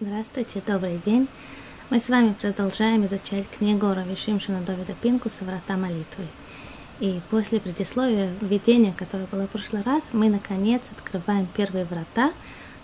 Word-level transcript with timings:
Здравствуйте, 0.00 0.62
добрый 0.64 0.96
день! 0.98 1.26
Мы 1.90 1.98
с 1.98 2.08
вами 2.08 2.32
продолжаем 2.40 3.04
изучать 3.06 3.48
книгу 3.50 3.92
Рави 3.92 4.14
Шимшина 4.14 4.60
Довида 4.60 4.94
Пинкуса 5.02 5.42
«Врата 5.42 5.76
молитвы». 5.76 6.24
И 7.00 7.20
после 7.30 7.58
предисловия, 7.58 8.30
введения, 8.40 8.94
которое 8.96 9.26
было 9.26 9.48
в 9.48 9.50
прошлый 9.50 9.82
раз, 9.82 10.10
мы, 10.12 10.30
наконец, 10.30 10.82
открываем 10.96 11.48
первые 11.52 11.84
врата, 11.84 12.32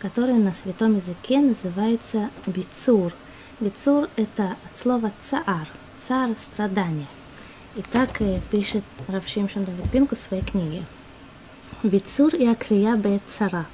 которые 0.00 0.38
на 0.38 0.52
святом 0.52 0.96
языке 0.96 1.38
называются 1.38 2.30
бицур. 2.48 3.12
Бицур– 3.60 4.08
это 4.16 4.56
от 4.68 4.76
слова 4.76 5.12
цаар, 5.22 5.68
цар– 6.00 6.30
страдание. 6.38 7.06
И 7.76 7.82
так 7.82 8.20
и 8.22 8.40
пишет 8.50 8.82
Рав 9.06 9.28
Шимшин 9.28 9.64
Довид 9.64 9.88
Пинкус 9.92 10.18
в 10.18 10.22
своей 10.22 10.42
книге. 10.42 10.82
Бицур 11.84 12.34
и 12.34 12.44
акрия 12.44 12.96
бе 12.96 13.20
цара, 13.24 13.66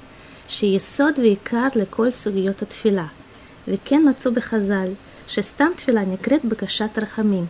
שהיא 0.47 0.77
יסוד 0.77 1.17
ועיקר 1.17 1.71
לכל 1.73 2.13
סוגי 2.13 2.61
התפילה – 2.61 3.09
וכן 3.15 4.05
מצאו 4.05 4.31
בחז״ל, 4.31 4.95
שסתם 5.27 5.75
תפילה 5.75 6.03
נקראת 6.03 6.43
בקשת 6.43 6.97
רחמים. 6.97 7.49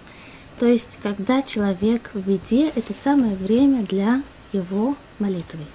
То 0.59 0.65
есть, 0.65 0.99
когда 1.01 1.41
человек 1.41 2.11
в 2.13 2.19
беде, 2.19 2.67
это 2.75 2.93
самое 2.93 3.35
время 3.35 3.83
для 3.83 4.21
его 4.51 4.95
молитвы. 5.19 5.65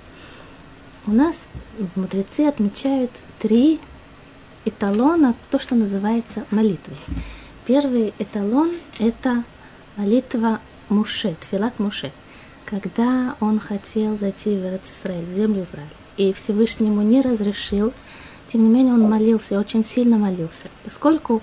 У 1.06 1.12
нас 1.12 1.46
мудрецы 1.94 2.42
отмечают 2.42 3.10
три 3.38 3.80
эталона, 4.64 5.34
то, 5.50 5.58
что 5.58 5.74
называется 5.74 6.44
молитвой. 6.50 6.98
Первый 7.66 8.12
эталон– 8.18 8.72
это 8.98 9.44
молитва 9.96 10.60
Моше, 10.88 11.34
תפילת 11.40 11.78
משה, 11.78 12.12
когда 12.64 13.36
он 13.40 13.58
хотел 13.58 14.18
зайти 14.18 14.50
в 14.50 14.64
Израиль, 14.64 15.24
в 15.24 15.32
землю 15.32 15.62
Израиль, 15.62 15.88
и 16.16 16.32
Всевышний 16.32 16.88
ему 16.88 17.02
не 17.02 17.22
разрешил– 17.22 17.94
тем 18.46 18.62
не 18.62 18.68
менее 18.68 18.94
он 18.94 19.02
молился, 19.02 19.58
очень 19.58 19.84
сильно 19.84 20.18
молился. 20.18 20.66
Поскольку 20.84 21.42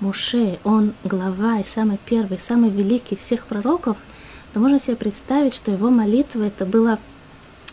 Муше, 0.00 0.58
он 0.64 0.94
глава 1.04 1.58
и 1.58 1.64
самый 1.64 1.98
первый, 2.04 2.38
самый 2.38 2.70
великий 2.70 3.16
всех 3.16 3.46
пророков, 3.46 3.96
то 4.52 4.60
можно 4.60 4.78
себе 4.78 4.96
представить, 4.96 5.54
что 5.54 5.70
его 5.70 5.90
молитва 5.90 6.44
это 6.44 6.64
было 6.64 6.98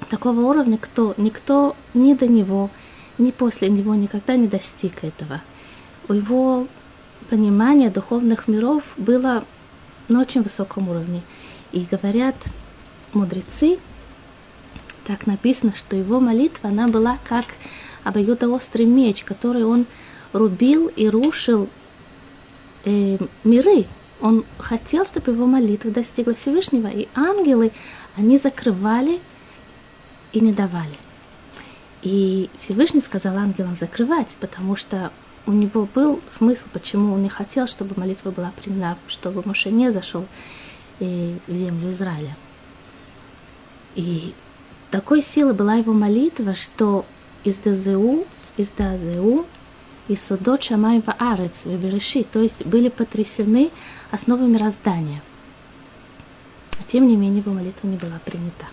такого 0.09 0.41
уровня, 0.41 0.77
кто 0.77 1.13
никто 1.17 1.75
ни 1.93 2.13
до 2.13 2.27
него, 2.27 2.69
ни 3.17 3.31
после 3.31 3.69
него 3.69 3.95
никогда 3.95 4.35
не 4.35 4.47
достиг 4.47 5.03
этого. 5.03 5.41
У 6.07 6.13
его 6.13 6.67
понимания 7.29 7.89
духовных 7.89 8.47
миров 8.47 8.83
было 8.97 9.45
на 10.07 10.21
очень 10.21 10.41
высоком 10.41 10.89
уровне. 10.89 11.21
И 11.71 11.87
говорят, 11.89 12.35
мудрецы, 13.13 13.79
так 15.05 15.27
написано, 15.27 15.73
что 15.75 15.95
его 15.95 16.19
молитва, 16.19 16.69
она 16.69 16.87
была 16.87 17.17
как 17.23 17.45
обоюдоострый 18.05 18.85
меч, 18.85 19.25
который 19.25 19.65
он 19.65 19.85
рубил 20.31 20.87
и 20.87 21.09
рушил 21.09 21.67
э, 22.85 23.17
миры. 23.43 23.85
Он 24.21 24.45
хотел, 24.57 25.05
чтобы 25.05 25.31
его 25.31 25.45
молитва 25.45 25.91
достигла 25.91 26.35
Всевышнего, 26.35 26.87
и 26.87 27.09
ангелы, 27.15 27.71
они 28.15 28.37
закрывали 28.37 29.19
и 30.31 30.39
не 30.39 30.53
давали. 30.53 30.95
И 32.01 32.49
Всевышний 32.59 33.01
сказал 33.01 33.35
ангелам 33.37 33.75
закрывать, 33.75 34.37
потому 34.39 34.75
что 34.75 35.11
у 35.47 35.51
него 35.51 35.87
был 35.93 36.21
смысл, 36.29 36.65
почему 36.71 37.13
он 37.13 37.23
не 37.23 37.29
хотел, 37.29 37.67
чтобы 37.67 37.99
молитва 37.99 38.31
была 38.31 38.51
принята, 38.55 38.97
чтобы 39.07 39.41
Моше 39.45 39.71
не 39.71 39.91
зашел 39.91 40.25
э, 40.99 41.37
в 41.47 41.55
землю 41.55 41.89
Израиля. 41.89 42.37
И 43.95 44.33
такой 44.91 45.21
силы 45.21 45.53
была 45.53 45.75
его 45.75 45.93
молитва, 45.93 46.55
что 46.55 47.05
из 47.45 47.57
Дазеу, 47.57 48.25
из 48.57 48.69
Дазеу, 48.69 49.45
из 50.09 50.25
Судот 50.25 50.63
Шамай 50.63 51.01
Арец, 51.19 51.65
Вебереши, 51.65 52.23
то 52.23 52.41
есть 52.41 52.65
были 52.65 52.89
потрясены 52.89 53.71
основы 54.11 54.47
мироздания. 54.47 55.21
Тем 56.87 57.07
не 57.07 57.15
менее, 57.15 57.39
его 57.39 57.53
молитва 57.53 57.87
не 57.87 57.97
была 57.97 58.19
принята. 58.23 58.65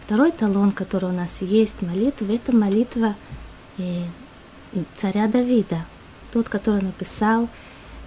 Второй 0.00 0.32
талон, 0.32 0.72
который 0.72 1.10
у 1.10 1.12
нас 1.12 1.42
есть, 1.42 1.82
молитва, 1.82 2.32
это 2.32 2.54
молитва 2.54 3.16
э, 3.78 4.04
царя 4.96 5.26
Давида, 5.26 5.84
тот, 6.32 6.48
который 6.48 6.82
написал 6.82 7.48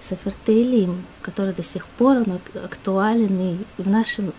Сефер 0.00 0.32
Тейлим, 0.46 1.04
который 1.20 1.52
до 1.52 1.62
сих 1.62 1.86
пор 1.86 2.18
он 2.18 2.40
актуален 2.64 3.40
и 3.40 3.82
в 3.82 3.88
нашем 3.88 4.32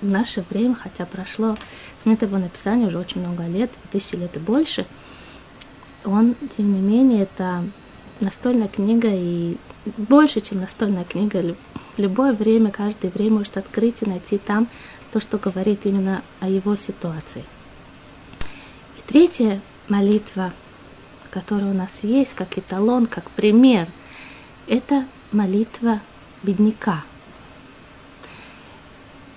в 0.00 0.06
наше 0.06 0.44
время, 0.50 0.74
хотя 0.74 1.06
прошло 1.06 1.56
с 1.96 2.04
момента 2.04 2.26
его 2.26 2.38
написания 2.38 2.86
уже 2.86 2.98
очень 2.98 3.20
много 3.20 3.46
лет, 3.46 3.72
тысячи 3.90 4.16
лет 4.16 4.36
и 4.36 4.40
больше, 4.40 4.86
он, 6.04 6.36
тем 6.56 6.72
не 6.72 6.80
менее, 6.80 7.22
это 7.22 7.64
настольная 8.20 8.68
книга 8.68 9.08
и 9.10 9.56
больше, 9.96 10.40
чем 10.40 10.60
настольная 10.60 11.04
книга. 11.04 11.56
В 11.96 11.98
любое 11.98 12.32
время, 12.32 12.70
каждое 12.70 13.10
время 13.10 13.38
может 13.38 13.56
открыть 13.56 14.02
и 14.02 14.06
найти 14.06 14.38
там 14.38 14.68
то, 15.10 15.20
что 15.20 15.38
говорит 15.38 15.86
именно 15.86 16.22
о 16.40 16.48
его 16.48 16.76
ситуации. 16.76 17.44
И 18.98 19.00
третья 19.06 19.60
молитва, 19.88 20.52
которая 21.30 21.70
у 21.70 21.74
нас 21.74 21.90
есть, 22.02 22.34
как 22.34 22.58
эталон, 22.58 23.06
как 23.06 23.30
пример, 23.30 23.88
это 24.66 25.06
молитва 25.32 26.00
бедняка– 26.42 27.04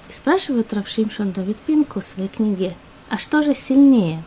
и 0.09 0.11
спрашивает 0.11 0.73
Равшимшон 0.73 1.31
Давид 1.31 1.57
Пинку 1.57 1.99
в 2.01 2.03
своей 2.03 2.29
книге, 2.29 2.75
а 3.09 3.17
что 3.17 3.43
же 3.43 3.53
сильнее? 3.53 4.23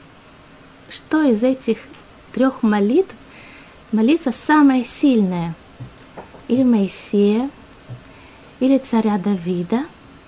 Что 0.88 1.22
из 1.22 1.42
этих 1.42 1.78
трех 2.32 2.62
молитв 2.62 3.16
молитва 3.90 4.30
самая 4.30 4.84
сильная? 4.84 5.54
Или 6.48 6.62
Моисея, 6.62 7.50
или 8.60 8.78
царя 8.78 9.18
Давида, 9.18 9.84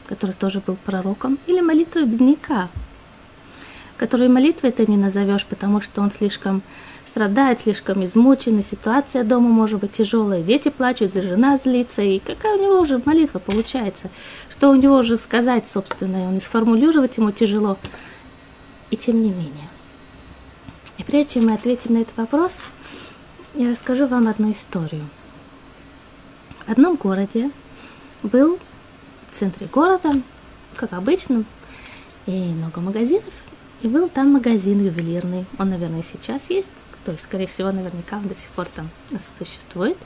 который 0.07 0.35
тоже 0.35 0.61
был 0.61 0.77
пророком, 0.77 1.39
или 1.47 1.61
молитва 1.61 2.03
бедняка, 2.03 2.69
которую 3.97 4.31
молитвой 4.31 4.73
ты 4.73 4.87
не 4.87 4.97
назовешь, 4.97 5.47
потому 5.47 5.81
что 5.81 6.01
он 6.01 6.11
слишком 6.11 6.63
страдает, 7.15 7.61
слишком 7.61 8.05
измучен, 8.05 8.59
и 8.59 8.63
ситуация 8.63 9.23
дома 9.23 9.49
может 9.49 9.79
быть 9.79 9.93
тяжелая, 9.93 10.43
дети 10.43 10.69
плачут, 10.69 11.15
жена 11.15 11.59
злится, 11.63 12.03
и 12.03 12.19
какая 12.19 12.59
у 12.59 12.61
него 12.61 12.81
уже 12.81 13.01
молитва 13.05 13.39
получается, 13.39 14.11
что 14.51 14.69
у 14.69 14.75
него 14.75 14.97
уже 14.97 15.17
сказать, 15.17 15.69
собственно, 15.69 16.23
он 16.27 16.39
и 16.39 16.41
сформулировать 16.41 17.17
ему 17.17 17.31
тяжело, 17.31 17.79
и 18.91 18.97
тем 18.97 19.23
не 19.23 19.29
менее. 19.29 19.69
И 20.99 21.05
прежде 21.05 21.35
чем 21.35 21.47
мы 21.47 21.55
ответим 21.55 21.95
на 21.95 21.99
этот 21.99 22.17
вопрос, 22.17 22.51
я 23.55 23.71
расскажу 23.71 24.09
вам 24.09 24.27
одну 24.27 24.51
историю. 24.51 25.09
В 26.67 26.73
одном 26.73 26.97
городе 26.97 27.53
был 28.25 28.59
в 29.31 29.39
центре 29.39 29.69
города, 29.69 30.11
как 30.75 30.93
обычно, 30.93 31.45
и 32.27 32.33
много 32.33 32.81
магазинов, 32.81 33.33
и 33.83 33.87
был 33.87 34.09
там 34.09 34.33
магазин 34.33 34.85
ювелирный. 34.85 35.47
Он, 35.61 35.71
наверное, 35.71 36.03
сейчас 36.03 36.51
есть. 36.51 36.71
То 37.05 37.13
есть, 37.13 37.25
скорее 37.25 37.47
всего, 37.47 37.71
наверняка 37.71 38.17
он 38.17 38.29
до 38.29 38.37
сих 38.37 38.49
пор 38.51 38.67
там 38.67 38.89
существует. 39.39 39.97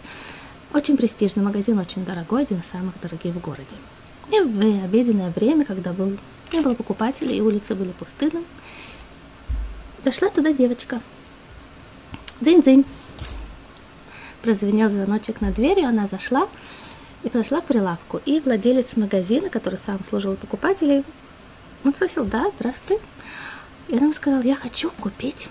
Очень 0.75 0.97
престижный 0.97 1.42
магазин, 1.42 1.78
очень 1.78 2.04
дорогой, 2.04 2.42
один 2.42 2.60
из 2.60 2.66
самых 2.66 3.00
дорогих 3.00 3.34
в 3.34 3.41
городе. 3.41 3.76
И 4.31 4.41
в 4.41 4.84
обеденное 4.84 5.31
время, 5.31 5.64
когда 5.64 5.92
был, 5.92 6.19
не 6.53 6.60
было 6.60 6.75
покупателей, 6.75 7.38
и 7.38 7.41
улицы 7.41 7.75
были 7.75 7.92
пустыны, 7.92 8.44
зашла 10.04 10.28
туда 10.28 10.53
девочка. 10.53 11.00
Дынь-дынь. 12.41 12.84
Прозвенел 14.42 14.91
звоночек 14.91 15.41
на 15.41 15.50
двери, 15.50 15.82
она 15.82 16.06
зашла 16.06 16.48
и 17.22 17.28
подошла 17.28 17.60
к 17.60 17.64
прилавку. 17.64 18.20
И 18.26 18.41
владелец 18.41 18.97
магазина, 18.97 19.50
который 19.50 19.78
сам 19.78 20.04
служил 20.04 20.37
покупателей, 20.37 21.04
он 21.84 21.94
спросил, 21.94 22.25
да, 22.25 22.50
здравствуй. 22.50 22.98
И 23.88 23.94
он 23.94 24.12
сказал, 24.12 24.42
я 24.42 24.54
хочу 24.54 24.91
купить 24.91 25.48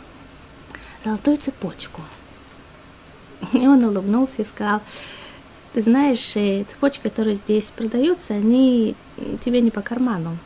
золотую 1.07 1.38
цепочку. 1.38 2.01
И 3.54 3.68
он 3.68 3.83
улыбнулся 3.83 4.42
и 4.42 4.45
сказал, 4.45 4.81
ты 5.74 5.81
знаешь, 5.81 6.36
э, 6.36 6.65
цепочки, 6.65 7.04
которые 7.04 7.36
здесь 7.36 7.71
продаются, 7.71 8.33
они 8.33 8.95
тебе 9.42 9.62
не 9.62 9.71
по 9.71 9.81
карману. 9.81 10.38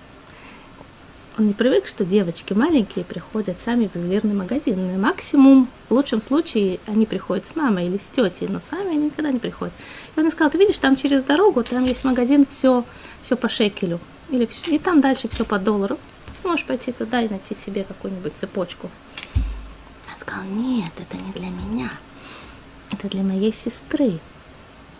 Он 1.37 1.47
не 1.47 1.53
привык, 1.53 1.87
что 1.87 2.03
девочки 2.03 2.53
маленькие 2.53 3.05
приходят 3.05 3.59
сами 3.59 3.87
в 3.87 3.95
ювелирный 3.95 4.33
магазин. 4.33 4.99
максимум, 4.99 5.69
в 5.87 5.93
лучшем 5.93 6.21
случае, 6.21 6.79
они 6.85 7.05
приходят 7.05 7.45
с 7.45 7.55
мамой 7.55 7.87
или 7.87 7.97
с 7.97 8.07
тетей, 8.13 8.49
но 8.49 8.59
сами 8.59 8.91
они 8.91 9.05
никогда 9.05 9.31
не 9.31 9.39
приходят. 9.39 9.73
И 10.15 10.19
он 10.19 10.29
сказал, 10.29 10.51
ты 10.51 10.57
видишь, 10.57 10.77
там 10.77 10.97
через 10.97 11.23
дорогу, 11.23 11.63
там 11.63 11.85
есть 11.85 12.03
магазин, 12.03 12.45
все, 12.49 12.83
все 13.21 13.37
по 13.37 13.47
шекелю. 13.47 13.99
Или 14.29 14.47
и 14.67 14.77
там 14.77 14.99
дальше 14.99 15.29
все 15.29 15.45
по 15.45 15.57
доллару. 15.57 15.97
Можешь 16.43 16.65
пойти 16.65 16.91
туда 16.91 17.21
и 17.21 17.29
найти 17.29 17.55
себе 17.55 17.85
какую-нибудь 17.85 18.33
цепочку 18.35 18.89
сказал, 20.21 20.45
нет, 20.45 20.91
это 20.97 21.18
не 21.18 21.31
для 21.31 21.50
меня, 21.50 21.91
это 22.91 23.09
для 23.09 23.23
моей 23.23 23.53
сестры. 23.53 24.19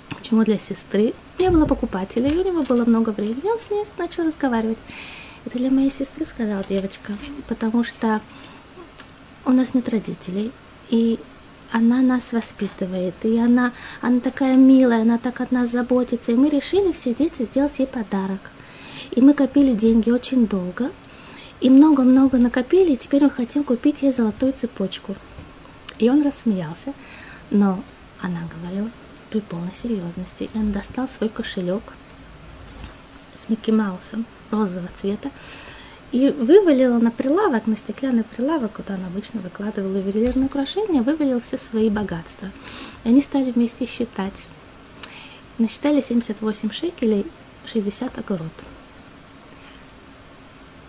Почему 0.10 0.44
для 0.44 0.60
сестры? 0.60 1.14
Не 1.40 1.50
было 1.50 1.66
покупателей, 1.66 2.36
у 2.38 2.44
него 2.44 2.64
было 2.64 2.86
много 2.86 3.12
времени, 3.12 3.50
он 3.50 3.60
с 3.60 3.70
ней 3.70 3.86
начал 3.98 4.26
разговаривать. 4.26 4.78
Это 5.46 5.58
для 5.58 5.72
моей 5.72 5.92
сестры, 5.92 6.26
сказала 6.26 6.64
девочка, 6.68 7.14
потому 7.48 7.84
что 7.84 8.22
у 9.46 9.52
нас 9.52 9.74
нет 9.74 9.90
родителей, 9.90 10.52
и 10.90 11.20
она 11.72 12.02
нас 12.02 12.34
воспитывает, 12.34 13.16
и 13.24 13.38
она, 13.38 13.72
она 14.02 14.20
такая 14.20 14.56
милая, 14.56 15.02
она 15.02 15.18
так 15.18 15.40
от 15.42 15.52
нас 15.52 15.70
заботится. 15.70 16.32
И 16.32 16.36
мы 16.36 16.50
решили 16.50 16.92
все 16.92 17.14
дети 17.14 17.44
сделать 17.44 17.80
ей 17.80 17.88
подарок. 17.88 18.52
И 19.12 19.22
мы 19.22 19.34
копили 19.34 19.74
деньги 19.74 20.10
очень 20.10 20.48
долго, 20.48 20.92
и 21.62 21.70
много-много 21.70 22.38
накопили, 22.38 22.94
и 22.94 22.98
теперь 22.98 23.24
мы 23.24 23.30
хотим 23.30 23.64
купить 23.64 24.02
ей 24.02 24.12
золотую 24.12 24.52
цепочку. 24.54 25.16
И 26.00 26.10
он 26.10 26.24
рассмеялся, 26.24 26.94
но 27.52 27.84
она 28.20 28.42
говорила 28.56 28.90
при 29.30 29.40
полной 29.42 29.74
серьезности. 29.74 30.50
И 30.54 30.58
он 30.58 30.72
достал 30.72 31.08
свой 31.08 31.30
кошелек 31.30 31.84
с 33.36 33.48
Микки 33.48 33.72
Маусом 33.72 34.26
розового 34.50 34.90
цвета, 34.96 35.30
и 36.12 36.30
вывалила 36.30 36.98
на 36.98 37.10
прилавок, 37.10 37.68
на 37.68 37.78
стеклянный 37.78 38.26
прилавок, 38.26 38.74
куда 38.74 38.96
он 38.96 39.06
обычно 39.06 39.40
выкладывал 39.40 39.96
ювелирные 39.96 40.48
украшения, 40.48 41.02
вывалил 41.02 41.40
все 41.40 41.58
свои 41.58 41.90
богатства. 41.90 42.50
И 43.06 43.10
они 43.10 43.22
стали 43.22 43.52
вместе 43.52 43.86
считать. 43.86 44.46
Насчитали 45.58 46.02
78 46.02 46.72
шекелей, 46.72 47.26
60 47.66 48.18
огород. 48.18 48.52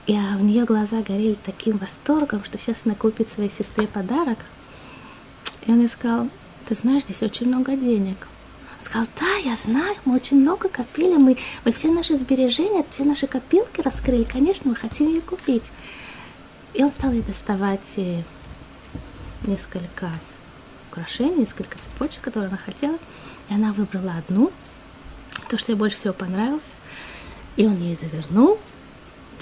И 0.06 0.16
а 0.16 0.37
у 0.37 0.40
нее 0.40 0.64
глаза 0.64 1.00
горели 1.02 1.37
таким 1.43 1.78
восторгом, 1.78 2.44
что 2.44 2.58
сейчас 2.58 2.82
она 2.84 2.94
купит 2.94 3.28
своей 3.28 3.50
сестре 3.50 3.87
подарок. 3.87 4.38
И 5.66 5.70
он 5.70 5.81
ей 5.81 5.88
сказал, 5.88 6.28
ты 6.66 6.75
знаешь, 6.75 7.04
здесь 7.04 7.22
очень 7.22 7.49
много 7.49 7.76
денег 7.76 8.28
сказал, 8.84 9.06
да, 9.19 9.37
я 9.37 9.56
знаю, 9.56 9.94
мы 10.04 10.16
очень 10.16 10.40
много 10.40 10.69
копили, 10.69 11.16
мы, 11.16 11.37
мы 11.64 11.72
все 11.72 11.90
наши 11.90 12.16
сбережения, 12.16 12.84
все 12.90 13.04
наши 13.04 13.26
копилки 13.26 13.81
раскрыли, 13.81 14.25
конечно, 14.25 14.70
мы 14.70 14.76
хотим 14.76 15.08
ее 15.08 15.20
купить. 15.20 15.72
И 16.75 16.82
он 16.82 16.90
стал 16.90 17.12
ей 17.12 17.22
доставать 17.22 17.94
э, 17.96 18.22
несколько 19.46 20.10
украшений, 20.90 21.40
несколько 21.40 21.78
цепочек, 21.78 22.22
которые 22.22 22.49
она 22.49 22.56
хотела. 22.58 22.99
И 23.49 23.54
она 23.54 23.72
выбрала 23.72 24.14
одну, 24.16 24.50
то, 25.49 25.58
что 25.58 25.72
ей 25.72 25.78
больше 25.78 25.96
всего 25.96 26.14
понравилось. 26.14 26.75
И 27.56 27.66
он 27.66 27.76
ей 27.76 27.94
завернул, 27.94 28.58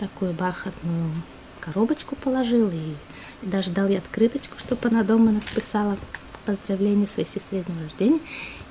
такую 0.00 0.32
бархатную 0.32 1.12
коробочку 1.60 2.16
положил 2.16 2.70
и, 2.70 2.94
и 3.42 3.46
даже 3.46 3.70
дал 3.70 3.86
ей 3.86 3.98
открыточку, 3.98 4.58
чтобы 4.58 4.88
она 4.88 5.04
дома 5.04 5.30
написала 5.30 5.98
поздравление 6.46 7.06
своей 7.06 7.28
сестре 7.28 7.62
с 7.62 7.66
днем 7.66 7.82
рождения. 7.82 8.20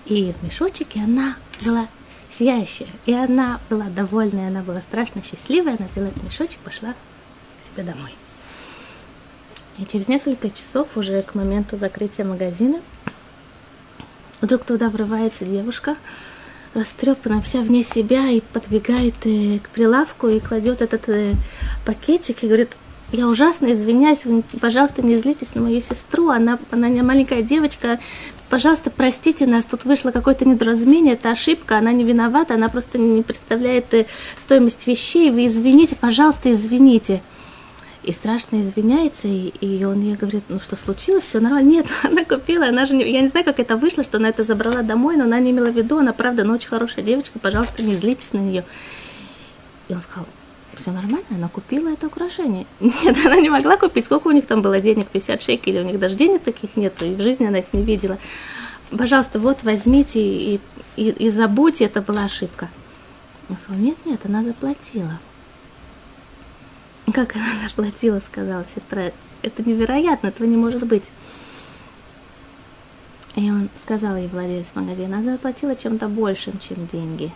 И 0.06 0.34
в 0.34 0.44
мешочке 0.44 1.02
она 1.02 1.38
была 1.64 1.88
сияющая. 2.32 2.88
И 3.06 3.14
она 3.14 3.62
была 3.70 3.86
довольная, 3.86 4.48
она 4.48 4.62
была 4.62 4.82
страшно 4.82 5.22
счастливая. 5.24 5.78
Она 5.78 5.88
взяла 5.88 6.08
этот 6.08 6.24
мешочек, 6.24 6.60
пошла 6.60 6.94
к 6.94 7.66
себе 7.66 7.84
домой. 7.84 8.16
И 9.78 9.86
через 9.86 10.08
несколько 10.08 10.50
часов, 10.50 10.98
уже 10.98 11.22
к 11.22 11.36
моменту 11.36 11.78
закрытия 11.78 12.26
магазина, 12.26 12.82
вдруг 14.42 14.66
туда 14.66 14.90
врывается 14.90 15.46
девушка, 15.46 15.96
растрепанная 16.80 17.42
вся 17.42 17.60
вне 17.60 17.84
себя, 17.84 18.30
и 18.30 18.42
подбегает 18.42 19.16
э, 19.26 19.60
к 19.60 19.70
прилавку 19.70 20.28
и 20.28 20.40
кладет 20.40 20.82
этот 20.82 21.08
э, 21.10 21.34
пакетик 21.86 22.44
и 22.44 22.48
говорит, 22.48 22.72
я 23.12 23.28
ужасно 23.28 23.74
извиняюсь, 23.74 24.26
вы, 24.26 24.44
пожалуйста, 24.62 25.02
не 25.02 25.16
злитесь 25.16 25.56
на 25.56 25.62
мою 25.62 25.82
сестру, 25.82 26.30
она, 26.30 26.60
она 26.72 26.90
не 26.90 27.02
маленькая 27.02 27.42
девочка, 27.42 28.00
пожалуйста, 28.50 28.92
простите 28.92 29.48
нас, 29.48 29.66
тут 29.66 29.86
вышло 29.86 30.12
какое-то 30.12 30.48
недоразумение, 30.48 31.14
это 31.14 31.32
ошибка, 31.32 31.78
она 31.78 31.92
не 31.92 32.04
виновата, 32.04 32.54
она 32.54 32.70
просто 32.70 32.98
не 32.98 33.24
представляет 33.24 33.94
э, 33.94 34.06
стоимость 34.36 34.86
вещей, 34.88 35.32
вы 35.32 35.48
извините, 35.48 35.96
пожалуйста, 35.96 36.52
извините. 36.52 37.22
И 38.10 38.12
страшно 38.12 38.62
извиняется, 38.62 39.28
и, 39.28 39.54
и 39.62 39.86
он 39.86 40.02
ей 40.02 40.16
говорит, 40.16 40.44
ну 40.50 40.60
что 40.60 40.76
случилось, 40.76 41.26
все 41.26 41.40
нормально. 41.40 41.70
Нет, 41.70 41.86
она 42.04 42.26
купила, 42.26 42.68
она 42.68 42.88
же, 42.88 42.96
не, 42.96 43.08
я 43.08 43.22
не 43.22 43.28
знаю, 43.28 43.46
как 43.46 43.60
это 43.60 43.78
вышло, 43.78 44.04
что 44.04 44.18
она 44.18 44.30
это 44.30 44.42
забрала 44.42 44.82
домой, 44.82 45.16
но 45.16 45.26
она 45.26 45.40
не 45.40 45.52
имела 45.52 45.70
в 45.70 45.78
виду, 45.78 46.00
она 46.00 46.12
правда, 46.12 46.44
ну 46.44 46.56
очень 46.56 46.70
хорошая 46.70 47.06
девочка, 47.06 47.38
пожалуйста, 47.38 47.84
не 47.84 47.94
злитесь 47.94 48.34
на 48.34 48.40
нее. 48.40 48.66
И 49.90 49.94
он 49.94 50.02
сказал, 50.02 50.26
все 50.74 50.90
нормально, 50.90 51.28
она 51.30 51.50
купила 51.50 51.88
это 51.90 52.08
украшение. 52.08 52.66
Нет, 52.80 53.16
она 53.24 53.36
не 53.36 53.50
могла 53.52 53.78
купить. 53.78 54.06
Сколько 54.06 54.30
у 54.30 54.32
них 54.32 54.48
там 54.48 54.64
было 54.64 54.80
денег? 54.80 55.06
50 55.06 55.44
шекелей. 55.44 55.82
У 55.82 55.86
них 55.86 56.00
даже 56.00 56.16
денег 56.16 56.42
таких 56.42 56.76
нет, 56.78 57.00
и 57.04 57.14
в 57.14 57.22
жизни 57.22 57.46
она 57.46 57.60
их 57.60 57.72
не 57.74 57.84
видела. 57.84 58.18
Пожалуйста, 58.90 59.38
вот 59.38 59.62
возьмите 59.62 60.20
и, 60.20 60.60
и, 60.96 61.10
и 61.10 61.30
забудьте, 61.30 61.86
это 61.86 62.02
была 62.02 62.26
ошибка. 62.26 62.70
Он 63.50 63.58
сказал, 63.60 63.80
нет, 63.80 63.98
нет, 64.04 64.22
она 64.26 64.44
заплатила. 64.44 65.20
Как 67.14 67.36
она 67.36 67.68
заплатила, 67.68 68.20
сказала 68.20 68.66
сестра. 68.76 69.12
Это 69.42 69.64
невероятно, 69.64 70.28
этого 70.28 70.46
не 70.46 70.58
может 70.58 70.86
быть. 70.86 71.06
И 73.36 73.50
он 73.50 73.70
сказал 73.82 74.18
ей, 74.18 74.28
владелец 74.28 74.72
магазина, 74.76 75.18
она 75.18 75.32
заплатила 75.32 75.76
чем-то 75.76 76.08
большим, 76.10 76.60
чем 76.60 76.88
деньги. 76.88 77.32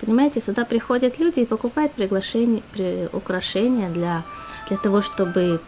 Понимаете, 0.00 0.40
сюда 0.40 0.64
приходят 0.64 1.18
люди 1.18 1.40
и 1.40 1.46
покупают 1.46 1.92
приглашения, 1.92 2.62
при, 2.72 3.08
украшения 3.12 3.90
для, 3.90 4.22
для 4.68 4.76
того, 4.76 5.02
чтобы 5.02 5.60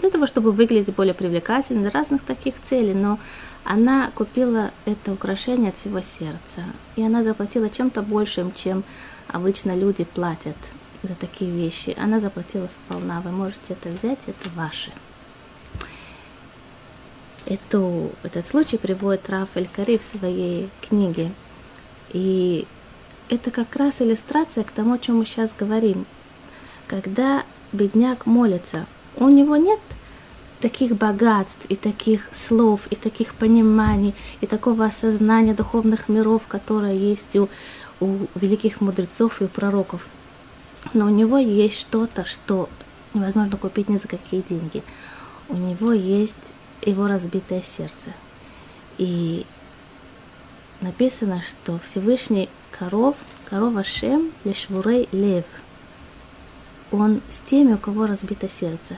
для 0.00 0.10
того, 0.10 0.26
чтобы 0.26 0.52
выглядеть 0.52 0.94
более 0.94 1.14
привлекательно, 1.14 1.80
для 1.80 1.90
разных 1.90 2.22
таких 2.22 2.54
целей, 2.62 2.94
но 2.94 3.18
она 3.64 4.10
купила 4.14 4.70
это 4.84 5.12
украшение 5.12 5.70
от 5.70 5.76
всего 5.76 6.00
сердца, 6.02 6.62
и 6.94 7.02
она 7.02 7.22
заплатила 7.22 7.70
чем-то 7.70 8.02
большим, 8.02 8.52
чем 8.52 8.84
обычно 9.28 9.74
люди 9.74 10.04
платят 10.04 10.56
за 11.02 11.14
такие 11.14 11.50
вещи. 11.50 11.96
Она 11.98 12.20
заплатила 12.20 12.68
сполна, 12.68 13.20
вы 13.20 13.30
можете 13.30 13.74
это 13.74 13.88
взять, 13.90 14.28
это 14.28 14.48
ваше. 14.54 14.92
Эту, 17.46 18.10
этот 18.22 18.46
случай 18.46 18.76
приводит 18.76 19.28
Рафаэль 19.30 19.68
Кари 19.68 19.98
в 19.98 20.02
своей 20.02 20.68
книге 20.80 21.30
и 22.12 22.66
это 23.28 23.50
как 23.50 23.74
раз 23.76 24.00
иллюстрация 24.00 24.64
к 24.64 24.70
тому, 24.70 24.94
о 24.94 24.98
чем 24.98 25.18
мы 25.18 25.26
сейчас 25.26 25.52
говорим. 25.58 26.06
Когда 26.86 27.44
бедняк 27.72 28.26
молится, 28.26 28.86
у 29.16 29.28
него 29.28 29.56
нет 29.56 29.80
таких 30.60 30.96
богатств 30.96 31.66
и 31.68 31.76
таких 31.76 32.28
слов, 32.32 32.86
и 32.90 32.96
таких 32.96 33.34
пониманий, 33.34 34.14
и 34.40 34.46
такого 34.46 34.84
осознания 34.84 35.54
духовных 35.54 36.08
миров, 36.08 36.46
которое 36.46 36.94
есть 36.94 37.36
у, 37.36 37.48
у 38.00 38.26
великих 38.34 38.80
мудрецов 38.80 39.40
и 39.40 39.44
у 39.44 39.48
пророков. 39.48 40.08
Но 40.94 41.06
у 41.06 41.10
него 41.10 41.38
есть 41.38 41.78
что-то, 41.78 42.24
что 42.24 42.68
невозможно 43.14 43.56
купить 43.56 43.88
ни 43.88 43.96
за 43.96 44.08
какие 44.08 44.42
деньги. 44.42 44.82
У 45.48 45.54
него 45.54 45.92
есть 45.92 46.36
его 46.82 47.06
разбитое 47.06 47.62
сердце. 47.62 48.10
И 48.98 49.44
написано, 50.80 51.42
что 51.42 51.78
Всевышний 51.78 52.48
коров, 52.70 53.16
корова 53.44 53.84
Шем, 53.84 54.32
лешвурей 54.44 55.08
лев. 55.12 55.44
Он 56.92 57.20
с 57.30 57.38
теми, 57.40 57.74
у 57.74 57.78
кого 57.78 58.06
разбито 58.06 58.48
сердце. 58.48 58.96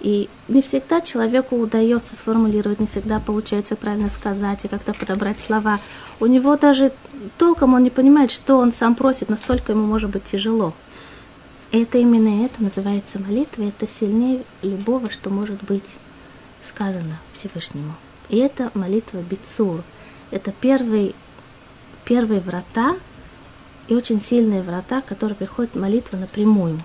И 0.00 0.28
не 0.48 0.60
всегда 0.60 1.00
человеку 1.00 1.56
удается 1.56 2.14
сформулировать, 2.14 2.78
не 2.78 2.86
всегда 2.86 3.20
получается 3.20 3.74
правильно 3.74 4.10
сказать 4.10 4.64
и 4.64 4.68
как-то 4.68 4.92
подобрать 4.92 5.40
слова. 5.40 5.80
У 6.20 6.26
него 6.26 6.56
даже 6.56 6.92
толком 7.38 7.72
он 7.72 7.82
не 7.82 7.90
понимает, 7.90 8.30
что 8.30 8.58
он 8.58 8.72
сам 8.72 8.94
просит, 8.94 9.30
настолько 9.30 9.72
ему 9.72 9.86
может 9.86 10.10
быть 10.10 10.24
тяжело. 10.24 10.74
Это 11.76 11.98
именно 11.98 12.44
это 12.44 12.62
называется 12.62 13.18
молитва, 13.18 13.64
это 13.64 13.88
сильнее 13.88 14.44
любого, 14.62 15.10
что 15.10 15.28
может 15.28 15.60
быть 15.64 15.96
сказано 16.62 17.18
Всевышнему. 17.32 17.96
И 18.28 18.36
это 18.36 18.70
молитва 18.74 19.18
Бицур– 19.18 19.82
это 20.30 20.52
первые, 20.52 21.14
первые 22.04 22.40
врата 22.40 22.96
и 23.88 23.96
очень 23.96 24.20
сильные 24.20 24.62
врата, 24.62 25.00
которые 25.00 25.34
приходят 25.34 25.74
молитва 25.74 26.16
напрямую. 26.16 26.80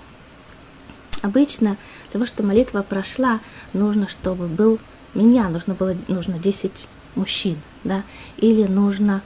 Обычно 1.21 1.77
для 2.05 2.11
того, 2.13 2.25
чтобы 2.25 2.47
молитва 2.47 2.81
прошла, 2.81 3.41
нужно, 3.73 4.07
чтобы 4.07 4.47
был 4.47 4.79
меня, 5.13 5.49
нужно 5.49 5.75
было 5.75 5.95
нужно 6.07 6.39
10 6.39 6.87
мужчин, 7.13 7.59
да, 7.83 8.01
или 8.37 8.63
нужно, 8.63 9.21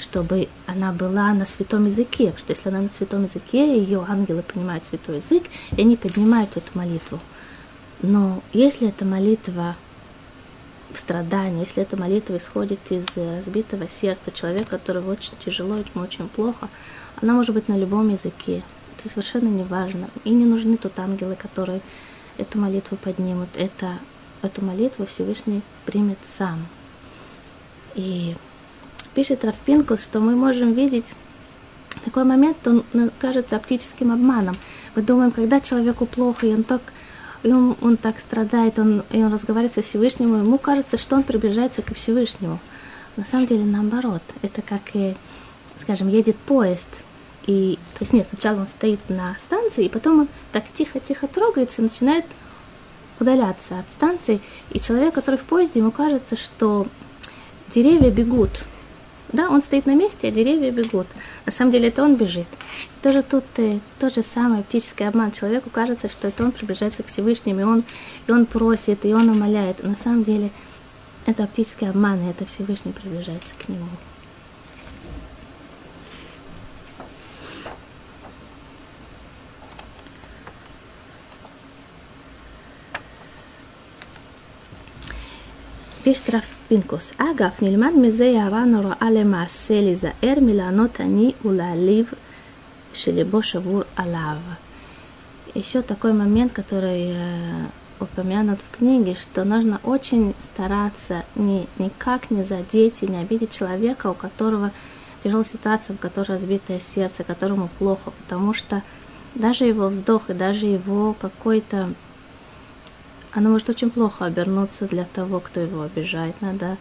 чтобы 0.00 0.48
она 0.66 0.92
была 0.92 1.32
на 1.34 1.44
святом 1.44 1.84
языке, 1.84 2.32
что 2.36 2.52
если 2.52 2.68
она 2.68 2.80
на 2.80 2.90
святом 2.90 3.24
языке, 3.24 3.78
ее 3.78 4.04
ангелы 4.08 4.42
понимают 4.42 4.86
святой 4.86 5.16
язык, 5.16 5.44
и 5.76 5.80
они 5.80 5.96
поднимают 5.96 6.56
эту 6.56 6.70
молитву. 6.74 7.20
Но 8.02 8.42
если 8.52 8.88
эта 8.88 9.04
молитва 9.04 9.76
в 10.92 10.98
страдании, 10.98 11.64
если 11.64 11.82
эта 11.82 11.96
молитва 11.96 12.38
исходит 12.38 12.80
из 12.90 13.06
разбитого 13.16 13.88
сердца 13.88 14.32
человека, 14.32 14.70
которого 14.70 15.12
очень 15.12 15.36
тяжело, 15.38 15.76
ему 15.76 16.04
очень 16.04 16.28
плохо, 16.28 16.68
она 17.20 17.34
может 17.34 17.54
быть 17.54 17.68
на 17.68 17.76
любом 17.76 18.08
языке. 18.08 18.62
Это 18.96 19.08
совершенно 19.08 19.48
не 19.48 19.64
важно. 19.64 20.08
И 20.24 20.30
не 20.30 20.46
нужны 20.46 20.76
тут 20.76 20.98
ангелы, 20.98 21.36
которые 21.36 21.82
эту 22.38 22.58
молитву 22.58 22.96
поднимут. 22.96 23.50
Это, 23.54 23.98
эту 24.42 24.64
молитву 24.64 25.04
Всевышний 25.04 25.62
примет 25.84 26.18
сам. 26.26 26.66
И 27.94 28.34
пишет 29.14 29.44
Равпинкус, 29.44 30.02
что 30.02 30.20
мы 30.20 30.36
можем 30.36 30.72
видеть 30.72 31.14
такой 32.04 32.24
момент, 32.24 32.56
он 32.66 32.84
кажется 33.18 33.56
оптическим 33.56 34.12
обманом. 34.12 34.54
Мы 34.94 35.02
думаем, 35.02 35.30
когда 35.30 35.60
человеку 35.60 36.06
плохо, 36.06 36.46
и 36.46 36.54
он 36.54 36.62
так 36.62 36.80
и 37.42 37.52
он, 37.52 37.76
он 37.80 37.96
так 37.96 38.18
страдает, 38.18 38.78
он, 38.78 39.02
и 39.10 39.22
он 39.22 39.32
разговаривает 39.32 39.72
со 39.72 39.82
Всевышним, 39.82 40.36
ему 40.36 40.58
кажется, 40.58 40.98
что 40.98 41.16
он 41.16 41.22
приближается 41.22 41.80
к 41.80 41.94
Всевышнему. 41.94 42.58
На 43.16 43.24
самом 43.24 43.46
деле 43.46 43.64
наоборот. 43.64 44.22
Это 44.42 44.60
как, 44.62 44.82
скажем, 45.80 46.08
едет 46.08 46.36
поезд, 46.36 46.88
и, 47.46 47.78
то 47.94 48.02
есть 48.02 48.12
нет, 48.12 48.26
сначала 48.28 48.60
он 48.60 48.68
стоит 48.68 49.00
на 49.08 49.34
станции, 49.40 49.86
и 49.86 49.88
потом 49.88 50.20
он 50.20 50.28
так 50.52 50.64
тихо-тихо 50.74 51.26
трогается 51.26 51.80
и 51.80 51.84
начинает 51.84 52.26
удаляться 53.18 53.78
от 53.78 53.90
станции. 53.90 54.40
И 54.70 54.80
человек, 54.80 55.14
который 55.14 55.36
в 55.36 55.44
поезде, 55.44 55.80
ему 55.80 55.90
кажется, 55.90 56.36
что 56.36 56.86
деревья 57.68 58.10
бегут. 58.10 58.64
Да, 59.32 59.48
он 59.48 59.62
стоит 59.62 59.86
на 59.86 59.94
месте, 59.94 60.28
а 60.28 60.30
деревья 60.30 60.70
бегут. 60.70 61.06
На 61.46 61.52
самом 61.52 61.70
деле 61.70 61.88
это 61.88 62.02
он 62.02 62.16
бежит. 62.16 62.48
Тоже 63.02 63.22
тут 63.22 63.44
э, 63.58 63.78
тот 63.98 64.14
же 64.14 64.22
самый 64.22 64.60
оптический 64.60 65.06
обман. 65.06 65.30
Человеку 65.30 65.70
кажется, 65.70 66.08
что 66.08 66.28
это 66.28 66.44
он 66.44 66.52
приближается 66.52 67.02
к 67.02 67.06
Всевышнему, 67.06 67.60
и 67.60 67.64
он, 67.64 67.84
и 68.26 68.32
он 68.32 68.46
просит, 68.46 69.04
и 69.04 69.14
он 69.14 69.28
умоляет. 69.28 69.82
На 69.84 69.96
самом 69.96 70.24
деле 70.24 70.50
это 71.26 71.44
оптический 71.44 71.88
обман, 71.88 72.20
и 72.22 72.30
это 72.30 72.44
Всевышний 72.44 72.92
приближается 72.92 73.54
к 73.54 73.68
нему. 73.68 73.86
פשט 86.03 86.35
רב 86.35 86.41
פינקוס. 86.67 87.13
אגב, 87.17 87.49
נלמד 87.61 87.91
מזה 88.01 88.25
הערה 88.25 88.65
נוראה 88.65 89.11
למעשה 89.11 89.81
להיזהר 89.81 90.39
מלענות 90.41 90.99
עני 90.99 91.31
ולהעליב 91.45 92.13
שלבו 92.93 93.43
שבור 93.43 93.81
עליו. 93.95 94.37
Еще 95.55 95.81
такой 95.81 96.11
момент, 96.11 96.51
который 96.51 97.11
э, 97.11 97.67
упомянут 98.01 98.59
в 98.61 98.77
книге, 98.77 99.15
что 99.15 99.45
нужно 99.45 99.79
очень 99.83 100.35
стараться 100.41 101.23
ни, 101.35 101.67
никак 101.77 102.29
не 102.29 102.43
задеть 102.43 103.01
и 103.03 103.07
не 103.07 103.17
обидеть 103.17 103.55
человека, 103.57 104.07
у 104.07 104.13
которого 104.13 104.71
тяжелая 105.23 105.45
ситуация, 105.45 105.93
у 105.93 105.97
которого 105.97 106.33
разбитое 106.33 106.79
сердце, 106.79 107.23
которому 107.23 107.69
плохо, 107.79 108.11
потому 108.11 108.53
что 108.53 108.83
даже 109.33 109.63
его 109.63 109.87
вздох 109.87 110.29
и 110.29 110.33
даже 110.33 110.65
его 110.65 111.15
какой-то 111.19 111.93
оно 113.33 113.49
может 113.49 113.69
очень 113.69 113.89
плохо 113.89 114.25
обернуться 114.25 114.87
для 114.87 115.03
того, 115.03 115.39
кто 115.39 115.59
его 115.59 115.81
обижает. 115.81 116.41
Надо 116.41 116.77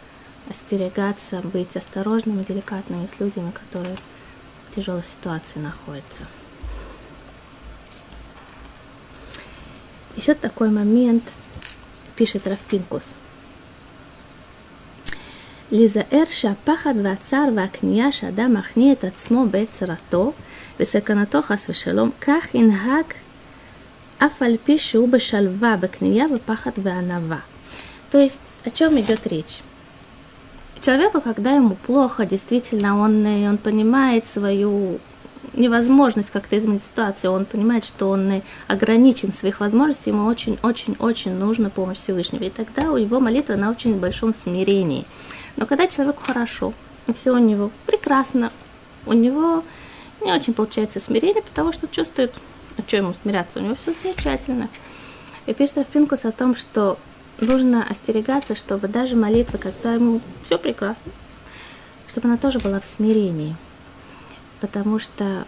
остерегаться, 0.48 1.40
быть 1.40 1.76
осторожными, 1.76 2.44
деликатными 2.44 3.06
с 3.06 3.18
людьми, 3.18 3.50
которые 3.52 3.96
в 4.70 4.74
тяжелой 4.74 5.02
ситуации 5.02 5.58
находятся. 5.58 6.24
Еще 10.16 10.34
такой 10.34 10.70
момент, 10.70 11.24
пишет 12.14 12.46
Равпинкус. 12.46 13.16
להיזהר 15.72 16.24
שהפחד 16.30 16.94
והצער 17.04 17.48
והכניעה 17.56 18.12
שאדם 18.12 18.54
מכניע 18.54 18.92
את 18.92 19.04
עצמו 19.04 19.46
בעת 19.50 19.70
צרתו 19.70 20.32
וסכנתו 20.80 21.42
חס 21.42 21.66
ושלום, 21.68 22.10
כך 22.20 22.54
ינהג 22.54 23.04
аф 24.19 24.41
альпи 24.41 24.77
шуба 24.77 25.19
шальва 25.19 25.77
бакния 25.77 26.27
пахат 26.45 26.77
веанава. 26.77 27.41
То 28.11 28.17
есть, 28.19 28.53
о 28.65 28.69
чем 28.69 28.99
идет 28.99 29.25
речь? 29.27 29.61
Человеку, 30.81 31.21
когда 31.21 31.51
ему 31.51 31.75
плохо, 31.75 32.25
действительно, 32.25 32.97
он, 32.99 33.25
э, 33.25 33.49
он 33.49 33.57
понимает 33.57 34.27
свою 34.27 34.99
невозможность 35.53 36.31
как-то 36.31 36.57
изменить 36.57 36.83
ситуацию, 36.83 37.31
он 37.31 37.45
понимает, 37.45 37.85
что 37.85 38.09
он 38.09 38.31
э, 38.31 38.41
ограничен 38.67 39.31
в 39.31 39.35
своих 39.35 39.59
возможностях, 39.59 40.07
ему 40.07 40.25
очень-очень-очень 40.25 41.33
нужна 41.33 41.69
помощь 41.69 41.97
Всевышнего. 41.97 42.43
И 42.43 42.49
тогда 42.49 42.91
у 42.91 42.97
его 42.97 43.19
молитва 43.19 43.55
на 43.55 43.69
очень 43.69 43.99
большом 43.99 44.33
смирении. 44.33 45.05
Но 45.57 45.65
когда 45.65 45.87
человеку 45.87 46.23
хорошо, 46.25 46.73
все 47.13 47.33
у 47.33 47.37
него 47.37 47.71
прекрасно, 47.85 48.51
у 49.05 49.13
него 49.13 49.63
не 50.21 50.31
очень 50.31 50.53
получается 50.53 50.99
смирение, 50.99 51.41
потому 51.41 51.73
что 51.73 51.87
чувствует, 51.87 52.33
а 52.79 52.87
что 52.87 52.97
ему 52.97 53.13
смиряться? 53.21 53.59
У 53.59 53.63
него 53.63 53.75
все 53.75 53.93
замечательно. 53.93 54.69
И 55.45 55.53
пишет 55.53 55.87
Пинкус 55.87 56.25
о 56.25 56.31
том, 56.31 56.55
что 56.55 56.97
нужно 57.39 57.85
остерегаться, 57.89 58.55
чтобы 58.55 58.87
даже 58.87 59.15
молитва, 59.15 59.57
когда 59.57 59.93
ему 59.93 60.21
все 60.43 60.57
прекрасно, 60.57 61.11
чтобы 62.07 62.27
она 62.27 62.37
тоже 62.37 62.59
была 62.59 62.79
в 62.79 62.85
смирении. 62.85 63.55
Потому 64.61 64.99
что 64.99 65.45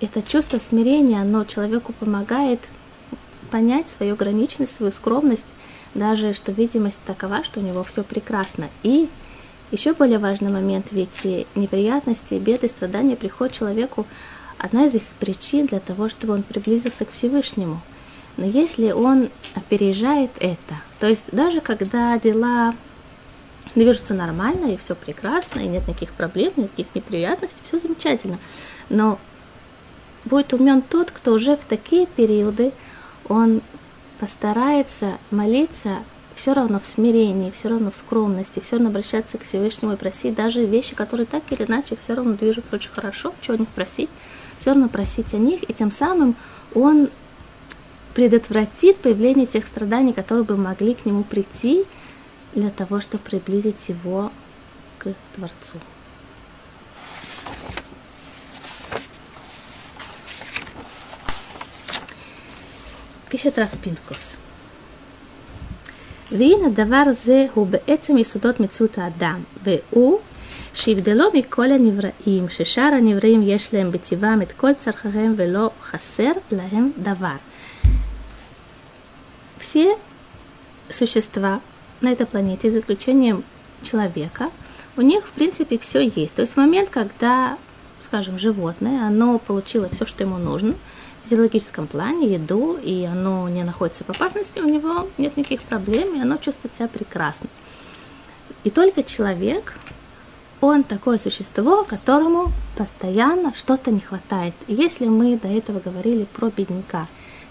это 0.00 0.22
чувство 0.22 0.58
смирения, 0.58 1.20
оно 1.20 1.44
человеку 1.44 1.92
помогает 1.92 2.60
понять 3.50 3.88
свою 3.88 4.14
ограниченность, 4.14 4.74
свою 4.74 4.92
скромность, 4.92 5.46
даже 5.94 6.32
что 6.32 6.52
видимость 6.52 6.98
такова, 7.06 7.44
что 7.44 7.60
у 7.60 7.62
него 7.62 7.82
все 7.84 8.02
прекрасно. 8.02 8.68
И 8.82 9.08
еще 9.70 9.94
более 9.94 10.18
важный 10.18 10.50
момент, 10.50 10.88
ведь 10.92 11.24
неприятности, 11.54 12.34
беды, 12.34 12.68
страдания 12.68 13.16
приходят 13.16 13.54
человеку 13.54 14.06
одна 14.58 14.86
из 14.86 14.94
их 14.94 15.02
причин 15.20 15.66
для 15.66 15.80
того, 15.80 16.08
чтобы 16.08 16.34
он 16.34 16.42
приблизился 16.42 17.04
к 17.04 17.10
Всевышнему. 17.10 17.80
Но 18.36 18.44
если 18.46 18.92
он 18.92 19.30
опережает 19.54 20.30
это, 20.38 20.76
то 20.98 21.06
есть 21.06 21.26
даже 21.32 21.60
когда 21.60 22.18
дела 22.18 22.74
движутся 23.74 24.14
нормально, 24.14 24.72
и 24.72 24.76
все 24.76 24.94
прекрасно, 24.94 25.60
и 25.60 25.66
нет 25.68 25.86
никаких 25.88 26.12
проблем, 26.12 26.52
никаких 26.56 26.94
неприятностей, 26.94 27.62
все 27.64 27.78
замечательно, 27.78 28.38
но 28.88 29.18
будет 30.24 30.52
умен 30.52 30.82
тот, 30.82 31.10
кто 31.10 31.32
уже 31.32 31.56
в 31.56 31.64
такие 31.64 32.06
периоды, 32.06 32.72
он 33.28 33.62
постарается 34.18 35.18
молиться 35.30 35.98
все 36.34 36.52
равно 36.52 36.78
в 36.78 36.86
смирении, 36.86 37.50
все 37.50 37.68
равно 37.68 37.90
в 37.90 37.96
скромности, 37.96 38.60
все 38.60 38.76
равно 38.76 38.90
обращаться 38.90 39.38
к 39.38 39.42
Всевышнему 39.42 39.94
и 39.94 39.96
просить 39.96 40.34
даже 40.34 40.64
вещи, 40.64 40.94
которые 40.94 41.26
так 41.26 41.42
или 41.50 41.64
иначе 41.64 41.96
все 41.96 42.14
равно 42.14 42.34
движутся 42.34 42.76
очень 42.76 42.90
хорошо, 42.90 43.32
чего 43.40 43.56
них 43.56 43.68
просить, 43.68 44.10
все 44.59 44.71
равно 44.71 44.89
просить 44.89 45.33
о 45.33 45.37
них, 45.37 45.63
и 45.69 45.73
тем 45.73 45.91
самым 45.91 46.35
он 46.73 47.09
предотвратит 48.13 48.97
появление 48.97 49.45
тех 49.45 49.65
страданий, 49.65 50.13
которые 50.13 50.43
бы 50.43 50.57
могли 50.57 50.93
к 50.93 51.05
нему 51.05 51.23
прийти 51.23 51.83
для 52.53 52.69
того, 52.69 52.99
чтобы 52.99 53.23
приблизить 53.23 53.89
его 53.89 54.31
к 54.99 55.13
Творцу. 55.35 55.77
פשט 63.31 63.59
רב 63.59 63.75
פינקוס. 63.81 64.37
והנה 66.31 66.69
דבר 66.73 67.03
זה 67.23 67.45
הוא 67.53 67.67
בעצם 67.67 68.17
יסודות 68.17 68.59
מציאות 68.59 68.97
האדם, 68.97 69.43
והוא 69.63 70.19
שיבדלו 70.73 71.25
מכל 71.33 71.71
הנבראים, 71.71 72.49
ששאר 72.49 72.91
הנבראים 72.97 73.41
יש 73.43 73.73
להם 73.73 73.91
בטבעם 73.91 74.41
את 74.41 74.51
כל 74.51 74.73
צרכיהם 74.73 75.33
ולא 75.37 75.69
חסר 75.81 76.31
להם 76.51 76.91
דבר. 76.97 77.35
Все 79.59 79.95
существа 80.89 81.61
на 82.01 82.09
этой 82.09 82.25
планете, 82.25 82.71
за 82.71 82.79
исключением 82.79 83.43
человека, 83.83 84.49
у 84.97 85.01
них, 85.01 85.27
в 85.27 85.31
принципе, 85.31 85.77
все 85.77 86.01
есть. 86.01 86.35
То 86.35 86.41
есть 86.41 86.53
в 86.53 86.57
момент, 86.57 86.89
когда, 86.89 87.57
скажем, 88.01 88.39
животное, 88.39 89.05
оно 89.05 89.39
получило 89.39 89.87
все, 89.89 90.05
что 90.05 90.23
ему 90.23 90.37
нужно, 90.37 90.73
в 91.23 91.29
физиологическом 91.29 91.87
плане, 91.87 92.33
еду, 92.33 92.77
и 92.81 93.05
оно 93.05 93.47
не 93.49 93.63
находится 93.63 94.03
в 94.03 94.09
опасности, 94.09 94.59
у 94.59 94.67
него 94.67 95.07
нет 95.17 95.37
никаких 95.37 95.61
проблем, 95.61 96.15
и 96.15 96.21
оно 96.21 96.37
чувствует 96.37 96.73
себя 96.73 96.87
прекрасно. 96.87 97.47
И 98.63 98.69
только 98.69 99.03
человек, 99.03 99.75
он 100.60 100.84
такое 100.84 101.18
существо, 101.18 101.84
которому 101.84 102.52
постоянно 102.76 103.52
что-то 103.54 103.90
не 103.90 104.00
хватает. 104.00 104.54
И 104.66 104.74
если 104.74 105.06
мы 105.06 105.38
до 105.38 105.48
этого 105.48 105.80
говорили 105.80 106.24
про 106.24 106.50
бедняка, 106.50 107.06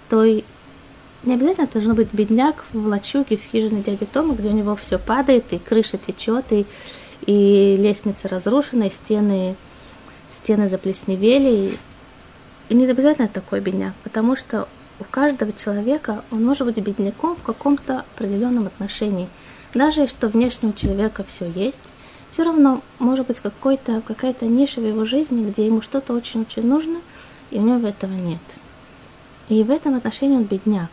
то 0.09 0.23
не 0.23 1.33
обязательно 1.33 1.67
должно 1.67 1.93
быть 1.93 2.13
бедняк 2.13 2.65
в 2.71 2.85
лачуге, 2.87 3.37
в 3.37 3.43
хижине 3.43 3.81
дяди 3.81 4.05
Тома, 4.05 4.35
где 4.35 4.49
у 4.49 4.53
него 4.53 4.75
все 4.75 4.99
падает, 4.99 5.53
и 5.53 5.59
крыша 5.59 5.97
течет, 5.97 6.51
и, 6.51 6.65
и 7.25 7.75
лестница 7.79 8.27
разрушена, 8.27 8.83
и 8.83 8.91
стены, 8.91 9.55
стены 10.31 10.69
заплесневели. 10.69 11.67
И, 11.69 11.77
и 12.69 12.75
не 12.75 12.85
обязательно 12.85 13.27
такой 13.27 13.59
бедняк, 13.59 13.93
потому 14.03 14.35
что 14.35 14.67
у 14.99 15.03
каждого 15.03 15.51
человека 15.51 16.23
он 16.31 16.45
может 16.45 16.65
быть 16.65 16.77
бедняком 16.77 17.35
в 17.35 17.43
каком-то 17.43 18.05
определенном 18.15 18.67
отношении. 18.67 19.27
Даже 19.73 20.07
что 20.07 20.29
внешне 20.29 20.69
у 20.69 20.73
человека 20.73 21.23
все 21.23 21.49
есть, 21.49 21.93
все 22.35 22.43
равно 22.43 22.81
может 22.99 23.27
быть 23.27 23.39
какой-то, 23.39 24.01
какая-то 24.01 24.45
ниша 24.45 24.81
в 24.81 24.85
его 24.85 25.05
жизни, 25.05 25.49
где 25.49 25.65
ему 25.65 25.81
что-то 25.81 26.11
очень-очень 26.11 26.67
нужно, 26.67 26.99
и 27.49 27.57
у 27.59 27.61
него 27.61 27.87
этого 27.87 28.11
нет. 28.11 28.41
И 29.47 29.63
в 29.63 29.71
этом 29.71 29.95
отношении 29.95 30.35
он 30.35 30.43
бедняк. 30.43 30.89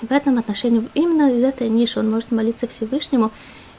И 0.00 0.06
в 0.06 0.12
этом 0.12 0.38
отношении, 0.38 0.88
именно 0.94 1.36
из 1.36 1.42
этой 1.42 1.68
ниши 1.68 1.98
он 1.98 2.08
может 2.08 2.30
молиться 2.30 2.68
Всевышнему 2.68 3.32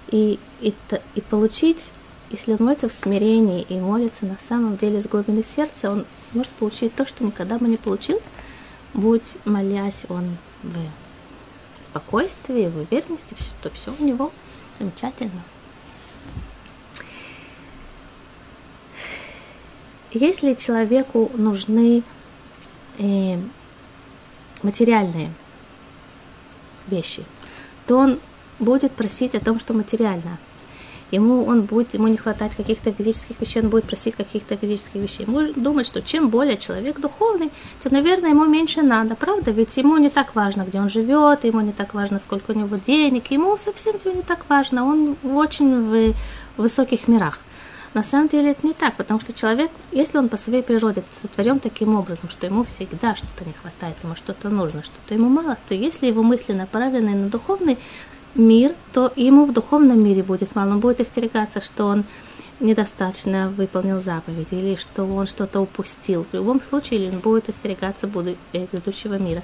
и, 0.10 0.38
и, 0.60 0.74
и 1.16 1.22
получить, 1.22 1.92
если 2.30 2.52
он 2.52 2.58
молится 2.60 2.90
в 2.90 2.92
смирении 2.92 3.62
и 3.62 3.80
молится 3.80 4.26
на 4.26 4.38
самом 4.38 4.76
деле 4.76 5.02
с 5.02 5.08
глубины 5.08 5.46
сердца, 5.46 5.90
он 5.90 6.06
может 6.34 6.52
получить 6.52 6.94
то, 6.94 7.06
что 7.06 7.24
никогда 7.24 7.58
бы 7.58 7.70
не 7.70 7.78
получил, 7.78 8.20
будь 8.94 9.38
молясь 9.46 10.04
он 10.10 10.36
в 10.64 10.76
спокойствии, 11.90 12.68
в 12.68 12.80
уверенности, 12.80 13.34
что 13.40 13.70
все 13.70 13.94
у 13.98 14.04
него 14.04 14.34
замечательно. 14.78 15.42
Если 20.12 20.56
человеку 20.56 21.32
нужны 21.36 22.04
э, 22.98 23.38
материальные 24.64 25.32
вещи, 26.88 27.24
то 27.86 27.98
он 27.98 28.20
будет 28.58 28.92
просить 28.92 29.36
о 29.36 29.40
том, 29.40 29.60
что 29.60 29.74
материально. 29.74 30.40
Ему 31.12 31.46
он 31.46 31.62
будет, 31.62 31.96
ему 31.96 32.08
не 32.08 32.18
хватать 32.18 32.56
каких-то 32.56 32.92
физических 32.92 33.40
вещей, 33.40 33.64
он 33.64 33.70
будет 33.70 33.86
просить 33.86 34.16
каких-то 34.16 34.56
физических 34.58 35.02
вещей. 35.02 35.26
Ему 35.26 35.54
думать, 35.56 35.88
что 35.88 36.02
чем 36.04 36.30
более 36.30 36.58
человек 36.58 37.00
духовный, 37.00 37.52
тем, 37.80 37.94
наверное, 37.94 38.30
ему 38.30 38.46
меньше 38.46 38.84
надо, 38.84 39.16
правда? 39.16 39.50
Ведь 39.50 39.76
ему 39.78 39.98
не 39.98 40.10
так 40.10 40.36
важно, 40.36 40.64
где 40.64 40.80
он 40.80 40.90
живет, 40.90 41.46
ему 41.46 41.62
не 41.62 41.72
так 41.72 41.96
важно, 41.96 42.20
сколько 42.20 42.52
у 42.52 42.54
него 42.54 42.76
денег, 42.76 43.32
ему 43.32 43.58
совсем 43.58 43.98
все 43.98 44.12
не 44.12 44.22
так 44.22 44.46
важно, 44.50 44.86
он 44.86 45.16
очень 45.24 45.90
в 45.90 46.16
высоких 46.58 47.08
мирах. 47.08 47.40
На 47.94 48.04
самом 48.04 48.28
деле 48.28 48.52
это 48.52 48.66
не 48.66 48.74
так, 48.74 48.96
потому 48.98 49.20
что 49.20 49.34
человек, 49.34 49.72
если 49.92 50.20
он 50.20 50.30
по 50.30 50.38
своей 50.38 50.62
природе 50.62 51.04
сотворен 51.12 51.60
таким 51.60 51.96
образом, 51.96 52.30
что 52.30 52.46
ему 52.46 52.64
всегда 52.64 53.16
что-то 53.16 53.46
не 53.46 53.54
хватает, 53.54 53.96
ему 54.04 54.16
что-то 54.16 54.50
нужно, 54.50 54.84
что-то 54.84 55.16
ему 55.16 55.28
мало, 55.28 55.58
то 55.68 55.74
если 55.74 56.06
его 56.06 56.22
мысли 56.22 56.54
направлены 56.54 57.16
на 57.16 57.30
духовный 57.30 57.80
мир, 58.36 58.76
то 58.94 59.12
ему 59.16 59.46
в 59.46 59.54
духовном 59.54 60.04
мире 60.04 60.22
будет 60.22 60.56
мало. 60.56 60.72
Он 60.72 60.80
будет 60.80 61.02
остерегаться, 61.02 61.62
что 61.62 61.86
он 61.86 62.06
недостаточно 62.60 63.50
выполнил 63.50 64.02
заповеди 64.02 64.54
или 64.54 64.76
что 64.76 65.04
он 65.06 65.28
что-то 65.28 65.62
упустил. 65.62 66.26
В 66.32 66.36
любом 66.36 66.62
случае, 66.62 67.00
или 67.00 67.10
он 67.10 67.20
будет 67.20 67.50
остерегаться 67.50 68.08
грядущего 68.54 69.16
э, 69.16 69.20
мира. 69.20 69.44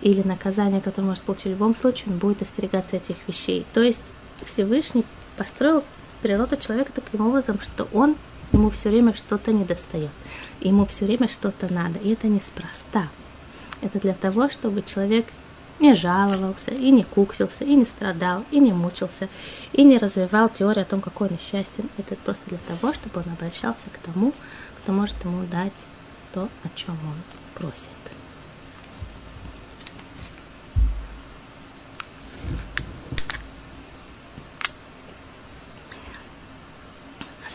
Или 0.00 0.22
наказание, 0.22 0.80
которое 0.80 1.08
может 1.08 1.22
получить 1.22 1.46
в 1.46 1.50
любом 1.50 1.76
случае, 1.76 2.12
он 2.12 2.18
будет 2.18 2.42
остерегаться 2.42 2.96
этих 2.96 3.16
вещей. 3.28 3.64
То 3.72 3.82
есть 3.82 4.12
Всевышний 4.44 5.04
построил 5.36 5.84
природу 6.22 6.56
человека 6.56 6.92
таким 6.94 7.26
образом, 7.26 7.60
что 7.60 7.88
он 7.92 8.16
ему 8.52 8.70
все 8.70 8.88
время 8.88 9.14
что-то 9.14 9.52
недостает, 9.52 10.10
ему 10.60 10.86
все 10.86 11.04
время 11.04 11.28
что-то 11.28 11.72
надо, 11.72 11.98
и 11.98 12.12
это 12.12 12.28
неспроста. 12.28 13.08
Это 13.80 13.98
для 13.98 14.14
того, 14.14 14.48
чтобы 14.48 14.82
человек 14.82 15.26
не 15.80 15.94
жаловался, 15.94 16.70
и 16.70 16.90
не 16.90 17.02
куксился, 17.02 17.64
и 17.64 17.74
не 17.74 17.84
страдал, 17.84 18.44
и 18.52 18.60
не 18.60 18.72
мучился, 18.72 19.28
и 19.72 19.82
не 19.82 19.98
развивал 19.98 20.48
теорию 20.48 20.82
о 20.82 20.86
том, 20.86 21.00
какой 21.00 21.28
он 21.28 21.34
несчастен. 21.34 21.88
Это 21.98 22.14
просто 22.14 22.50
для 22.50 22.58
того, 22.58 22.92
чтобы 22.92 23.20
он 23.20 23.32
обращался 23.32 23.88
к 23.90 23.98
тому, 23.98 24.32
кто 24.78 24.92
может 24.92 25.24
ему 25.24 25.44
дать 25.50 25.86
то, 26.32 26.48
о 26.62 26.68
чем 26.76 26.94
он 26.94 27.16
просит. 27.54 27.90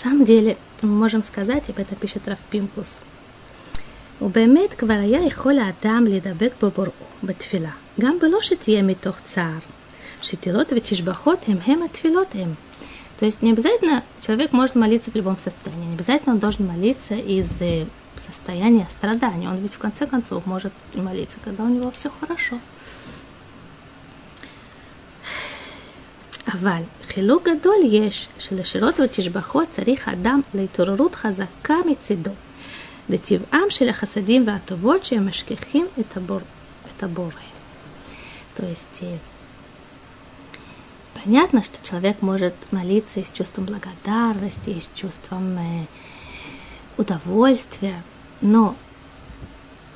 самом 0.06 0.24
деле, 0.24 0.56
мы 0.82 0.94
можем 0.94 1.22
сказать, 1.22 1.70
об 1.70 1.78
этом 1.78 1.96
пишет 1.96 2.28
Раф 2.28 2.38
Пимпус, 2.50 3.00
ובאמת 4.20 4.74
כבר 4.74 4.94
היה 4.94 5.26
יכול 5.26 5.58
האדם 5.58 6.04
להידבק 6.08 6.52
בבוראו 6.62 6.92
בתפילה, 7.22 7.70
גם 8.00 8.18
בלא 8.20 8.38
שתהיה 8.42 8.82
מתוך 8.82 9.20
צער, 9.20 9.58
שתהילות 10.22 10.72
ותשבחות 10.76 11.38
הם 11.48 11.58
הם 11.66 11.82
התפילות 11.82 12.34
הם. 12.34 12.54
То 13.18 13.26
есть 13.26 13.42
не 13.42 13.52
обязательно 13.52 14.02
человек 14.20 14.52
может 14.52 14.74
молиться 14.74 15.10
в 15.12 15.14
любом 15.14 15.38
состоянии, 15.38 15.86
не 15.86 15.94
обязательно 15.94 16.34
он 16.34 16.40
должен 16.40 16.66
молиться 16.66 17.14
из 17.14 17.62
состояния 18.16 18.86
страдания. 18.90 19.48
Он 19.48 19.56
ведь 19.56 19.74
в 19.74 19.78
конце 19.78 20.06
концов 20.06 20.46
может 20.46 20.72
молиться, 20.94 21.38
когда 21.44 21.64
у 21.64 21.68
него 21.68 21.90
все 21.90 22.10
хорошо. 22.10 22.58
אבל 26.54 26.82
חילוק 27.06 27.48
גדול 27.48 27.74
יש 27.90 28.28
שלשירות 28.38 29.00
ותשבחות 29.00 29.68
צריך 29.70 30.08
אדם 30.08 30.40
להתעוררות 30.54 31.14
חזקה 31.14 31.74
מצידו, 31.90 32.30
לטבעם 33.08 33.70
של 33.70 33.88
החסדים 33.88 34.46
והטובות 34.46 35.04
שהם 35.04 35.28
משכיחים 35.28 35.86
את, 36.00 36.16
הבור, 36.16 36.40
את 36.86 37.02
הבורא. 37.02 37.32
То 38.54 38.66
есть 38.66 39.04
понятно, 41.22 41.62
что 41.62 41.82
человек 41.82 42.20
может 42.20 42.54
молиться 42.70 43.20
и 43.20 43.24
с 43.24 43.30
чувством 43.30 43.64
благодарности, 43.64 44.70
и 44.70 44.80
с 44.80 44.90
чувством 44.94 45.58
э, 45.58 45.86
удовольствия, 46.98 48.02
но 48.40 48.74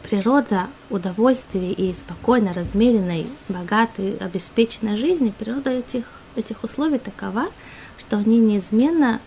природа 0.02 0.68
удовольствия 0.88 1.72
и 1.72 1.92
спокойно 1.94 2.52
размеренной, 2.52 3.26
богатой, 3.48 4.16
обеспеченной 4.18 4.96
жизни, 4.96 5.34
природа 5.36 5.70
этих 5.70 6.04
этих 6.35 6.63
условий 6.63 6.99
такова, 6.99 7.47
что 7.97 8.17
они 8.17 8.39
неизменно 8.39 9.21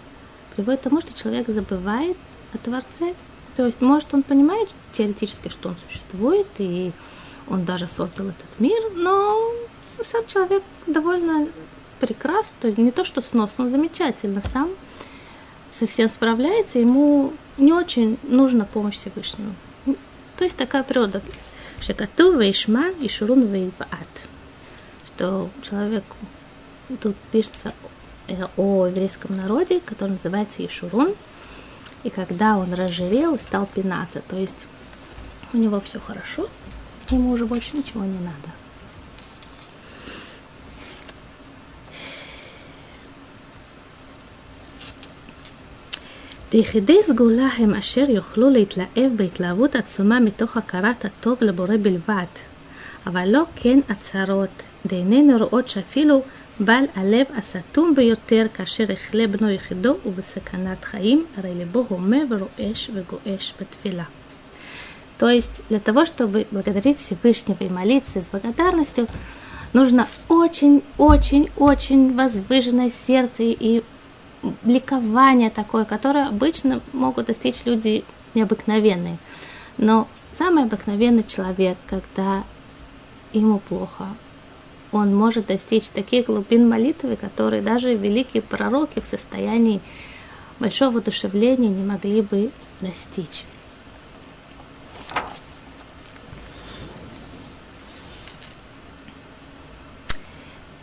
приводят 0.54 0.80
к 0.80 0.84
тому, 0.84 1.00
что 1.00 1.12
человек 1.12 1.48
забывает 1.48 2.16
о 2.52 2.58
Творце. 2.58 3.14
То 3.56 3.66
есть, 3.66 3.80
может, 3.80 4.12
он 4.14 4.22
понимает 4.22 4.74
теоретически, 4.92 5.48
что 5.48 5.70
он 5.70 5.76
существует, 5.76 6.46
и 6.58 6.92
он 7.48 7.64
даже 7.64 7.88
создал 7.88 8.28
этот 8.28 8.58
мир, 8.58 8.80
но 8.94 9.38
сам 10.04 10.26
человек 10.26 10.62
довольно 10.86 11.48
прекрасен, 12.00 12.52
то 12.60 12.66
есть 12.66 12.78
не 12.78 12.90
то, 12.90 13.04
что 13.04 13.22
сносно, 13.22 13.64
он 13.64 13.70
замечательно 13.70 14.42
сам 14.42 14.70
совсем 15.70 16.08
справляется, 16.08 16.78
ему 16.78 17.32
не 17.56 17.72
очень 17.72 18.18
нужна 18.22 18.64
помощь 18.64 18.96
Всевышнего. 18.96 19.52
То 20.36 20.44
есть 20.44 20.56
такая 20.56 20.82
природа. 20.82 21.22
Шекату 21.80 22.38
вейшман 22.38 22.92
и 23.00 23.08
шурун 23.08 23.46
вейбаат. 23.46 24.28
Что 25.06 25.50
человек 25.62 26.04
тут 27.01 27.15
пишется 27.31 27.73
э, 28.27 28.35
о 28.57 28.87
еврейском 28.87 29.37
народе, 29.37 29.79
который 29.79 30.11
называется 30.11 30.65
Ишурун. 30.65 31.13
И 32.03 32.09
когда 32.09 32.57
он 32.57 32.73
разжирел 32.73 33.35
и 33.35 33.39
стал 33.39 33.67
пинаться, 33.67 34.21
то 34.27 34.37
есть 34.37 34.67
у 35.53 35.57
него 35.57 35.81
все 35.81 35.99
хорошо, 35.99 36.49
ему 37.09 37.31
уже 37.31 37.45
больше 37.45 37.75
ничего 37.75 38.03
не 38.05 38.19
надо. 38.19 38.49
ליחידי 46.53 46.97
סגולה 47.03 47.47
הם 47.57 47.73
אשר 47.73 48.09
יוכלו 48.09 48.49
להתלהב 48.49 49.11
בהתלהבות 49.15 49.75
עצומה 49.75 50.19
מתוך 50.19 50.57
הכרת 50.57 51.05
הטוב 51.05 51.37
לבורא 51.41 51.75
בלבד, 51.81 52.25
אבל 53.07 53.27
לא 53.27 53.43
כן 53.55 53.79
הצהרות, 53.89 54.63
דהננו 54.85 55.37
רואות 55.37 55.67
שאפילו 55.67 56.21
בעל 56.59 56.85
הלב 56.95 57.25
הסתום 57.35 57.95
ביותר 57.95 58.45
כאשר 58.53 58.91
יחלה 58.91 59.27
בנו 59.27 59.49
יחידו 59.49 59.95
ובסכנת 60.05 60.85
חיים, 60.85 61.25
הרי 61.37 61.55
ליבו 61.55 61.85
הומה 61.89 62.17
ורועש 62.29 62.89
וגועש 62.93 63.53
בתפילה. 63.61 64.03
То 65.19 65.29
есть 65.29 65.61
для 65.69 65.79
того, 65.81 66.05
чтобы 66.05 66.47
благодарить 66.49 66.97
Всевышнего 66.97 67.63
и 67.63 67.69
молиться 67.69 68.21
с 68.21 68.27
благодарностью, 68.27 69.05
нужно 69.73 70.07
очень-очень-очень 70.29 72.15
возвышенное 72.15 72.89
сердце 72.89 73.43
и 73.43 73.83
ликование 74.63 75.49
такое, 75.49 75.83
которое 75.83 76.27
обычно 76.27 76.81
могут 76.93 77.25
достичь 77.25 77.65
люди 77.65 78.05
необыкновенные. 78.33 79.17
Но 79.77 80.07
самый 80.31 80.63
обыкновенный 80.63 81.23
человек, 81.23 81.77
когда 81.85 82.45
ему 83.33 83.59
плохо, 83.59 84.07
он 84.93 85.15
может 85.15 85.47
достичь 85.47 85.89
таких 85.89 86.25
глубин 86.25 86.67
молитвы, 86.67 87.15
которые 87.15 87.61
даже 87.61 87.93
великие 87.93 88.41
пророки 88.41 88.99
в 88.99 89.07
состоянии 89.07 89.81
большого 90.59 90.99
одушевления 90.99 91.69
не 91.69 91.83
могли 91.83 92.21
бы 92.21 92.51
достичь. 92.81 93.45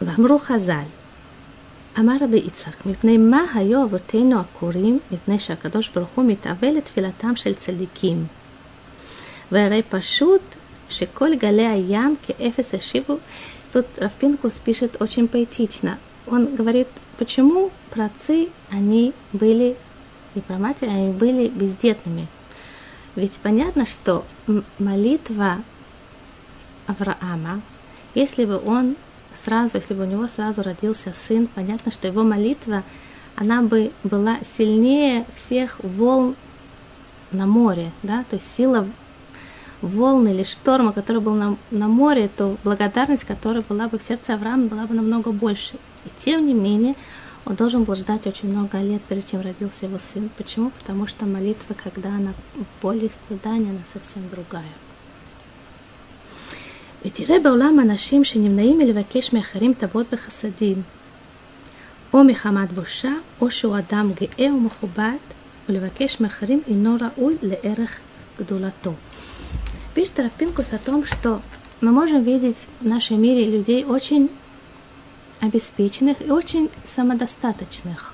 ואמרו 0.00 0.38
חז"ל, 0.38 0.87
אמר 1.98 2.16
רבי 2.20 2.37
יצחק, 2.37 2.87
מפני 2.87 3.18
מה 3.18 3.42
היו 3.54 3.82
אבותינו 3.85 4.40
הקוראים? 4.40 4.98
מפני 5.11 5.38
שהקדוש 5.38 5.88
ברוך 5.88 6.09
הוא 6.14 6.24
מתאווה 6.24 6.72
לתפילתם 6.72 7.37
של 7.37 7.54
צדיקים. 7.54 8.26
והרי 9.52 9.82
פשוט 9.82 10.42
שכל 10.88 11.35
גלי 11.35 11.66
הים 11.66 12.16
כאפס 12.22 12.74
השיבו 12.74 13.16
Тут 13.71 13.88
Равпинкус 13.97 14.60
пишет 14.60 14.97
очень 14.99 15.27
поэтично. 15.27 15.97
Он 16.27 16.55
говорит, 16.55 16.88
почему 17.17 17.71
працы, 17.89 18.49
они 18.69 19.13
были, 19.34 19.77
и 20.36 20.41
праматери, 20.41 20.89
они 20.89 21.13
были 21.13 21.47
бездетными. 21.47 22.27
Ведь 23.15 23.34
понятно, 23.43 23.86
что 23.86 24.25
молитва 24.79 25.63
Авраама, 26.88 27.62
если 28.15 28.45
бы 28.45 28.62
он 28.65 28.95
сразу, 29.34 29.77
если 29.77 29.93
бы 29.93 30.03
у 30.03 30.07
него 30.07 30.27
сразу 30.27 30.62
родился 30.62 31.13
сын, 31.13 31.47
понятно, 31.47 31.91
что 31.91 32.07
его 32.07 32.23
молитва, 32.23 32.84
она 33.36 33.62
бы 33.62 33.91
была 34.03 34.38
сильнее 34.57 35.25
всех 35.36 35.79
волн 35.84 36.36
на 37.31 37.45
море, 37.45 37.91
да, 38.03 38.25
то 38.29 38.36
есть 38.36 38.53
сила 38.53 38.88
волны 39.82 40.28
или 40.28 40.42
шторма, 40.42 40.92
который 40.92 41.20
был 41.20 41.35
на, 41.35 41.56
на 41.70 41.88
море, 41.88 42.28
то 42.35 42.56
благодарность, 42.64 43.24
которая 43.24 43.62
была 43.68 43.88
бы 43.88 43.98
в 43.98 44.02
сердце 44.02 44.35
Авраама, 44.35 44.66
была 44.66 44.87
бы 44.87 44.94
намного 44.94 45.32
больше. 45.32 45.74
И 46.04 46.11
тем 46.18 46.46
не 46.46 46.54
менее, 46.54 46.94
он 47.44 47.54
должен 47.54 47.85
был 47.85 47.94
ждать 47.94 48.26
очень 48.26 48.50
много 48.50 48.78
лет, 48.78 49.02
прежде 49.09 49.32
чем 49.32 49.40
родился 49.40 49.87
его 49.87 49.98
сын. 49.98 50.30
Почему? 50.37 50.70
Потому 50.70 51.06
что 51.06 51.26
молитва, 51.26 51.74
когда 51.82 52.09
она 52.11 52.32
в 52.54 52.82
боли 52.82 53.06
и 53.06 53.11
страдании, 53.11 53.70
она 53.70 53.85
совсем 53.92 54.28
другая. 54.28 54.74
ותראה 57.04 57.38
בעולם 57.38 57.80
אנשים 57.80 58.24
שנמנעים 58.24 58.78
מלבקש 58.78 59.32
מאחרים 59.32 59.74
תבות 59.74 60.06
וחסדים, 60.12 60.82
או 62.12 62.24
מחמת 62.24 62.72
בושה, 62.72 63.12
או 63.40 63.50
שהוא 63.50 63.78
אדם 63.78 64.11
גאה 64.20 64.54
ומכובד, 64.54 65.16
ולבקש 65.68 66.20
מאחרים 66.20 66.62
אינו 66.66 66.96
ראוי 67.00 67.37
לערך 67.42 68.00
гдулато. 68.40 68.92
Пишет 69.93 70.19
Рафпинкус 70.19 70.71
о 70.71 70.77
том, 70.77 71.04
что 71.04 71.41
мы 71.82 71.91
можем 71.91 72.23
видеть 72.23 72.67
в 72.80 72.86
нашем 72.86 73.21
мире 73.21 73.43
людей 73.43 73.84
очень 73.84 74.30
обеспеченных 75.41 76.21
и 76.21 76.32
очень 76.32 76.69
самодостаточных. 76.86 78.13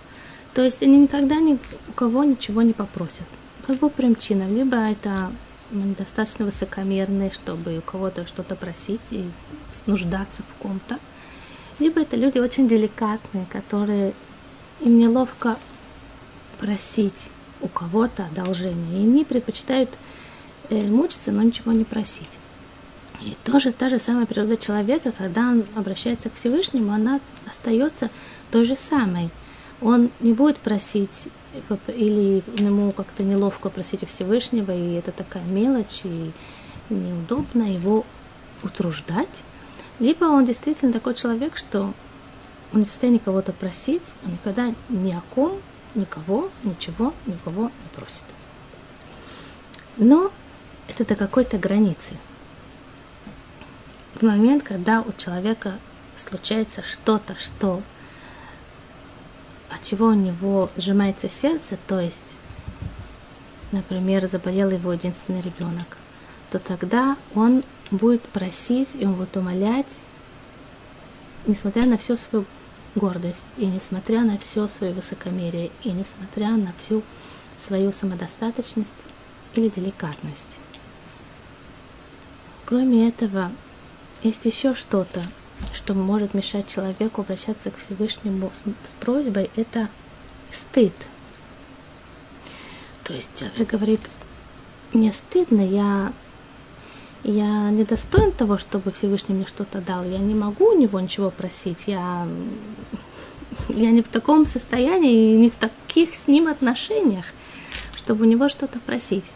То 0.56 0.64
есть 0.64 0.82
они 0.82 0.98
никогда 0.98 1.36
ни 1.36 1.60
у 1.88 1.92
кого 1.92 2.24
ничего 2.24 2.64
не 2.64 2.74
попросят. 2.74 3.28
Как 3.68 3.78
бы 3.78 3.92
примчинов, 3.92 4.50
либо 4.50 4.76
это 4.78 5.32
достаточно 5.70 6.46
высокомерные, 6.46 7.32
чтобы 7.32 7.78
у 7.78 7.82
кого-то 7.82 8.26
что-то 8.26 8.56
просить 8.56 9.12
и 9.12 9.30
нуждаться 9.86 10.42
в 10.42 10.56
ком-то. 10.60 10.98
Либо 11.78 12.02
это 12.02 12.16
люди 12.16 12.40
очень 12.40 12.68
деликатные, 12.68 13.46
которые 13.52 14.14
им 14.80 14.98
неловко 14.98 15.58
просить 16.58 17.30
у 17.62 17.68
кого-то 17.68 18.26
одолжение. 18.26 19.00
И 19.00 19.04
они 19.04 19.24
предпочитают 19.24 20.00
мучиться, 20.70 21.32
но 21.32 21.42
ничего 21.42 21.72
не 21.72 21.84
просить. 21.84 22.40
И 23.22 23.36
тоже 23.44 23.72
та 23.72 23.90
же 23.90 23.98
самая 24.00 24.26
природа 24.26 24.58
человека, 24.58 25.12
когда 25.12 25.50
он 25.50 25.66
обращается 25.76 26.30
к 26.30 26.36
Всевышнему, 26.36 26.92
она 26.92 27.20
остается 27.50 28.10
той 28.52 28.66
же 28.66 28.76
самой. 28.76 29.30
Он 29.82 30.12
не 30.20 30.34
будет 30.34 30.58
просить 30.58 31.30
или 31.88 32.44
ему 32.58 32.92
как-то 32.92 33.24
неловко 33.24 33.70
просить 33.70 34.04
у 34.04 34.06
Всевышнего, 34.06 34.72
и 34.72 34.94
это 34.94 35.12
такая 35.12 35.44
мелочь, 35.44 36.02
и 36.04 36.32
неудобно 36.90 37.64
его 37.64 38.06
утруждать. 38.64 39.44
Либо 40.00 40.26
он 40.26 40.46
действительно 40.46 40.94
такой 40.94 41.16
человек, 41.16 41.58
что 41.58 41.94
он 42.74 42.82
не 42.82 42.86
в 42.86 42.90
состоянии 42.90 43.20
кого-то 43.20 43.54
просить, 43.54 44.14
он 44.26 44.34
никогда 44.34 44.74
ни 44.90 45.12
о 45.12 45.22
ком, 45.34 45.60
никого, 45.96 46.50
ничего, 46.64 47.14
никого 47.26 47.64
не 47.64 47.90
просит. 47.96 48.26
Но 49.98 50.32
это 50.88 51.06
до 51.06 51.16
какой-то 51.16 51.58
границы. 51.58 52.16
В 54.16 54.24
момент, 54.24 54.64
когда 54.64 55.02
у 55.02 55.14
человека 55.14 55.74
случается 56.16 56.84
что-то, 56.84 57.36
что 57.38 57.84
от 59.70 59.82
чего 59.84 60.08
у 60.08 60.14
него 60.14 60.70
сжимается 60.76 61.30
сердце, 61.30 61.78
то 61.88 62.00
есть, 62.00 62.38
например, 63.72 64.28
заболел 64.28 64.72
его 64.72 64.94
единственный 64.94 65.42
ребенок, 65.42 65.98
то 66.50 66.60
тогда 66.60 67.18
он 67.36 67.64
будет 67.92 68.24
просить 68.24 68.90
и 68.96 69.06
он 69.06 69.14
будет 69.14 69.36
умолять, 69.38 70.00
несмотря 71.46 71.86
на 71.86 71.98
всю 71.98 72.18
свою 72.18 72.46
гордость, 72.96 73.46
и 73.58 73.68
несмотря 73.68 74.24
на 74.24 74.38
все 74.38 74.68
свое 74.68 74.94
высокомерие, 74.94 75.72
и 75.84 75.92
несмотря 75.92 76.52
на 76.52 76.74
всю 76.80 77.04
свою 77.58 77.94
самодостаточность 77.94 78.94
или 79.54 79.70
деликатность. 79.70 80.60
Кроме 82.68 83.08
этого, 83.08 83.50
есть 84.24 84.44
еще 84.44 84.76
что-то, 84.76 85.24
что 85.74 85.94
может 85.94 86.34
мешать 86.34 86.68
человеку 86.68 87.22
обращаться 87.22 87.72
к 87.72 87.78
Всевышнему 87.78 88.52
с, 88.84 88.92
просьбой, 89.00 89.50
это 89.56 89.88
стыд. 90.52 90.92
То 93.06 93.14
есть 93.14 93.30
человек 93.36 93.70
говорит, 93.70 94.02
мне 94.92 95.14
стыдно, 95.14 95.62
я, 95.62 96.12
я 97.24 97.70
не 97.70 97.86
достоин 97.86 98.34
того, 98.34 98.58
чтобы 98.58 98.92
Всевышний 98.92 99.36
мне 99.36 99.46
что-то 99.46 99.80
дал, 99.80 100.04
я 100.04 100.18
не 100.18 100.36
могу 100.36 100.72
у 100.72 100.78
него 100.78 101.00
ничего 101.00 101.32
просить, 101.32 101.86
я, 101.88 102.28
я 103.70 103.92
не 103.92 104.02
в 104.02 104.10
таком 104.10 104.46
состоянии 104.46 105.32
и 105.32 105.38
не 105.38 105.50
в 105.50 105.56
таких 105.56 106.14
с 106.14 106.28
ним 106.28 106.50
отношениях, 106.50 107.28
чтобы 107.96 108.26
у 108.26 108.28
него 108.28 108.50
что-то 108.50 108.82
просить 108.82 109.32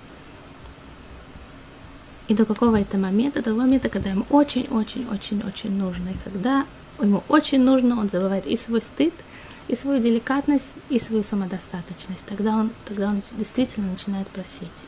И 2.28 2.35
до 2.35 2.44
какого 2.44 2.80
это 2.80 2.98
момента? 2.98 3.38
До 3.38 3.50
того 3.50 3.61
момента, 3.61 3.88
когда 3.88 4.11
ему 4.11 4.26
очень-очень-очень-очень 4.30 5.72
нужно. 5.76 6.09
И 6.11 6.16
когда 6.24 6.66
ему 7.00 7.22
очень 7.28 7.62
нужно, 7.62 8.00
он 8.00 8.09
забывает 8.09 8.46
и 8.46 8.56
свой 8.56 8.82
стыд, 8.82 9.14
и 9.68 9.74
свою 9.74 10.02
деликатность, 10.02 10.74
и 10.88 10.98
свою 10.98 11.22
самодостаточность. 11.22 12.24
Тогда 12.26 12.56
он, 12.56 12.70
тогда 12.85 13.09
он 13.09 13.22
действительно 13.38 13.90
начинает 13.90 14.28
просить. 14.28 14.87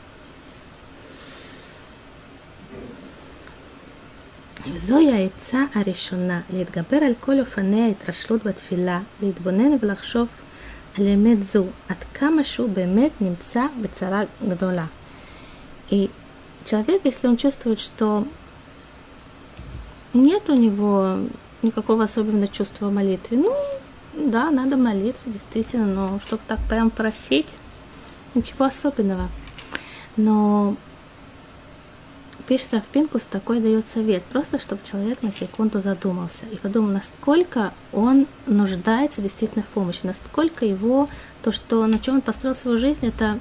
וזוהי 4.73 5.11
העצה 5.11 5.63
הראשונה, 5.75 6.41
להתגבר 6.53 6.97
על 6.97 7.13
כל 7.19 7.39
אופני 7.39 7.81
ההתרשלות 7.81 8.43
בתפילה, 8.43 8.99
להתבונן 9.21 9.71
ולחשוב 9.81 10.27
על 10.97 11.07
אמת 11.07 11.43
זו, 11.43 11.65
עד 11.89 12.03
כמה 12.13 12.43
שהוא 12.43 12.69
באמת 12.69 13.11
נמצא 13.21 13.65
בצרה 13.81 14.21
גדולה. 14.49 14.85
И 15.91 16.07
человек, 16.64 17.02
если 17.04 17.26
он 17.26 17.36
чувствует, 17.36 17.80
что 17.80 18.26
нет 20.12 20.48
у 20.48 20.54
него 20.54 21.18
никакого 21.62 22.04
особенного 22.04 22.48
чувства 22.48 22.90
молитвы, 22.90 23.38
ну, 23.38 23.54
да, 24.14 24.50
надо 24.50 24.76
молиться, 24.76 25.28
действительно, 25.30 25.86
но 25.86 26.20
чтобы 26.20 26.42
так 26.46 26.60
прям 26.68 26.90
просить, 26.90 27.48
ничего 28.34 28.66
особенного. 28.66 29.28
Но 30.16 30.76
пишет 32.46 32.74
Равпинкус 32.74 33.24
такой 33.24 33.60
дает 33.60 33.86
совет, 33.86 34.22
просто 34.24 34.58
чтобы 34.58 34.82
человек 34.84 35.22
на 35.22 35.32
секунду 35.32 35.80
задумался 35.80 36.46
и 36.52 36.56
подумал, 36.56 36.90
насколько 36.90 37.72
он 37.92 38.26
нуждается 38.46 39.22
действительно 39.22 39.64
в 39.64 39.68
помощи, 39.68 40.00
насколько 40.02 40.64
его, 40.64 41.08
то, 41.42 41.52
что, 41.52 41.86
на 41.86 41.98
чем 41.98 42.16
он 42.16 42.20
построил 42.20 42.54
свою 42.54 42.78
жизнь, 42.78 43.06
это, 43.06 43.40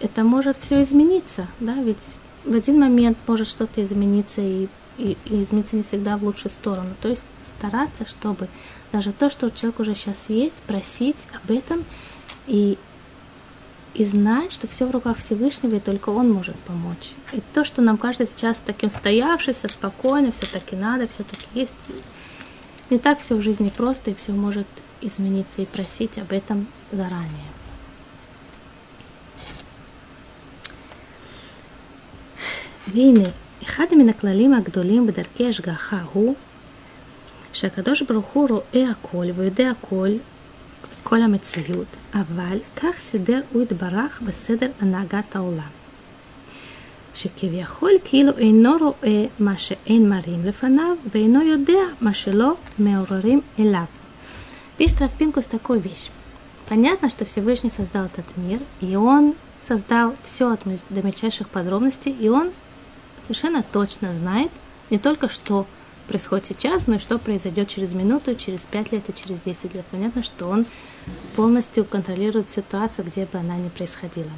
это 0.00 0.22
может 0.22 0.56
все 0.56 0.80
измениться, 0.82 1.46
да, 1.58 1.74
ведь 1.74 2.16
в 2.44 2.54
один 2.54 2.78
момент 2.80 3.18
может 3.26 3.48
что-то 3.48 3.82
измениться 3.82 4.40
и, 4.40 4.68
и, 4.98 5.16
и 5.26 5.42
измениться 5.42 5.76
не 5.76 5.82
всегда 5.82 6.16
в 6.16 6.24
лучшую 6.24 6.50
сторону. 6.52 6.94
То 7.00 7.08
есть 7.08 7.24
стараться, 7.42 8.06
чтобы 8.08 8.48
даже 8.92 9.12
то, 9.12 9.30
что 9.30 9.46
у 9.46 9.50
человека 9.50 9.82
уже 9.82 9.94
сейчас 9.94 10.28
есть, 10.28 10.62
просить 10.62 11.26
об 11.32 11.50
этом 11.50 11.84
и, 12.46 12.78
и 13.94 14.04
знать, 14.04 14.52
что 14.52 14.66
все 14.68 14.86
в 14.86 14.90
руках 14.90 15.18
Всевышнего, 15.18 15.76
и 15.76 15.80
только 15.80 16.10
Он 16.10 16.30
может 16.30 16.56
помочь. 16.56 17.12
И 17.32 17.42
то, 17.52 17.64
что 17.64 17.82
нам 17.82 17.98
кажется 17.98 18.26
сейчас 18.26 18.62
таким 18.64 18.90
стоявшимся, 18.90 19.68
спокойно, 19.68 20.32
все-таки 20.32 20.76
надо, 20.76 21.08
все-таки 21.08 21.46
есть. 21.54 21.74
Не 22.88 22.98
так 22.98 23.20
все 23.20 23.36
в 23.36 23.42
жизни 23.42 23.68
просто, 23.68 24.10
и 24.10 24.14
все 24.14 24.32
может 24.32 24.66
измениться, 25.00 25.62
и 25.62 25.66
просить 25.66 26.18
об 26.18 26.32
этом 26.32 26.66
заранее. 26.90 27.50
והנה, 32.87 33.29
אחד 33.63 33.85
מן 33.91 34.09
הכללים 34.09 34.53
הגדולים 34.53 35.07
בדרכי 35.07 35.49
השגחה 35.49 35.99
הוא 36.13 36.35
שהקדוש 37.53 38.01
ברוך 38.01 38.25
הוא 38.25 38.49
רואה 38.49 38.89
הכל 38.89 39.25
ויודע 39.35 39.69
הכל, 39.69 40.09
כל 41.03 41.21
המציאות, 41.21 41.87
אבל 42.13 42.57
כך 42.75 42.99
סידר 42.99 43.41
הוא 43.51 43.61
יתברך 43.61 44.21
בסדר 44.25 44.69
הנהגת 44.81 45.35
העולם. 45.35 45.69
שכביכול 47.15 47.91
כאילו 48.03 48.37
אינו 48.37 48.77
רואה 48.77 49.25
מה 49.39 49.57
שאין 49.57 50.09
מראים 50.09 50.45
לפניו, 50.45 50.95
ואינו 51.11 51.43
יודע 51.43 51.83
מה 52.01 52.13
שלא 52.13 52.55
מעוררים 52.79 53.41
אליו. 53.59 53.85
Пишет 54.77 54.99
Равпинкус 54.99 55.45
такую 55.45 55.79
вещь. 55.79 56.09
Понятно, 56.67 57.09
что 57.09 57.23
Всевышний 57.23 57.69
создал 57.69 58.05
этот 58.05 58.25
мир, 58.35 58.59
и 58.81 58.95
он 58.95 59.35
создал 59.65 60.15
все 60.25 60.57
до 60.89 61.01
мельчайших 61.01 61.47
подробностей, 61.47 62.11
и 62.11 62.27
он 62.27 62.49
совершенно 63.22 63.62
точно 63.62 64.14
знает 64.14 64.50
не 64.90 64.98
только, 64.98 65.28
что 65.28 65.66
происходит 66.08 66.46
сейчас, 66.46 66.86
но 66.86 66.96
и 66.96 66.98
что 66.98 67.18
произойдет 67.18 67.68
через 67.68 67.94
минуту, 67.94 68.34
через 68.34 68.62
5 68.62 68.92
лет 68.92 69.08
и 69.08 69.14
через 69.14 69.40
10 69.40 69.74
лет. 69.74 69.84
Понятно, 69.90 70.24
что 70.24 70.48
он 70.48 70.66
полностью 71.36 71.84
контролирует 71.84 72.48
ситуацию, 72.48 73.06
где 73.06 73.26
бы 73.26 73.38
она 73.38 73.56
ни 73.56 73.68
происходила. 73.68 74.30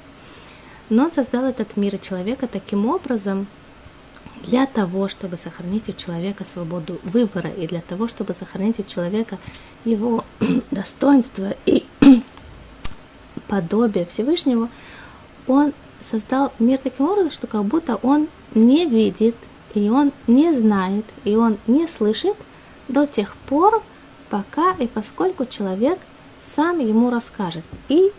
Но 0.90 1.04
он 1.04 1.12
создал 1.12 1.44
этот 1.44 1.76
мир 1.76 1.94
и 1.94 2.00
человека 2.00 2.46
таким 2.46 2.86
образом, 2.86 3.46
для 4.44 4.66
того, 4.66 5.08
чтобы 5.08 5.36
сохранить 5.36 5.88
у 5.88 5.92
человека 5.92 6.44
свободу 6.44 7.00
выбора 7.04 7.50
и 7.50 7.66
для 7.66 7.80
того, 7.80 8.08
чтобы 8.08 8.34
сохранить 8.34 8.78
у 8.80 8.82
человека 8.82 9.38
его 9.84 10.24
достоинство 10.70 11.54
и 11.64 11.84
подобие 13.48 14.06
Всевышнего, 14.06 14.68
он 15.46 15.72
создал 16.02 16.52
мир 16.58 16.78
таким 16.78 17.06
образом, 17.06 17.30
что 17.30 17.46
как 17.46 17.64
будто 17.64 17.96
он 17.96 18.28
не 18.54 18.86
видит, 18.86 19.34
и 19.74 19.88
он 19.88 20.12
не 20.26 20.52
знает, 20.52 21.04
и 21.24 21.36
он 21.36 21.58
не 21.66 21.88
слышит 21.88 22.36
до 22.88 23.06
тех 23.06 23.36
пор, 23.48 23.82
пока 24.28 24.72
и 24.72 24.86
поскольку 24.86 25.46
человек 25.46 25.98
сам 26.38 26.78
ему 26.78 27.10
расскажет. 27.10 27.64
И 27.88 28.12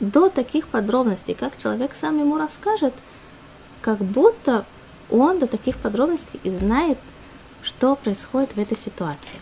до 0.00 0.28
таких 0.28 0.68
подробностей, 0.68 1.34
как 1.34 1.56
человек 1.56 1.92
сам 1.94 2.18
ему 2.18 2.36
расскажет, 2.36 2.94
как 3.80 3.98
будто 3.98 4.64
он 5.10 5.38
до 5.38 5.46
таких 5.46 5.76
подробностей 5.76 6.40
и 6.42 6.50
знает, 6.50 6.98
что 7.62 7.96
происходит 7.96 8.54
в 8.54 8.58
этой 8.58 8.76
ситуации. 8.76 9.38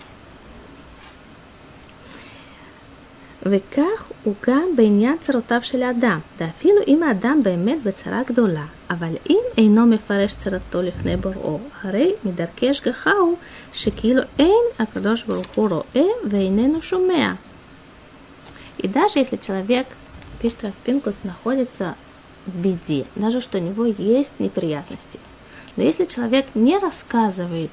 וכך 3.44 4.12
הוא 4.24 4.34
גם 4.48 4.76
בעניין 4.76 5.18
צרותיו 5.18 5.60
של 5.64 5.84
האדם, 5.84 6.20
ואפילו 6.38 6.78
אם 6.88 7.04
האדם 7.04 7.40
באמת 7.44 7.84
בצרה 7.84 8.24
גדולה, 8.24 8.66
אבל 8.90 9.14
אם 9.30 9.40
אינו 9.58 9.86
מפרש 9.86 10.34
צרתו 10.34 10.82
לפני 10.82 11.18
בוראו, 11.18 11.60
הרי 11.82 12.14
מדרכי 12.24 12.70
השגחה 12.70 13.12
הוא 13.12 13.38
שכאילו 13.74 14.22
אין 14.40 14.64
הקדוש 14.80 15.24
ברוך 15.24 15.56
הוא 15.56 15.70
רואה 15.70 16.08
ואיננו 16.30 16.82
שומע. 16.82 17.34
И 18.82 18.88
даже 18.88 19.20
если 19.20 19.36
человек, 19.36 19.88
пишет 20.42 20.64
Рафпинкус, 20.64 21.20
находится 21.26 21.96
в 22.48 22.56
беде, 22.56 23.06
даже 23.18 23.42
что 23.42 23.58
у 23.58 23.62
него 23.62 23.86
есть 23.86 24.32
неприятности, 24.40 25.20
но 25.76 25.84
если 25.84 26.06
человек 26.06 26.46
не 26.56 26.78
рассказывает 26.78 27.72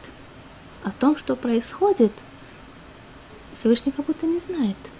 о 0.82 0.90
том, 0.90 1.16
что 1.16 1.36
происходит, 1.36 2.10
Всевышний 3.54 3.92
как 3.92 4.06
будто 4.06 4.26
не 4.26 4.40
знает – 4.40 4.99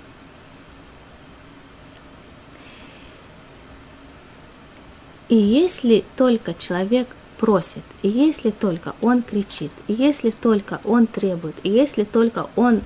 И 5.32 5.36
если 5.38 6.04
только 6.18 6.54
человек 6.54 7.08
просит, 7.38 7.84
и 8.02 8.10
если 8.10 8.50
только 8.50 8.96
он 9.02 9.24
кричит, 9.24 9.72
и 9.88 9.94
если 9.94 10.30
только 10.30 10.82
он 10.84 11.08
требует, 11.08 11.56
и 11.64 11.70
если 11.70 12.04
только 12.04 12.50
он 12.58 12.82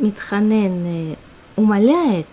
Митханен 0.00 1.16
умоляет, 1.54 2.26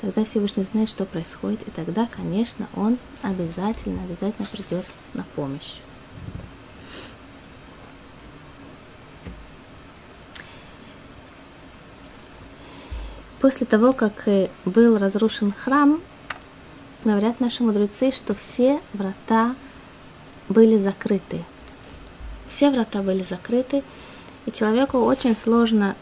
тогда 0.00 0.24
Всевышний 0.24 0.62
знает, 0.62 0.88
что 0.88 1.04
происходит, 1.04 1.60
и 1.68 1.70
тогда, 1.70 2.08
конечно, 2.10 2.66
он 2.74 2.96
обязательно, 3.20 4.02
обязательно 4.04 4.48
придет 4.50 4.86
на 5.12 5.24
помощь. 5.36 5.74
После 13.38 13.66
того, 13.66 13.92
как 13.92 14.26
э, 14.28 14.48
был 14.64 14.96
разрушен 14.96 15.52
храм, 15.52 16.00
говорят 17.04 17.40
наши 17.40 17.62
мудрецы, 17.62 18.10
что 18.10 18.34
все 18.34 18.80
врата 18.92 19.54
были 20.48 20.76
закрыты. 20.76 21.44
Все 22.48 22.70
врата 22.70 23.02
были 23.02 23.24
закрыты, 23.24 23.82
и 24.46 24.52
человеку 24.52 24.98
очень 24.98 25.36
сложно 25.36 25.96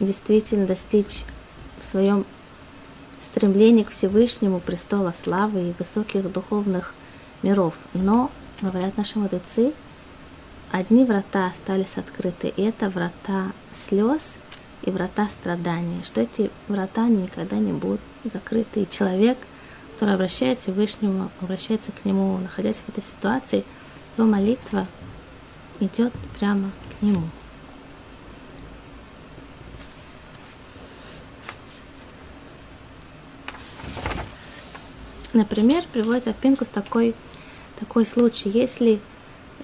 действительно 0.00 0.66
достичь 0.66 1.24
в 1.78 1.84
своем 1.84 2.26
стремлении 3.20 3.82
к 3.82 3.90
Всевышнему 3.90 4.60
престола 4.60 5.12
славы 5.12 5.70
и 5.70 5.74
высоких 5.78 6.30
духовных 6.30 6.94
миров. 7.42 7.74
Но, 7.94 8.30
говорят 8.60 8.96
наши 8.96 9.18
мудрецы, 9.18 9.72
одни 10.70 11.04
врата 11.04 11.46
остались 11.46 11.96
открыты, 11.96 12.48
и 12.48 12.62
это 12.62 12.90
врата 12.90 13.52
слез 13.72 14.36
и 14.82 14.90
врата 14.90 15.28
страданий, 15.28 16.02
что 16.04 16.20
эти 16.20 16.50
врата 16.68 17.08
никогда 17.08 17.56
не 17.56 17.72
будут 17.72 18.00
закрыты, 18.24 18.82
и 18.82 18.88
человек– 18.88 19.38
который 19.96 20.14
обращается 20.14 20.66
к 20.66 20.74
Всевышнему, 20.74 21.30
обращается 21.40 21.90
к 21.90 22.04
Нему, 22.04 22.36
находясь 22.36 22.82
в 22.86 22.88
этой 22.90 23.02
ситуации, 23.02 23.64
его 24.18 24.28
молитва 24.28 24.86
идет 25.80 26.12
прямо 26.38 26.70
к 26.90 27.02
Нему. 27.02 27.22
Например, 35.32 35.82
приводит 35.90 36.28
Апинкус 36.28 36.68
такой, 36.68 37.14
такой 37.78 38.04
случай, 38.04 38.50
если 38.50 39.00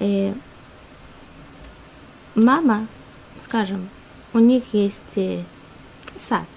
э, 0.01 0.33
мама, 2.35 2.87
скажем, 3.45 3.91
у 4.33 4.39
них 4.39 4.65
есть 4.73 5.17
э, 5.17 5.45
сад, 6.19 6.49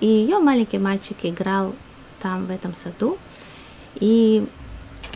и 0.00 0.06
ее 0.06 0.38
маленький 0.38 0.78
мальчик 0.78 1.18
играл 1.24 1.74
там, 2.22 2.46
в 2.46 2.50
этом 2.50 2.74
саду, 2.74 3.18
и 3.96 4.46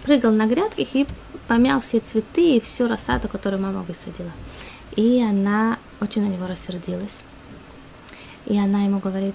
прыгал 0.04 0.32
на 0.32 0.46
грядках 0.46 0.94
и 0.94 1.06
помял 1.48 1.80
все 1.80 2.00
цветы 2.00 2.56
и 2.56 2.60
всю 2.60 2.88
рассаду, 2.88 3.28
которую 3.28 3.62
мама 3.62 3.82
высадила. 3.82 4.30
И 4.96 5.22
она 5.22 5.78
очень 6.00 6.22
на 6.22 6.28
него 6.28 6.46
рассердилась. 6.46 7.22
И 8.46 8.58
она 8.58 8.82
ему 8.84 8.98
говорит, 8.98 9.34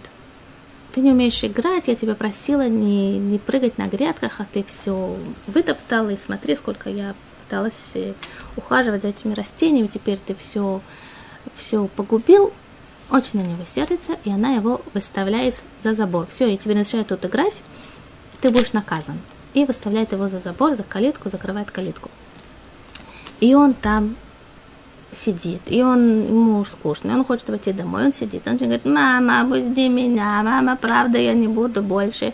ты 0.94 1.02
не 1.02 1.12
умеешь 1.12 1.44
играть, 1.44 1.88
я 1.88 1.96
тебя 1.96 2.16
просила 2.16 2.68
не, 2.68 3.18
не 3.18 3.40
прыгать 3.40 3.78
на 3.78 3.88
грядках, 3.88 4.40
а 4.40 4.48
ты 4.52 4.64
все 4.64 5.16
вытоптала, 5.48 6.10
и 6.10 6.18
смотри, 6.18 6.56
сколько 6.56 6.90
я 6.90 7.16
пыталась 7.44 7.92
э, 7.96 8.14
ухаживать 8.56 9.02
за 9.02 9.10
этими 9.10 9.34
растениями, 9.34 9.88
теперь 9.88 10.18
ты 10.18 10.36
все, 10.36 10.82
все 11.56 11.88
погубил 11.88 12.54
очень 13.12 13.42
на 13.42 13.46
него 13.46 13.66
сердится, 13.66 14.14
и 14.24 14.32
она 14.32 14.54
его 14.54 14.82
выставляет 14.94 15.56
за 15.82 15.94
забор. 15.94 16.28
Все, 16.30 16.48
я 16.48 16.58
тебе 16.58 16.76
начинаю 16.76 17.06
тут 17.06 17.26
играть, 17.26 17.62
ты 18.40 18.50
будешь 18.50 18.74
наказан. 18.74 19.20
И 19.54 19.66
выставляет 19.66 20.14
его 20.14 20.28
за 20.30 20.40
забор, 20.40 20.76
за 20.76 20.84
калитку, 20.84 21.30
закрывает 21.30 21.72
калитку. 21.72 22.10
И 23.42 23.54
он 23.54 23.74
там 23.74 24.16
сидит, 25.12 25.62
и 25.66 25.84
он, 25.84 26.26
ему 26.26 26.64
скучно, 26.64 27.14
он 27.14 27.26
хочет 27.26 27.46
пойти 27.46 27.74
домой, 27.74 28.06
он 28.06 28.14
сидит, 28.14 28.48
он 28.48 28.56
говорит, 28.56 28.86
мама, 28.86 29.46
пусти 29.50 29.90
меня, 29.90 30.42
мама, 30.42 30.78
правда, 30.78 31.18
я 31.18 31.34
не 31.34 31.50
буду 31.50 31.84
больше 31.84 32.34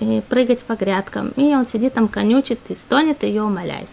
и 0.00 0.20
прыгать 0.28 0.64
по 0.64 0.74
грядкам. 0.74 1.28
И 1.36 1.54
он 1.54 1.66
сидит 1.66 1.94
там, 1.94 2.08
конючит, 2.08 2.58
и 2.68 2.74
стонет, 2.74 3.22
и 3.22 3.28
ее 3.28 3.42
умоляет. 3.42 3.88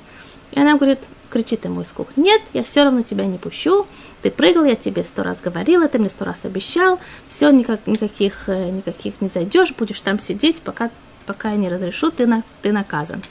И 0.51 0.59
она 0.59 0.75
говорит, 0.75 0.99
кричит 1.35 1.65
ему 1.65 1.81
из 1.81 1.89
кухни, 1.89 2.23
нет, 2.23 2.41
я 2.53 2.63
все 2.63 2.85
равно 2.85 3.01
тебя 3.01 3.25
не 3.25 3.37
пущу, 3.37 3.85
ты 4.21 4.31
прыгал, 4.31 4.63
я 4.63 4.77
тебе 4.77 5.03
сто 5.03 5.21
раз 5.21 5.41
говорила, 5.41 5.89
ты 5.89 5.99
мне 5.99 6.09
сто 6.09 6.23
раз 6.23 6.45
обещал, 6.45 6.97
все, 7.27 7.49
никак, 7.49 7.85
никаких, 7.87 8.47
э, 8.47 8.69
никаких 8.69 9.19
не 9.19 9.27
зайдешь, 9.27 9.73
будешь 9.73 9.99
там 9.99 10.17
сидеть, 10.17 10.61
пока, 10.61 10.89
пока 11.25 11.51
я 11.51 11.57
не 11.57 11.67
разрешу, 11.67 12.09
ты, 12.09 12.25
на, 12.25 12.43
ты 12.61 12.71
наказан. 12.71 13.21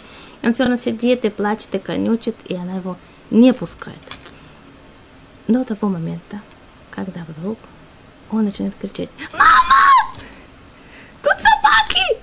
И 0.42 0.46
он 0.46 0.52
все 0.52 0.64
равно 0.64 0.76
сидит 0.76 1.24
и 1.24 1.30
плачет, 1.30 1.74
и 1.74 1.78
конючит, 1.78 2.36
и 2.44 2.54
она 2.54 2.76
его 2.76 2.98
не 3.30 3.54
пускает. 3.54 3.96
До 5.48 5.64
того 5.64 5.88
момента, 5.88 6.42
когда 6.90 7.24
вдруг 7.26 7.58
он 8.30 8.44
начинает 8.44 8.74
кричать, 8.74 9.08
«Мама! 9.32 9.88
Тут 11.22 11.32
собаки!» 11.32 12.20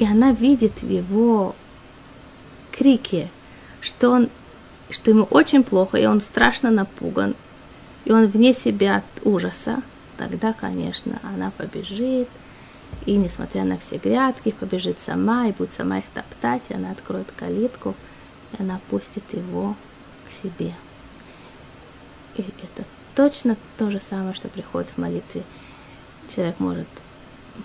И 0.00 0.04
она 0.04 0.32
видит 0.32 0.82
в 0.82 0.90
его 0.90 1.54
крике, 2.78 3.28
что, 3.80 4.10
он, 4.10 4.30
что 4.90 5.10
ему 5.10 5.24
очень 5.24 5.64
плохо, 5.64 5.98
и 5.98 6.06
он 6.06 6.20
страшно 6.20 6.70
напуган, 6.70 7.34
и 8.04 8.12
он 8.12 8.26
вне 8.26 8.54
себя 8.54 8.98
от 8.98 9.26
ужаса, 9.26 9.82
тогда, 10.16 10.52
конечно, 10.52 11.20
она 11.22 11.50
побежит, 11.50 12.28
и, 13.04 13.16
несмотря 13.16 13.64
на 13.64 13.78
все 13.78 13.98
грядки, 13.98 14.50
побежит 14.50 14.98
сама, 15.00 15.48
и 15.48 15.52
будет 15.52 15.72
сама 15.72 15.98
их 15.98 16.04
топтать, 16.14 16.70
и 16.70 16.74
она 16.74 16.92
откроет 16.92 17.30
калитку, 17.32 17.94
и 18.52 18.62
она 18.62 18.80
пустит 18.88 19.34
его 19.34 19.76
к 20.26 20.30
себе. 20.30 20.72
И 22.36 22.42
это 22.62 22.88
точно 23.14 23.56
то 23.76 23.90
же 23.90 24.00
самое, 24.00 24.34
что 24.34 24.48
приходит 24.48 24.90
в 24.90 24.98
молитве. 24.98 25.42
Человек 26.28 26.60
может 26.60 26.88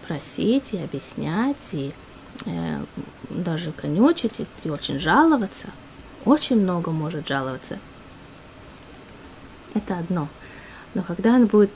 просить 0.07 0.73
и 0.73 0.77
объяснять, 0.77 1.73
и 1.73 1.93
даже 3.29 3.71
конючить 3.71 4.39
и, 4.39 4.45
и 4.63 4.69
очень 4.69 4.99
жаловаться. 4.99 5.67
Очень 6.25 6.61
много 6.61 6.91
может 6.91 7.27
жаловаться. 7.27 7.79
Это 9.73 9.97
одно. 9.97 10.27
Но 10.93 11.03
когда 11.03 11.33
он 11.33 11.47
будет 11.47 11.71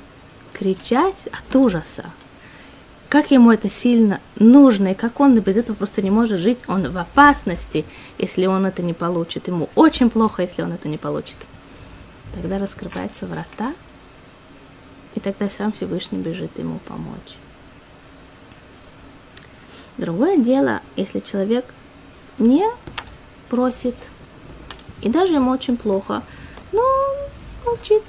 кричать 0.53 1.27
от 1.27 1.55
ужаса, 1.55 2.05
как 3.09 3.31
ему 3.31 3.51
это 3.51 3.69
сильно 3.69 4.19
нужно, 4.35 4.89
и 4.89 4.93
как 4.93 5.19
он 5.19 5.39
без 5.39 5.57
этого 5.57 5.75
просто 5.75 6.01
не 6.01 6.11
может 6.11 6.39
жить, 6.39 6.63
он 6.67 6.89
в 6.89 6.97
опасности, 6.97 7.85
если 8.17 8.45
он 8.45 8.65
это 8.65 8.83
не 8.83 8.93
получит. 8.93 9.47
Ему 9.47 9.69
очень 9.75 10.09
плохо, 10.09 10.41
если 10.43 10.61
он 10.61 10.73
это 10.73 10.89
не 10.89 10.97
получит. 10.97 11.37
Тогда 12.33 12.59
раскрываются 12.59 13.25
врата, 13.25 13.73
и 15.15 15.19
тогда 15.19 15.49
сам 15.49 15.71
Всевышний 15.71 16.19
бежит 16.19 16.59
ему 16.59 16.79
помочь. 16.79 17.37
Другое 19.97 20.37
дело, 20.37 20.81
если 20.95 21.19
человек 21.19 21.65
не 22.37 22.63
просит, 23.49 23.95
и 25.01 25.09
даже 25.09 25.33
ему 25.33 25.51
очень 25.51 25.77
плохо, 25.77 26.23
но 26.71 26.83
молчит. 27.65 28.03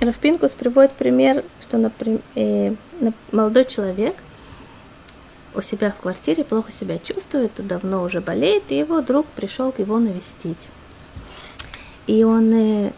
Рафпинкус 0.00 0.52
приводит 0.52 0.92
пример, 0.92 1.44
что, 1.60 1.76
например, 1.76 2.20
э, 2.34 2.74
молодой 3.32 3.64
человек 3.64 4.16
у 5.54 5.60
себя 5.60 5.90
в 5.90 6.00
квартире, 6.00 6.44
плохо 6.44 6.70
себя 6.70 6.98
чувствует, 6.98 7.52
давно 7.56 8.02
уже 8.02 8.20
болеет, 8.20 8.64
и 8.68 8.78
его 8.78 9.00
друг 9.00 9.26
пришел 9.26 9.74
его 9.76 9.98
навестить. 9.98 10.68
И 12.06 12.22
он 12.22 12.54
э, 12.54 12.92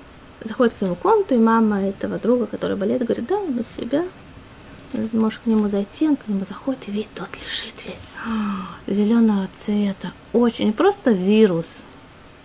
заходит 0.45 0.75
к 0.75 0.83
нему 0.83 0.95
в 0.95 0.99
комнату, 0.99 1.35
и 1.35 1.39
мама 1.39 1.83
этого 1.83 2.19
друга, 2.19 2.47
который 2.47 2.77
болеет, 2.77 3.03
говорит, 3.03 3.27
да, 3.27 3.39
он 3.39 3.59
у 3.59 3.65
себя, 3.65 4.05
можешь 5.13 5.41
к 5.41 5.47
нему 5.47 5.69
зайти, 5.69 6.09
он 6.09 6.17
к 6.17 6.29
нему 6.29 6.45
заходит 6.45 6.89
и 6.89 6.91
видит, 6.91 7.11
тот 7.15 7.29
лежит 7.37 7.87
весь 7.87 8.97
зеленого 8.97 9.49
цвета. 9.65 10.13
Очень, 10.33 10.67
не 10.67 10.73
просто 10.73 11.13
вирус, 11.13 11.79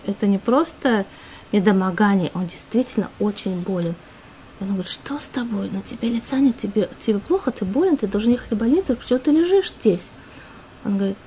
это 0.05 0.27
не 0.27 0.37
просто 0.37 1.05
недомогание, 1.51 2.31
он 2.33 2.47
действительно 2.47 3.09
очень 3.19 3.59
болен. 3.61 3.95
И 4.59 4.63
он 4.63 4.69
говорит, 4.69 4.87
что 4.87 5.19
с 5.19 5.27
тобой? 5.27 5.69
На 5.69 5.81
тебе 5.81 6.09
лица 6.09 6.37
нет, 6.37 6.57
тебе, 6.57 6.89
тебе 6.99 7.19
плохо, 7.19 7.51
ты 7.51 7.65
болен, 7.65 7.97
ты 7.97 8.07
должен 8.07 8.31
ехать 8.31 8.51
в 8.51 8.57
больницу, 8.57 8.95
почему 8.95 9.19
ты 9.19 9.31
лежишь 9.31 9.73
здесь? 9.79 10.09
Он 10.83 10.97
говорит, 10.97 11.17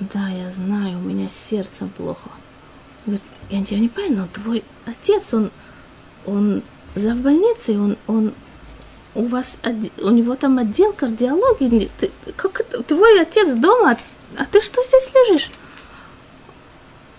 да, 0.00 0.28
я 0.28 0.50
знаю, 0.52 0.98
у 0.98 1.02
меня 1.02 1.28
сердцем 1.30 1.90
плохо. 1.90 2.30
Он 3.06 3.14
говорит, 3.14 3.24
я 3.50 3.64
тебя 3.64 3.80
не 3.80 3.88
понимаю, 3.88 4.16
но 4.18 4.26
твой 4.26 4.64
отец, 4.84 5.34
он, 5.34 5.50
он 6.24 6.62
за 6.94 7.14
в 7.14 7.20
больницей, 7.20 7.78
он, 7.78 7.96
он 8.06 8.32
у 9.16 9.24
вас, 9.26 9.58
у 9.98 10.10
него 10.10 10.36
там 10.36 10.58
отдел 10.58 10.92
кардиологии, 10.92 11.90
ты, 11.98 12.10
как 12.36 12.62
твой 12.86 13.20
отец 13.20 13.54
дома, 13.54 13.96
а 14.36 14.44
ты 14.44 14.60
что 14.60 14.82
здесь 14.82 15.10
лежишь? 15.14 15.50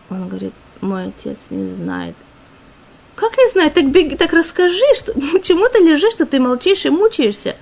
Он 0.09 0.29
говорит, 0.29 0.53
мой 0.79 1.07
отец 1.07 1.37
не 1.49 1.65
знает. 1.65 2.15
Как 3.15 3.35
не 3.35 3.49
знает? 3.49 3.73
Так, 3.73 3.89
беги, 3.89 4.15
так 4.15 4.31
расскажи, 4.31 4.85
что, 4.95 5.11
чему 5.41 5.67
ты 5.69 5.79
лежишь, 5.79 6.13
что 6.13 6.27
ты 6.27 6.39
молчишь 6.39 6.85
и 6.85 6.91
мучаешься. 6.91 7.55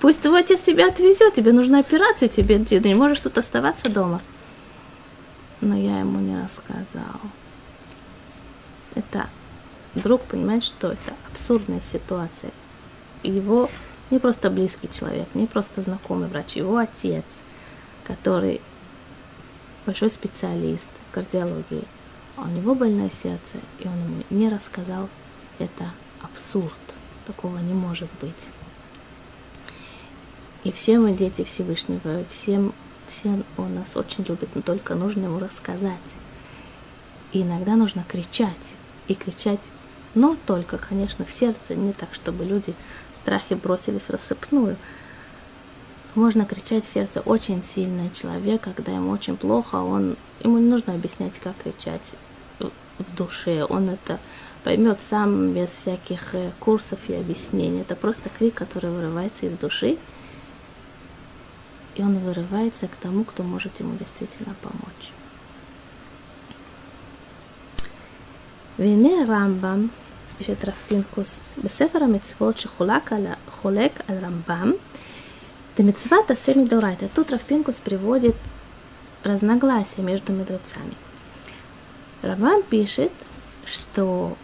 Пусть 0.00 0.20
твой 0.20 0.40
отец 0.40 0.62
тебя 0.62 0.88
отвезет, 0.88 1.34
тебе 1.34 1.52
нужна 1.52 1.78
операция, 1.78 2.28
тебе, 2.28 2.58
ты 2.58 2.80
не 2.80 2.96
можешь 2.96 3.20
тут 3.20 3.38
оставаться 3.38 3.88
дома. 3.88 4.20
Но 5.60 5.76
я 5.76 6.00
ему 6.00 6.18
не 6.18 6.36
рассказал. 6.42 7.20
Это 8.96 9.28
друг 9.94 10.22
понимает, 10.22 10.64
что 10.64 10.88
это 10.88 11.14
абсурдная 11.30 11.80
ситуация 11.80 12.50
его 13.30 13.70
не 14.10 14.18
просто 14.18 14.50
близкий 14.50 14.88
человек, 14.88 15.28
не 15.34 15.46
просто 15.46 15.80
знакомый 15.80 16.28
врач, 16.28 16.56
его 16.56 16.76
отец, 16.78 17.24
который 18.04 18.60
большой 19.84 20.10
специалист 20.10 20.88
в 21.10 21.14
кардиологии, 21.14 21.84
а 22.36 22.42
у 22.42 22.48
него 22.48 22.74
больное 22.74 23.10
сердце, 23.10 23.56
и 23.80 23.88
он 23.88 23.98
ему 23.98 24.22
не 24.30 24.48
рассказал, 24.48 25.08
это 25.58 25.90
абсурд, 26.22 26.78
такого 27.26 27.58
не 27.58 27.74
может 27.74 28.10
быть. 28.20 28.46
И 30.64 30.72
все 30.72 30.98
мы 30.98 31.12
дети 31.12 31.44
Всевышнего, 31.44 32.24
всем, 32.30 32.74
всем 33.08 33.44
он 33.56 33.76
нас 33.76 33.96
очень 33.96 34.24
любит, 34.24 34.50
но 34.54 34.62
только 34.62 34.94
нужно 34.94 35.26
ему 35.26 35.38
рассказать. 35.38 36.14
И 37.32 37.42
иногда 37.42 37.76
нужно 37.76 38.04
кричать, 38.08 38.74
и 39.06 39.14
кричать 39.14 39.70
но 40.16 40.34
только, 40.46 40.78
конечно, 40.78 41.26
в 41.26 41.30
сердце, 41.30 41.74
не 41.74 41.92
так, 41.92 42.14
чтобы 42.14 42.46
люди 42.46 42.74
страхе 43.26 43.56
бросились 43.56 44.04
в 44.04 44.10
рассыпную. 44.10 44.76
Можно 46.14 46.46
кричать 46.46 46.84
в 46.84 46.88
сердце 46.88 47.20
очень 47.20 47.62
сильно. 47.64 48.08
Человек, 48.10 48.62
когда 48.62 48.92
ему 48.92 49.10
очень 49.10 49.36
плохо, 49.36 49.76
он, 49.76 50.16
ему 50.40 50.58
не 50.58 50.70
нужно 50.70 50.94
объяснять, 50.94 51.40
как 51.40 51.56
кричать 51.56 52.14
в 52.60 53.16
душе. 53.16 53.64
Он 53.68 53.90
это 53.90 54.20
поймет 54.62 55.00
сам 55.00 55.52
без 55.52 55.70
всяких 55.70 56.34
э, 56.34 56.52
курсов 56.60 57.00
и 57.08 57.14
объяснений. 57.14 57.80
Это 57.80 57.96
просто 57.96 58.30
крик, 58.30 58.54
который 58.54 58.90
вырывается 58.90 59.46
из 59.46 59.58
души. 59.58 59.98
И 61.96 62.02
он 62.02 62.18
вырывается 62.20 62.86
к 62.86 62.96
тому, 62.96 63.24
кто 63.24 63.42
может 63.42 63.80
ему 63.80 63.96
действительно 63.96 64.54
помочь. 64.62 65.10
Вене 68.78 69.24
Рамбам 69.24 69.90
פשט 70.39 70.65
רב 70.65 70.73
פינקוס, 70.87 71.39
בספר 71.63 72.03
המצוות 72.03 72.57
שחולק 72.57 73.13
על, 73.13 73.25
חולק 73.49 74.01
על 74.07 74.17
רמב"ם, 74.17 74.71
מצוות 75.83 76.31
עשה 76.31 76.53
מדאורייתא. 76.55 77.05
Тут 77.15 77.31
Равпинкус 77.31 77.79
приводит 77.79 78.35
разногласия 79.23 80.01
между 80.01 80.33
мудрецами. 80.33 80.95
Рамбам 82.21 82.61
пишет, 82.63 83.11
что 83.65 84.37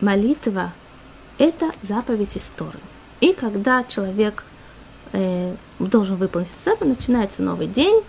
молитва – 0.00 1.38
это 1.38 1.70
заповедь 1.82 2.36
из 2.36 2.50
Торы. 2.56 2.80
И 3.20 3.32
когда 3.32 3.84
человек 3.84 4.44
э, 5.12 5.54
должен 5.78 6.16
выполнить 6.16 6.48
заповедь, 6.58 6.96
начинается 6.96 7.42
новый 7.42 7.66
день, 7.66 8.02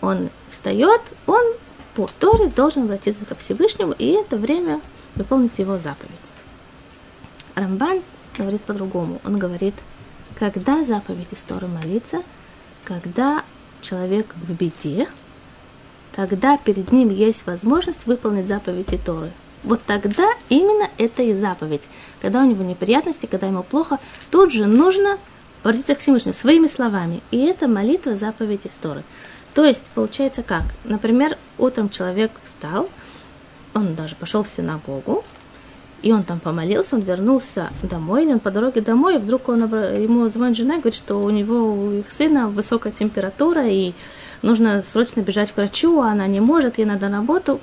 он 0.00 0.30
встает, 0.50 1.00
он 1.26 1.44
по 1.94 2.08
Торе 2.18 2.48
должен 2.48 2.84
обратиться 2.84 3.24
ко 3.24 3.34
Всевышнему, 3.34 3.92
и 3.92 4.12
это 4.12 4.36
время 4.36 4.80
выполнить 5.14 5.58
его 5.58 5.78
заповедь. 5.78 6.12
Рамбан 7.55 8.01
говорит 8.37 8.61
по-другому. 8.61 9.21
Он 9.25 9.37
говорит, 9.37 9.75
когда 10.37 10.83
заповедь 10.83 11.33
из 11.33 11.41
Торы 11.43 11.67
молиться, 11.67 12.23
когда 12.83 13.43
человек 13.81 14.33
в 14.35 14.51
беде, 14.53 15.07
тогда 16.15 16.57
перед 16.57 16.91
ним 16.91 17.09
есть 17.09 17.45
возможность 17.45 18.07
выполнить 18.07 18.47
заповеди 18.47 18.97
Торы. 18.97 19.31
Вот 19.63 19.81
тогда 19.83 20.29
именно 20.49 20.89
это 20.97 21.23
и 21.23 21.33
заповедь. 21.33 21.87
Когда 22.21 22.41
у 22.41 22.45
него 22.45 22.63
неприятности, 22.63 23.25
когда 23.25 23.47
ему 23.47 23.63
плохо, 23.63 23.99
тут 24.29 24.51
же 24.51 24.65
нужно 24.65 25.17
обратиться 25.61 25.95
к 25.95 25.99
Всевышнему 25.99 26.33
своими 26.33 26.67
словами. 26.67 27.21
И 27.31 27.45
это 27.45 27.67
молитва 27.67 28.17
заповеди 28.17 28.69
Торы. 28.81 29.03
То 29.53 29.63
есть, 29.63 29.83
получается 29.95 30.43
как? 30.43 30.63
Например, 30.83 31.37
утром 31.57 31.89
человек 31.89 32.31
встал, 32.43 32.89
он 33.73 33.95
даже 33.95 34.15
пошел 34.15 34.43
в 34.43 34.49
синагогу, 34.49 35.23
и 36.03 36.11
он 36.11 36.23
там 36.23 36.39
помолился, 36.39 36.95
он 36.95 37.01
вернулся 37.01 37.69
домой, 37.81 38.25
и 38.25 38.33
он 38.33 38.39
по 38.39 38.51
дороге 38.51 38.81
домой, 38.81 39.15
и 39.15 39.17
вдруг 39.17 39.47
он, 39.47 39.63
ему 39.63 40.27
звонит 40.27 40.57
жена 40.57 40.75
и 40.75 40.79
говорит, 40.79 40.97
что 40.97 41.15
у 41.15 41.29
него, 41.29 41.73
у 41.73 41.91
их 41.91 42.11
сына 42.11 42.49
высокая 42.49 42.91
температура, 42.91 43.65
и 43.65 43.93
нужно 44.41 44.83
срочно 44.83 45.21
бежать 45.21 45.53
к 45.53 45.57
врачу, 45.57 46.01
а 46.01 46.11
она 46.11 46.27
не 46.27 46.41
может, 46.41 46.77
ей 46.77 46.85
надо 46.85 47.07
на 47.07 47.17
работу. 47.17 47.61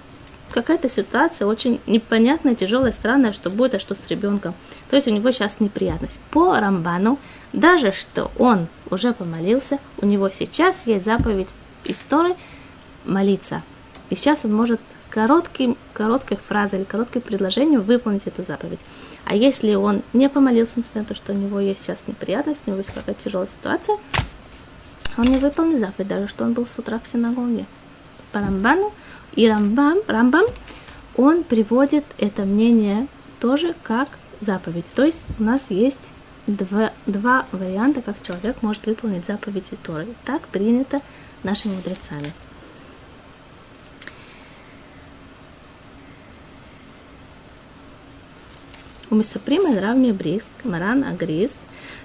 Какая-то 0.52 0.88
ситуация 0.88 1.46
очень 1.46 1.80
непонятная, 1.86 2.54
тяжелая, 2.54 2.92
странная, 2.92 3.32
что 3.32 3.50
будет, 3.50 3.74
а 3.74 3.78
что 3.78 3.94
с 3.94 4.08
ребенком. 4.08 4.54
То 4.88 4.96
есть 4.96 5.06
у 5.06 5.12
него 5.12 5.30
сейчас 5.30 5.60
неприятность. 5.60 6.18
По 6.30 6.58
Рамбану, 6.58 7.18
даже 7.52 7.92
что 7.92 8.32
он 8.38 8.68
уже 8.90 9.12
помолился, 9.12 9.78
у 9.98 10.06
него 10.06 10.30
сейчас 10.30 10.86
есть 10.86 11.04
заповедь 11.04 11.50
истории 11.84 12.34
молиться. 13.04 13.62
И 14.08 14.16
сейчас 14.16 14.44
он 14.44 14.54
может 14.54 14.80
коротким, 15.10 15.76
короткой 15.92 16.38
фразой 16.38 16.80
или 16.80 16.86
коротким 16.86 17.20
предложением 17.20 17.82
выполнить 17.82 18.26
эту 18.26 18.42
заповедь. 18.42 18.80
А 19.24 19.34
если 19.34 19.74
он 19.74 20.02
не 20.12 20.28
помолился, 20.28 20.74
несмотря 20.76 21.02
на 21.02 21.08
то, 21.08 21.14
что 21.14 21.32
у 21.32 21.36
него 21.36 21.60
есть 21.60 21.82
сейчас 21.82 22.04
неприятность, 22.06 22.62
у 22.66 22.70
него 22.70 22.78
есть 22.78 22.92
какая-то 22.92 23.22
тяжелая 23.22 23.48
ситуация, 23.48 23.96
он 25.18 25.24
не 25.24 25.38
выполнил 25.38 25.78
заповедь, 25.78 26.08
даже 26.08 26.28
что 26.28 26.44
он 26.44 26.54
был 26.54 26.66
с 26.66 26.78
утра 26.78 26.98
в 26.98 27.06
синагоге. 27.06 27.66
По 28.32 28.38
Рамбану 28.38 28.92
и 29.34 29.48
Рамбам, 29.48 29.98
Рамбам, 30.06 30.44
он 31.16 31.42
приводит 31.42 32.04
это 32.18 32.42
мнение 32.42 33.08
тоже 33.40 33.74
как 33.82 34.08
заповедь. 34.40 34.86
То 34.94 35.04
есть 35.04 35.20
у 35.38 35.42
нас 35.42 35.70
есть 35.70 36.12
два, 36.46 36.92
два 37.06 37.46
варианта, 37.52 38.02
как 38.02 38.22
человек 38.22 38.62
может 38.62 38.86
выполнить 38.86 39.26
заповеди 39.26 39.76
Торы. 39.82 40.06
Так 40.24 40.42
принято 40.48 41.00
нашими 41.42 41.74
мудрецами. 41.74 42.32
ומספרים 49.11 49.61
על 49.67 49.83
רב 49.83 49.95
מבריסק, 49.97 50.65
מרן 50.65 51.03
הגריס, 51.03 51.57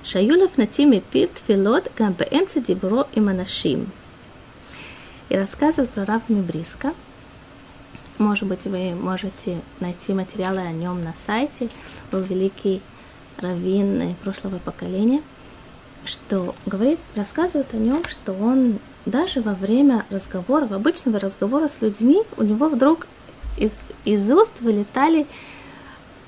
שהיו 0.05 0.37
לפנטים 0.45 0.91
מפיו 0.91 1.29
תפילות 1.35 1.89
גם 2.01 2.13
באמצע 2.19 2.61
דיברו 2.61 3.03
עם 3.17 3.29
אנשים. 3.29 3.87
И 5.31 5.37
рассказывает 5.37 5.91
про 5.91 6.05
Рав 6.05 6.29
Мибриска. 6.29 6.93
Может 8.19 8.49
быть, 8.49 8.65
вы 8.65 8.97
можете 8.97 9.61
найти 9.79 10.13
материалы 10.13 10.59
о 10.59 10.73
нем 10.73 11.05
на 11.05 11.15
сайте. 11.15 11.69
Был 12.11 12.21
великий 12.23 12.83
раввин 13.39 14.17
прошлого 14.25 14.59
поколения, 14.59 15.23
что 16.05 16.55
говорит, 16.67 16.99
рассказывает 17.15 17.73
о 17.73 17.77
нем, 17.77 18.03
что 18.09 18.33
он 18.33 18.81
даже 19.07 19.41
во 19.41 19.55
время 19.55 20.05
разговоров, 20.11 20.73
обычного 20.73 21.19
разговора 21.19 21.69
с 21.69 21.81
людьми, 21.81 22.23
у 22.37 22.43
него 22.43 22.69
вдруг 22.69 23.07
из, 23.57 23.71
из 24.05 24.31
уст 24.31 24.61
вылетали 24.61 25.27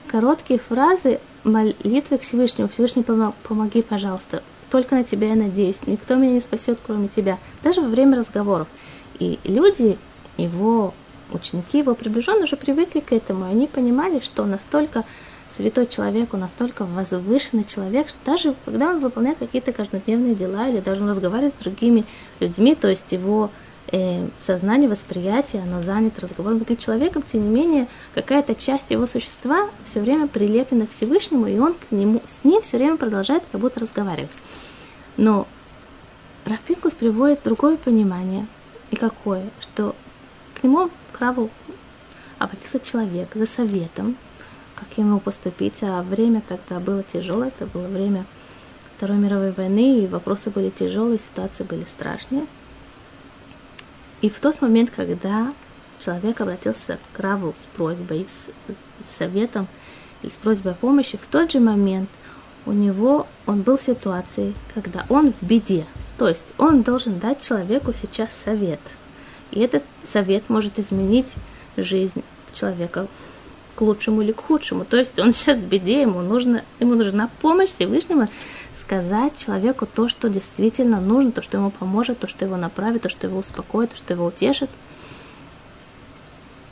короткие 0.07 0.59
фразы 0.59 1.19
молитвы 1.43 2.17
к 2.17 2.21
Всевышнему. 2.21 2.69
Всевышний, 2.69 3.03
помоги, 3.03 3.81
пожалуйста. 3.81 4.43
Только 4.69 4.95
на 4.95 5.03
тебя 5.03 5.29
я 5.29 5.35
надеюсь. 5.35 5.81
Никто 5.85 6.15
меня 6.15 6.31
не 6.33 6.39
спасет, 6.39 6.79
кроме 6.85 7.07
тебя. 7.07 7.37
Даже 7.63 7.81
во 7.81 7.87
время 7.87 8.17
разговоров. 8.17 8.67
И 9.19 9.39
люди, 9.43 9.97
его 10.37 10.93
ученики, 11.31 11.79
его 11.79 11.95
приближенные 11.95 12.43
уже 12.43 12.57
привыкли 12.57 12.99
к 12.99 13.11
этому. 13.11 13.45
Они 13.45 13.67
понимали, 13.67 14.19
что 14.19 14.45
настолько 14.45 15.05
святой 15.49 15.87
человек, 15.87 16.33
он 16.33 16.41
настолько 16.41 16.85
возвышенный 16.85 17.63
человек, 17.63 18.09
что 18.09 18.17
даже 18.25 18.55
когда 18.65 18.89
он 18.89 18.99
выполняет 18.99 19.37
какие-то 19.39 19.71
каждодневные 19.73 20.35
дела 20.35 20.67
или 20.69 20.79
даже 20.79 21.01
он 21.01 21.09
разговаривает 21.09 21.53
с 21.53 21.57
другими 21.57 22.05
людьми, 22.39 22.75
то 22.75 22.87
есть 22.87 23.11
его 23.11 23.49
э, 23.91 24.27
сознание, 24.39 24.89
восприятие, 24.89 25.63
оно 25.63 25.81
занято 25.81 26.21
разговором 26.21 26.57
с 26.57 26.59
другим 26.59 26.77
человеком, 26.77 27.21
тем 27.21 27.43
не 27.43 27.49
менее, 27.49 27.87
какая-то 28.13 28.55
часть 28.55 28.91
его 28.91 29.07
существа 29.07 29.69
все 29.83 30.01
время 30.01 30.27
прилеплена 30.27 30.87
к 30.87 30.91
Всевышнему, 30.91 31.47
и 31.47 31.57
он 31.57 31.73
к 31.73 31.91
нему, 31.91 32.21
с 32.27 32.43
ним 32.43 32.61
все 32.61 32.77
время 32.77 32.97
продолжает 32.97 33.43
как 33.51 33.61
будто 33.61 33.79
разговаривать. 33.79 34.31
Но 35.17 35.47
Рафпинкус 36.45 36.93
приводит 36.93 37.41
другое 37.43 37.77
понимание. 37.77 38.47
И 38.91 38.95
какое? 38.95 39.49
Что 39.59 39.95
к 40.55 40.63
нему, 40.63 40.89
к 41.11 41.49
обратился 42.39 42.79
человек 42.79 43.29
за 43.33 43.45
советом, 43.45 44.15
как 44.75 44.97
ему 44.97 45.19
поступить, 45.19 45.81
а 45.81 46.03
время 46.03 46.41
тогда 46.47 46.79
было 46.79 47.03
тяжелое, 47.03 47.49
это 47.49 47.65
было 47.65 47.87
время 47.87 48.25
Второй 48.97 49.17
мировой 49.17 49.51
войны, 49.51 49.99
и 49.99 50.07
вопросы 50.07 50.49
были 50.49 50.71
тяжелые, 50.71 51.19
ситуации 51.19 51.63
были 51.63 51.85
страшные. 51.85 52.47
И 54.21 54.29
в 54.29 54.39
тот 54.39 54.61
момент, 54.61 54.91
когда 54.95 55.53
человек 55.99 56.41
обратился 56.41 56.97
к 57.13 57.19
Раву 57.19 57.53
с 57.55 57.65
просьбой, 57.65 58.27
с, 58.27 58.49
советом 59.03 59.67
или 60.21 60.31
с 60.31 60.37
просьбой 60.37 60.73
о 60.73 60.75
помощи, 60.75 61.17
в 61.17 61.27
тот 61.27 61.51
же 61.51 61.59
момент 61.59 62.09
у 62.65 62.71
него 62.71 63.27
он 63.45 63.61
был 63.61 63.77
в 63.77 63.81
ситуации, 63.81 64.53
когда 64.73 65.05
он 65.09 65.31
в 65.31 65.43
беде. 65.45 65.85
То 66.17 66.27
есть 66.27 66.53
он 66.57 66.81
должен 66.81 67.19
дать 67.19 67.45
человеку 67.45 67.93
сейчас 67.93 68.35
совет. 68.35 68.79
И 69.51 69.59
этот 69.59 69.83
совет 70.03 70.49
может 70.49 70.79
изменить 70.79 71.35
жизнь 71.77 72.23
человека 72.51 73.07
к 73.77 73.81
лучшему 73.81 74.23
или 74.23 74.31
к 74.31 74.41
худшему. 74.41 74.85
То 74.85 74.97
есть 74.97 75.19
он 75.19 75.33
сейчас 75.33 75.59
в 75.59 75.67
беде, 75.67 76.01
ему, 76.01 76.21
нужно, 76.21 76.63
ему 76.79 76.95
нужна 76.95 77.29
помощь 77.41 77.69
Всевышнего 77.69 78.27
сказать 78.75 79.37
человеку 79.37 79.85
то, 79.85 80.09
что 80.09 80.29
действительно 80.29 80.99
нужно, 80.99 81.31
то, 81.31 81.41
что 81.41 81.57
ему 81.57 81.69
поможет, 81.69 82.19
то, 82.19 82.27
что 82.27 82.45
его 82.45 82.57
направит, 82.57 83.03
то, 83.03 83.09
что 83.09 83.27
его 83.27 83.39
успокоит, 83.39 83.91
то, 83.91 83.97
что 83.97 84.13
его 84.13 84.25
утешит. 84.25 84.69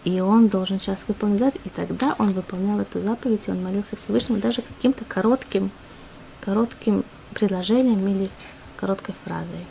И 0.04 0.20
он 0.20 0.48
должен 0.48 0.80
сейчас 0.80 1.06
выполнить 1.08 1.40
заповедь, 1.40 1.62
и 1.66 1.70
тогда 1.70 2.16
он 2.20 2.34
выполнял 2.34 2.80
эту 2.80 3.02
заповедь, 3.02 3.48
и 3.48 3.52
он 3.52 3.64
молился 3.64 3.96
Всевышнему 3.96 4.40
даже 4.40 4.62
каким-то 4.62 5.04
коротким, 5.06 5.72
коротким 6.42 7.04
предложением 7.34 8.08
или 8.08 8.30
короткой 8.78 9.16
фразой. 9.24 9.66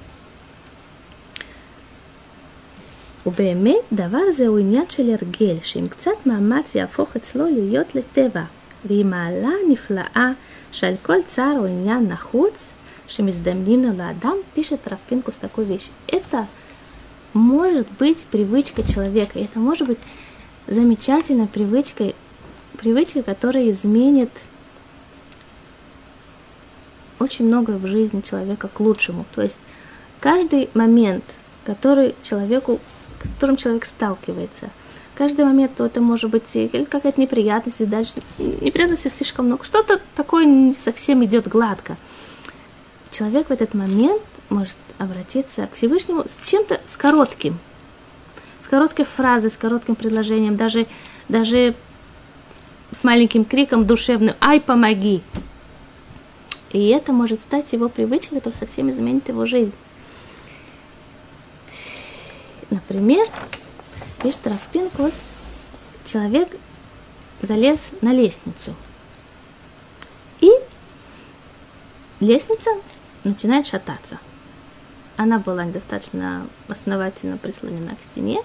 ובאמת 3.26 3.84
דבר 3.94 4.32
זה 4.32 4.48
הוא 4.48 4.60
עניין 4.60 4.86
של 4.90 5.10
הרגל, 5.10 5.56
שעם 5.62 5.88
קצת 5.88 6.26
מאמץ 6.26 6.76
יהפוך 6.76 7.16
אצלו 7.16 7.46
להיות 7.46 7.96
לטבע, 7.96 8.44
והיא 8.86 9.06
מעלה 9.06 9.52
נפלאה 9.70 10.32
שעל 10.72 10.94
כל 11.02 11.22
צער 11.26 11.56
או 11.60 11.66
עניין 11.66 12.08
נחוץ 12.08 12.74
שמזדמנים 13.08 13.84
לו 13.84 13.98
לאדם, 13.98 14.36
пишет 14.56 14.88
Равпинкус 14.88 15.38
такую 15.40 15.68
вещь. 15.68 15.90
Это 16.08 16.46
может 17.34 17.88
быть 18.00 18.26
привычкой 18.32 18.86
человека, 18.86 19.40
это 19.40 19.60
может 19.60 19.88
быть 19.88 20.00
замечательной 20.68 21.48
привычкой, 21.48 22.16
привычкой, 22.78 23.24
которая 23.24 23.70
изменит 23.70 24.30
очень 27.20 27.46
многое 27.46 27.78
в 27.78 27.88
жизни 27.88 28.22
человека 28.22 28.68
к 28.68 28.80
лучшему. 28.80 29.26
То 29.34 29.42
есть 29.42 29.60
каждый 30.20 30.70
момент, 30.74 31.24
который 31.66 32.16
человеку 32.22 32.80
с 33.25 33.29
которым 33.29 33.57
человек 33.57 33.85
сталкивается. 33.85 34.71
Каждый 35.15 35.45
момент 35.45 35.77
то 35.77 35.87
это 35.87 36.01
может 36.01 36.31
быть 36.31 36.45
какая-то 36.91 37.21
неприятность, 37.21 37.81
и 37.81 37.87
дальше 37.87 38.15
неприятностей 38.39 39.11
слишком 39.11 39.47
много. 39.47 39.65
Что-то 39.65 40.01
такое 40.15 40.45
не 40.45 40.73
совсем 40.73 41.25
идет 41.25 41.49
гладко. 41.49 41.97
Человек 43.11 43.49
в 43.49 43.53
этот 43.53 43.75
момент 43.75 44.23
может 44.49 44.77
обратиться 44.99 45.69
к 45.69 45.75
Всевышнему 45.75 46.25
с 46.27 46.49
чем-то, 46.49 46.81
с 46.87 46.97
коротким, 46.97 47.59
с 48.61 48.67
короткой 48.67 49.05
фразой, 49.05 49.51
с 49.51 49.57
коротким 49.57 49.95
предложением, 49.95 50.57
даже, 50.57 50.87
даже 51.29 51.75
с 52.91 53.05
маленьким 53.05 53.45
криком 53.45 53.87
душевным 53.87 54.35
«Ай, 54.41 54.61
помоги!». 54.61 55.23
И 56.73 56.89
это 56.89 57.13
может 57.13 57.41
стать 57.41 57.73
его 57.73 57.89
привычкой, 57.89 58.39
которая 58.39 58.59
совсем 58.59 58.91
изменит 58.91 59.29
его 59.29 59.47
жизнь. 59.47 59.75
Например, 62.75 63.25
пишет 64.21 64.49
Рафпинкус, 64.49 65.13
человек 66.05 66.49
залез 67.41 67.93
на 68.01 68.13
лестницу. 68.13 68.75
И 70.41 70.51
лестница 72.19 72.71
начинает 73.23 73.69
шататься. 73.69 74.19
Она 75.17 75.39
была 75.39 75.65
недостаточно 75.65 76.49
основательно 76.67 77.37
прислонена 77.37 77.95
к 77.95 78.03
стене, 78.03 78.41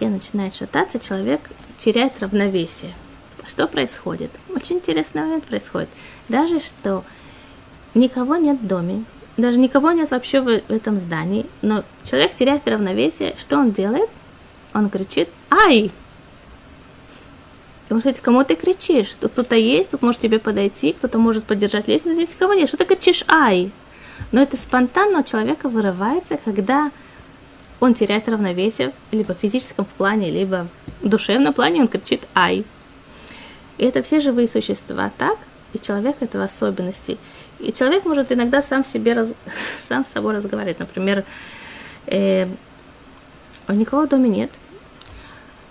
и 0.00 0.06
начинает 0.06 0.54
шататься, 0.54 0.98
человек 0.98 1.50
теряет 1.76 2.22
равновесие. 2.22 2.94
Что 3.46 3.68
происходит? 3.68 4.30
Очень 4.48 4.76
интересный 4.76 5.20
момент 5.20 5.44
происходит. 5.44 5.90
Даже 6.30 6.58
что 6.58 7.04
никого 7.92 8.36
нет 8.36 8.58
в 8.62 8.66
доме, 8.66 9.04
даже 9.36 9.58
никого 9.58 9.92
нет 9.92 10.10
вообще 10.10 10.40
в, 10.40 10.48
этом 10.48 10.98
здании, 10.98 11.46
но 11.62 11.84
человек 12.04 12.34
теряет 12.34 12.68
равновесие, 12.68 13.34
что 13.38 13.58
он 13.58 13.72
делает? 13.72 14.10
Он 14.74 14.90
кричит 14.90 15.28
«Ай!» 15.50 15.90
Вы 17.88 18.00
сказать, 18.00 18.20
кому 18.20 18.42
ты 18.42 18.54
кричишь? 18.54 19.14
Тут 19.20 19.32
кто-то 19.32 19.54
есть, 19.54 19.90
тут 19.90 20.00
может 20.00 20.20
тебе 20.20 20.38
подойти, 20.38 20.94
кто-то 20.94 21.18
может 21.18 21.44
поддержать 21.44 21.88
лестницу, 21.88 22.14
здесь 22.14 22.34
кого 22.34 22.54
нет. 22.54 22.68
Что 22.68 22.78
ты 22.78 22.84
кричишь 22.86 23.24
«Ай!» 23.28 23.70
Но 24.30 24.40
это 24.40 24.56
спонтанно 24.56 25.20
у 25.20 25.22
человека 25.22 25.68
вырывается, 25.68 26.38
когда 26.42 26.90
он 27.80 27.94
теряет 27.94 28.28
равновесие, 28.28 28.92
либо 29.10 29.34
в 29.34 29.38
физическом 29.38 29.84
плане, 29.98 30.30
либо 30.30 30.68
в 31.02 31.08
душевном 31.08 31.52
плане 31.52 31.82
он 31.82 31.88
кричит 31.88 32.26
«Ай!» 32.34 32.64
И 33.76 33.84
это 33.84 34.02
все 34.02 34.20
живые 34.20 34.48
существа 34.48 35.10
так, 35.18 35.36
и 35.72 35.78
человек 35.78 36.16
это 36.20 36.38
в 36.38 36.42
особенности. 36.42 37.18
И 37.62 37.72
человек 37.72 38.04
может 38.04 38.32
иногда 38.32 38.60
сам 38.60 38.84
себе 38.84 39.12
раз, 39.12 39.28
сам 39.88 40.04
с 40.04 40.08
собой 40.08 40.34
разговаривать. 40.34 40.80
Например, 40.80 41.24
э, 42.06 42.48
у 43.68 43.72
никого 43.72 44.02
в 44.02 44.08
доме 44.08 44.28
нет, 44.28 44.50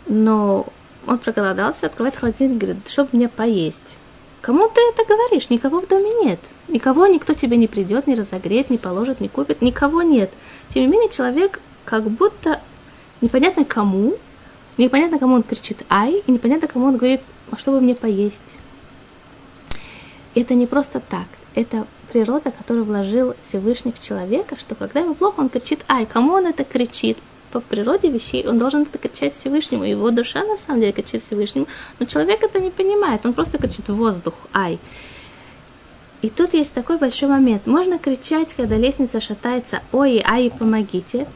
но 0.08 0.68
он 1.06 1.20
проголодался, 1.20 1.88
открывает 1.88 2.16
холодильник, 2.16 2.58
говорит, 2.58 2.88
чтобы 2.88 3.10
мне 3.12 3.28
поесть. 3.28 3.98
Кому 4.42 4.70
ты 4.70 4.82
это 4.94 5.06
говоришь? 5.06 5.50
Никого 5.50 5.82
в 5.82 5.88
доме 5.88 6.10
нет. 6.24 6.39
Никого, 6.70 7.08
никто 7.08 7.34
тебе 7.34 7.58
не 7.58 7.68
придет, 7.68 8.08
не 8.08 8.16
разогреет, 8.16 8.70
не 8.70 8.78
положит, 8.78 9.20
не 9.20 9.28
купит. 9.28 9.62
Никого 9.62 10.02
нет. 10.02 10.32
Тем 10.70 10.84
не 10.84 10.88
менее, 10.88 11.10
человек 11.10 11.60
как 11.84 12.10
будто 12.10 12.62
непонятно 13.20 13.66
кому, 13.66 14.16
непонятно 14.78 15.20
кому 15.20 15.36
он 15.36 15.44
кричит 15.44 15.84
«ай», 15.89 16.24
и 16.26 16.32
непонятно 16.32 16.68
кому 16.68 16.86
он 16.86 16.98
говорит 16.98 17.22
«а 17.52 17.58
чтобы 17.58 17.82
мне 17.82 17.94
поесть». 17.94 18.58
Это 20.34 20.56
не 20.56 20.66
просто 20.66 21.02
так 21.02 21.28
это 21.56 21.88
природа, 22.12 22.52
которую 22.52 22.86
вложил 22.86 23.36
Всевышний 23.41 23.91
в 23.91 23.99
человека, 23.99 24.58
что 24.60 24.76
когда 24.76 24.99
ему 24.99 25.16
плохо, 25.16 25.39
он 25.39 25.49
кричит 25.49 25.84
«Ай!» 25.88 26.06
Кому 26.06 26.34
он 26.34 26.45
это 26.45 26.64
кричит? 26.64 27.18
По 27.52 27.60
природе 27.60 28.10
вещей 28.10 28.47
он 28.47 28.58
должен 28.58 28.84
это 28.84 28.97
кричать 28.97 29.34
Всевышнему. 29.34 29.84
Его 29.84 30.10
душа 30.12 30.43
на 30.43 30.58
самом 30.58 30.80
деле 30.82 30.93
кричит 30.93 31.24
Всевышнему, 31.24 31.68
но 31.99 32.06
человек 32.06 32.43
это 32.43 32.60
не 32.60 32.70
понимает. 32.70 33.26
Он 33.26 33.34
просто 33.34 33.58
кричит 33.58 33.89
«Воздух! 33.89 34.36
Ай!» 34.54 34.80
И 36.22 36.30
тут 36.30 36.54
есть 36.54 36.74
такой 36.74 36.97
большой 36.97 37.30
момент. 37.30 37.66
Можно 37.66 37.97
кричать, 37.97 38.54
когда 38.54 38.78
лестница 38.78 39.20
шатается 39.20 39.82
«Ой, 39.91 40.22
ай, 40.26 40.52
помогите!» 40.52 41.28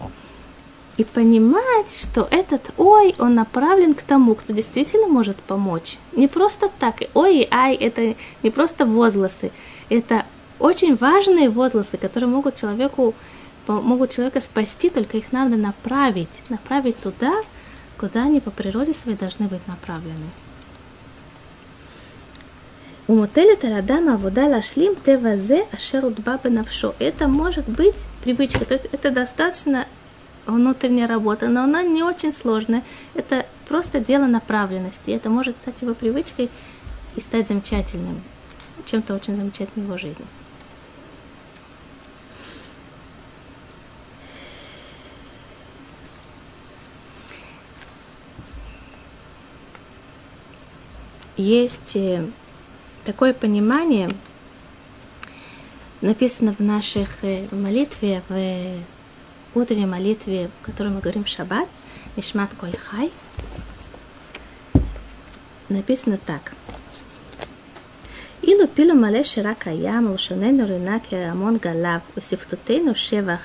и 0.98 1.04
понимать, 1.04 1.94
что 1.94 2.26
этот 2.32 2.72
ой, 2.78 3.16
он 3.20 3.36
направлен 3.36 3.94
к 3.96 4.02
тому, 4.02 4.34
кто 4.36 4.54
действительно 4.54 5.08
может 5.08 5.36
помочь. 5.36 5.98
Не 6.14 6.30
просто 6.30 6.70
так. 6.80 7.02
Ой, 7.14 7.46
ай, 7.52 7.76
это 7.76 8.16
не 8.44 8.50
просто 8.50 8.86
возгласы 8.86 9.52
это 9.90 10.26
очень 10.60 10.96
важные 10.96 11.50
возгласы, 11.50 11.98
которые 11.98 12.30
могут 12.30 12.56
человеку 12.56 13.14
могут 13.68 14.12
человека 14.12 14.42
спасти, 14.42 14.90
только 14.90 15.18
их 15.18 15.32
надо 15.32 15.58
направить, 15.58 16.44
направить 16.50 17.00
туда, 17.00 17.34
куда 17.98 18.24
они 18.24 18.40
по 18.40 18.52
природе 18.52 18.94
своей 18.94 19.18
должны 19.18 19.48
быть 19.48 19.66
направлены. 19.68 20.30
У 23.08 23.16
мотеля 23.16 23.56
тарадама 23.56 24.18
вода 24.18 24.48
лашлим 24.48 24.96
тевазе 24.96 25.66
ашерудба 25.72 26.40
бенавшо. 26.44 26.96
Это 27.00 27.28
может 27.28 27.68
быть 27.68 28.06
привычка, 28.24 28.66
то 28.66 28.74
есть 28.74 28.88
это 28.92 29.12
достаточно 29.12 29.86
внутренняя 30.48 31.08
работа, 31.08 31.48
но 31.48 31.64
она 31.64 31.84
не 31.84 32.04
очень 32.04 32.34
сложная. 32.34 32.84
Это 33.14 33.46
просто 33.68 34.00
дело 34.00 34.26
направленности. 34.26 35.12
Это 35.12 35.30
может 35.30 35.56
стать 35.56 35.82
его 35.82 35.94
привычкой 35.94 36.50
и 37.16 37.22
стать 37.22 37.48
замечательным 37.48 38.24
чем-то 38.86 39.14
очень 39.14 39.36
замечательным 39.36 39.88
в 39.88 39.90
его 39.90 39.98
жизни. 39.98 40.26
Есть 51.38 51.98
э, 51.98 52.26
такое 53.04 53.34
понимание 53.34 54.10
написано 56.00 56.54
в 56.54 56.62
наших 56.62 57.24
э, 57.24 57.46
молитве, 57.52 58.24
в 58.30 59.60
утренней 59.60 59.86
молитве, 59.86 60.50
в 60.62 60.66
которой 60.66 60.90
мы 60.90 61.02
говорим 61.02 61.26
шаббат, 61.26 61.68
Нишмат 62.16 62.52
Коль 62.58 62.78
Хай, 62.78 63.12
написано 65.68 66.18
так. 66.18 66.54
אילו 68.45 68.65
פילו 68.75 68.95
מלא 68.95 69.23
שרק 69.23 69.69
הים, 69.69 70.11
ולשוננו 70.11 70.65
רינה 70.69 70.99
כהמון 71.09 71.57
גליו, 71.63 71.99
ושפתותינו 72.17 72.95
שבח 72.95 73.41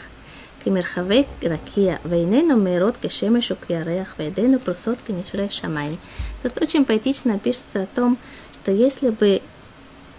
כמרחבי 0.64 1.24
רקיע, 1.44 1.96
ועינינו 2.06 2.58
מהירות 2.58 2.98
כשמש 3.02 3.52
וכירח, 3.52 4.16
וידינו 4.20 4.60
פרוסות 4.60 4.98
כנשרי 5.06 5.50
שמיים. 5.50 5.96
Тут 6.44 6.62
очень 6.62 6.86
поэтично 6.86 7.40
пишется 7.40 7.84
о 7.84 7.88
том, 7.88 8.18
что 8.54 8.72
если 8.72 9.10
бы 9.10 9.42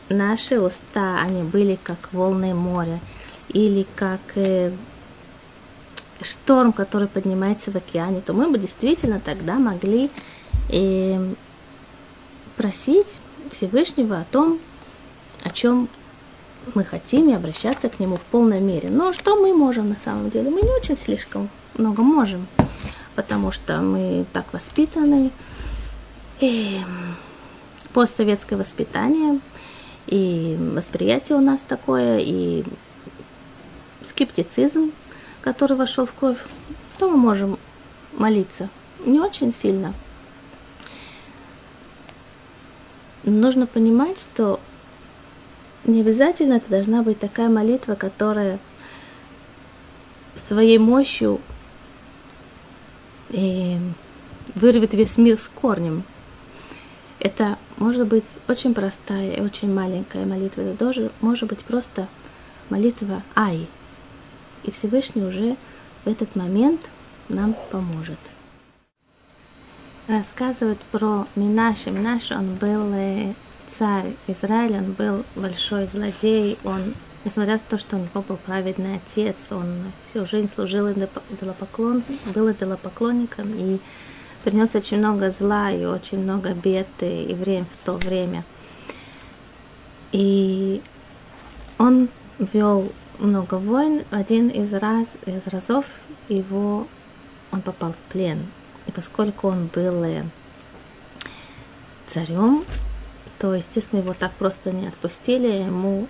наши 0.08 0.60
уста, 0.60 1.20
они 1.20 1.42
были 1.42 1.78
как 1.82 2.12
волны 2.12 2.52
моря, 2.54 3.00
или 3.48 3.86
как 3.94 4.20
э, 4.34 4.72
шторм, 6.22 6.72
который 6.72 7.08
поднимается 7.08 7.70
в 7.70 7.76
океане, 7.76 8.20
то 8.20 8.32
мы 8.32 8.50
бы 8.50 8.58
действительно 8.58 9.20
тогда 9.20 9.58
могли 9.58 10.10
э, 10.68 11.34
просить 12.56 13.20
Всевышнего 13.50 14.20
о 14.20 14.24
том, 14.24 14.58
о 15.43 15.49
чем 15.49 15.89
мы 16.75 16.83
хотим 16.83 17.29
и 17.29 17.33
обращаться 17.33 17.89
к 17.89 17.99
нему 17.99 18.17
в 18.17 18.21
полной 18.21 18.59
мере. 18.59 18.89
Но 18.89 19.13
что 19.13 19.35
мы 19.35 19.53
можем 19.53 19.89
на 19.89 19.97
самом 19.97 20.29
деле? 20.29 20.49
Мы 20.49 20.61
не 20.61 20.69
очень 20.69 20.97
слишком 20.97 21.49
много 21.75 22.03
можем, 22.03 22.47
потому 23.15 23.51
что 23.51 23.81
мы 23.81 24.25
так 24.33 24.53
воспитаны. 24.53 25.31
И 26.39 26.79
постсоветское 27.93 28.57
воспитание, 28.57 29.39
и 30.07 30.57
восприятие 30.73 31.37
у 31.37 31.41
нас 31.41 31.61
такое, 31.61 32.19
и 32.19 32.63
скептицизм, 34.03 34.91
который 35.41 35.77
вошел 35.77 36.05
в 36.05 36.13
кровь, 36.13 36.39
то 36.97 37.09
мы 37.09 37.17
можем 37.17 37.59
молиться 38.13 38.69
не 39.05 39.19
очень 39.19 39.53
сильно. 39.53 39.93
Нужно 43.23 43.67
понимать, 43.67 44.19
что 44.19 44.59
не 45.85 46.01
обязательно 46.01 46.53
это 46.53 46.69
должна 46.69 47.03
быть 47.03 47.19
такая 47.19 47.49
молитва, 47.49 47.95
которая 47.95 48.59
своей 50.35 50.77
мощью 50.77 51.39
и 53.29 53.77
вырвет 54.55 54.93
весь 54.93 55.17
мир 55.17 55.37
с 55.37 55.47
корнем. 55.47 56.03
Это 57.19 57.57
может 57.77 58.07
быть 58.07 58.25
очень 58.47 58.73
простая 58.73 59.35
и 59.35 59.41
очень 59.41 59.71
маленькая 59.71 60.25
молитва. 60.25 60.61
Это 60.61 60.77
тоже 60.77 61.11
может 61.21 61.49
быть 61.49 61.63
просто 61.63 62.07
молитва 62.69 63.23
Ай. 63.35 63.67
И 64.63 64.71
Всевышний 64.71 65.23
уже 65.23 65.55
в 66.03 66.09
этот 66.09 66.35
момент 66.35 66.89
нам 67.29 67.55
поможет. 67.71 68.19
Рассказывают 70.07 70.79
про 70.91 71.27
Минаша. 71.35 71.91
Минаша, 71.91 72.37
он 72.37 72.55
был 72.55 72.91
э, 72.93 73.33
царь 73.71 74.15
Израиля, 74.27 74.79
он 74.79 74.91
был 74.91 75.25
большой 75.35 75.85
злодей, 75.87 76.57
он, 76.63 76.93
несмотря 77.23 77.53
на 77.53 77.59
то, 77.59 77.77
что 77.77 77.95
у 77.95 77.99
него 77.99 78.21
был 78.21 78.37
праведный 78.37 78.97
отец, 78.97 79.51
он 79.51 79.91
всю 80.05 80.25
жизнь 80.25 80.47
служил 80.47 80.89
идолопоклон, 80.91 82.03
был 82.33 82.51
идолопоклонником 82.51 83.47
и 83.55 83.79
принес 84.43 84.75
очень 84.75 84.97
много 84.97 85.31
зла 85.31 85.71
и 85.71 85.85
очень 85.85 86.19
много 86.19 86.53
бед 86.53 86.87
и 86.99 87.33
время 87.33 87.65
в 87.65 87.85
то 87.85 87.93
время. 87.93 88.43
И 90.11 90.81
он 91.77 92.09
вел 92.37 92.91
много 93.19 93.55
войн. 93.55 94.03
Один 94.11 94.49
из 94.49 94.73
раз 94.73 95.15
из 95.25 95.47
разов 95.47 95.85
его 96.27 96.87
он 97.51 97.61
попал 97.61 97.93
в 97.93 98.11
плен. 98.11 98.47
И 98.87 98.91
поскольку 98.91 99.47
он 99.47 99.67
был 99.67 100.03
э, 100.03 100.23
царем, 102.07 102.65
то, 103.41 103.55
естественно, 103.55 104.01
его 104.01 104.13
так 104.13 104.31
просто 104.33 104.71
не 104.71 104.87
отпустили, 104.87 105.47
ему 105.47 106.07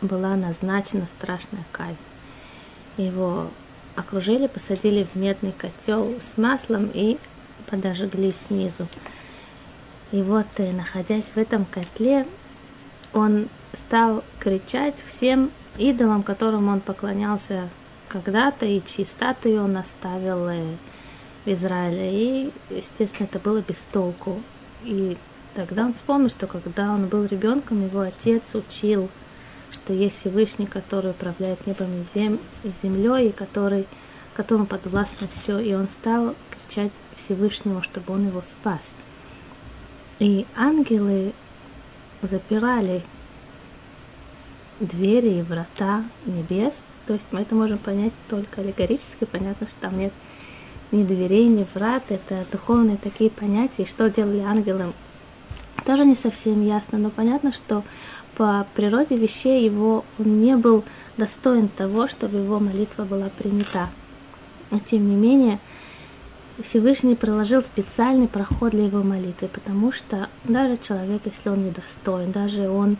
была 0.00 0.34
назначена 0.34 1.06
страшная 1.06 1.64
казнь. 1.70 2.02
Его 2.96 3.48
окружили, 3.94 4.48
посадили 4.48 5.04
в 5.04 5.14
медный 5.14 5.52
котел 5.52 6.20
с 6.20 6.36
маслом 6.36 6.90
и 6.92 7.16
подожгли 7.70 8.32
снизу. 8.32 8.88
И 10.10 10.20
вот, 10.22 10.48
э, 10.56 10.72
находясь 10.72 11.30
в 11.32 11.36
этом 11.36 11.64
котле, 11.64 12.26
он 13.12 13.48
стал 13.72 14.24
кричать 14.40 15.00
всем 15.06 15.52
идолам, 15.78 16.24
которым 16.24 16.66
он 16.66 16.80
поклонялся 16.80 17.68
когда-то, 18.08 18.66
и 18.66 18.82
чьи 18.84 19.04
статуи 19.04 19.58
он 19.58 19.76
оставил 19.76 20.48
э, 20.48 20.74
в 21.44 21.48
Израиле. 21.52 22.10
И, 22.12 22.52
естественно, 22.70 23.26
это 23.26 23.38
было 23.38 23.60
без 23.60 23.78
толку. 23.92 24.42
И 24.82 25.16
Тогда 25.54 25.84
он 25.84 25.92
вспомнил, 25.92 26.28
что 26.28 26.46
когда 26.48 26.90
он 26.92 27.06
был 27.06 27.24
ребенком, 27.24 27.84
его 27.84 28.00
отец 28.00 28.54
учил, 28.56 29.08
что 29.70 29.92
есть 29.92 30.18
Всевышний, 30.18 30.66
который 30.66 31.12
управляет 31.12 31.66
небом 31.66 32.00
и, 32.00 32.02
зем, 32.02 32.40
и 32.64 32.70
землей, 32.82 33.28
и 33.28 33.32
который, 33.32 33.86
которому 34.34 34.66
подвластно 34.66 35.28
все. 35.28 35.58
И 35.60 35.72
он 35.74 35.88
стал 35.88 36.34
кричать 36.50 36.92
Всевышнему, 37.16 37.82
чтобы 37.82 38.14
он 38.14 38.26
его 38.26 38.42
спас. 38.42 38.94
И 40.18 40.44
ангелы 40.56 41.32
запирали 42.22 43.02
двери 44.80 45.38
и 45.38 45.42
врата 45.42 46.04
небес. 46.26 46.80
То 47.06 47.14
есть 47.14 47.28
мы 47.32 47.42
это 47.42 47.54
можем 47.54 47.78
понять 47.78 48.12
только 48.28 48.60
аллегорически. 48.60 49.24
Понятно, 49.24 49.68
что 49.68 49.80
там 49.82 49.98
нет 49.98 50.12
ни 50.90 51.04
дверей, 51.04 51.46
ни 51.46 51.66
врат. 51.74 52.10
Это 52.10 52.44
духовные 52.50 52.96
такие 52.96 53.30
понятия. 53.30 53.82
И 53.82 53.88
что 53.88 54.10
делали 54.10 54.40
ангелы? 54.40 54.92
Тоже 55.84 56.04
не 56.04 56.14
совсем 56.14 56.62
ясно, 56.62 56.98
но 56.98 57.10
понятно, 57.10 57.52
что 57.52 57.84
по 58.36 58.66
природе 58.74 59.16
вещей 59.16 59.64
его 59.64 60.04
он 60.18 60.40
не 60.40 60.56
был 60.56 60.84
достоин 61.16 61.68
того, 61.68 62.08
чтобы 62.08 62.38
его 62.38 62.58
молитва 62.58 63.04
была 63.04 63.28
принята. 63.28 63.88
Но 64.70 64.80
тем 64.80 65.08
не 65.08 65.14
менее, 65.14 65.60
Всевышний 66.60 67.16
проложил 67.16 67.62
специальный 67.62 68.28
проход 68.28 68.70
для 68.70 68.84
его 68.84 69.02
молитвы, 69.02 69.48
потому 69.48 69.92
что 69.92 70.28
даже 70.44 70.76
человек, 70.76 71.22
если 71.24 71.48
он 71.48 71.64
недостоин, 71.64 72.32
даже 72.32 72.68
он 72.68 72.96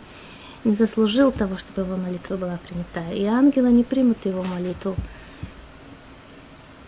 не 0.63 0.73
заслужил 0.73 1.31
того, 1.31 1.57
чтобы 1.57 1.81
его 1.81 1.95
молитва 1.95 2.37
была 2.37 2.59
принята, 2.67 3.13
и 3.13 3.25
ангелы 3.25 3.71
не 3.71 3.83
примут 3.83 4.25
его 4.25 4.43
молитву, 4.43 4.95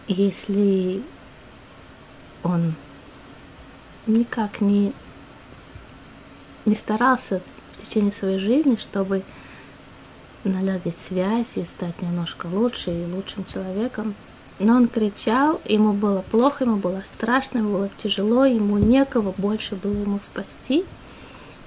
если 0.07 1.03
он 2.43 2.73
никак 4.05 4.61
не 4.61 4.93
не 6.67 6.75
старался 6.75 7.41
в 7.71 7.77
течение 7.77 8.11
своей 8.11 8.37
жизни, 8.37 8.75
чтобы 8.75 9.23
наладить 10.43 10.97
связь 10.97 11.57
и 11.57 11.63
стать 11.63 12.01
немножко 12.01 12.47
лучше 12.47 12.91
и 12.91 13.05
лучшим 13.05 13.45
человеком. 13.45 14.15
Но 14.59 14.75
он 14.75 14.87
кричал, 14.87 15.61
ему 15.65 15.93
было 15.93 16.21
плохо, 16.21 16.63
ему 16.63 16.77
было 16.77 17.01
страшно, 17.05 17.59
ему 17.59 17.73
было 17.73 17.89
тяжело, 17.97 18.45
ему 18.45 18.77
некого 18.77 19.33
больше 19.37 19.75
было 19.75 19.93
ему 19.93 20.19
спасти, 20.19 20.83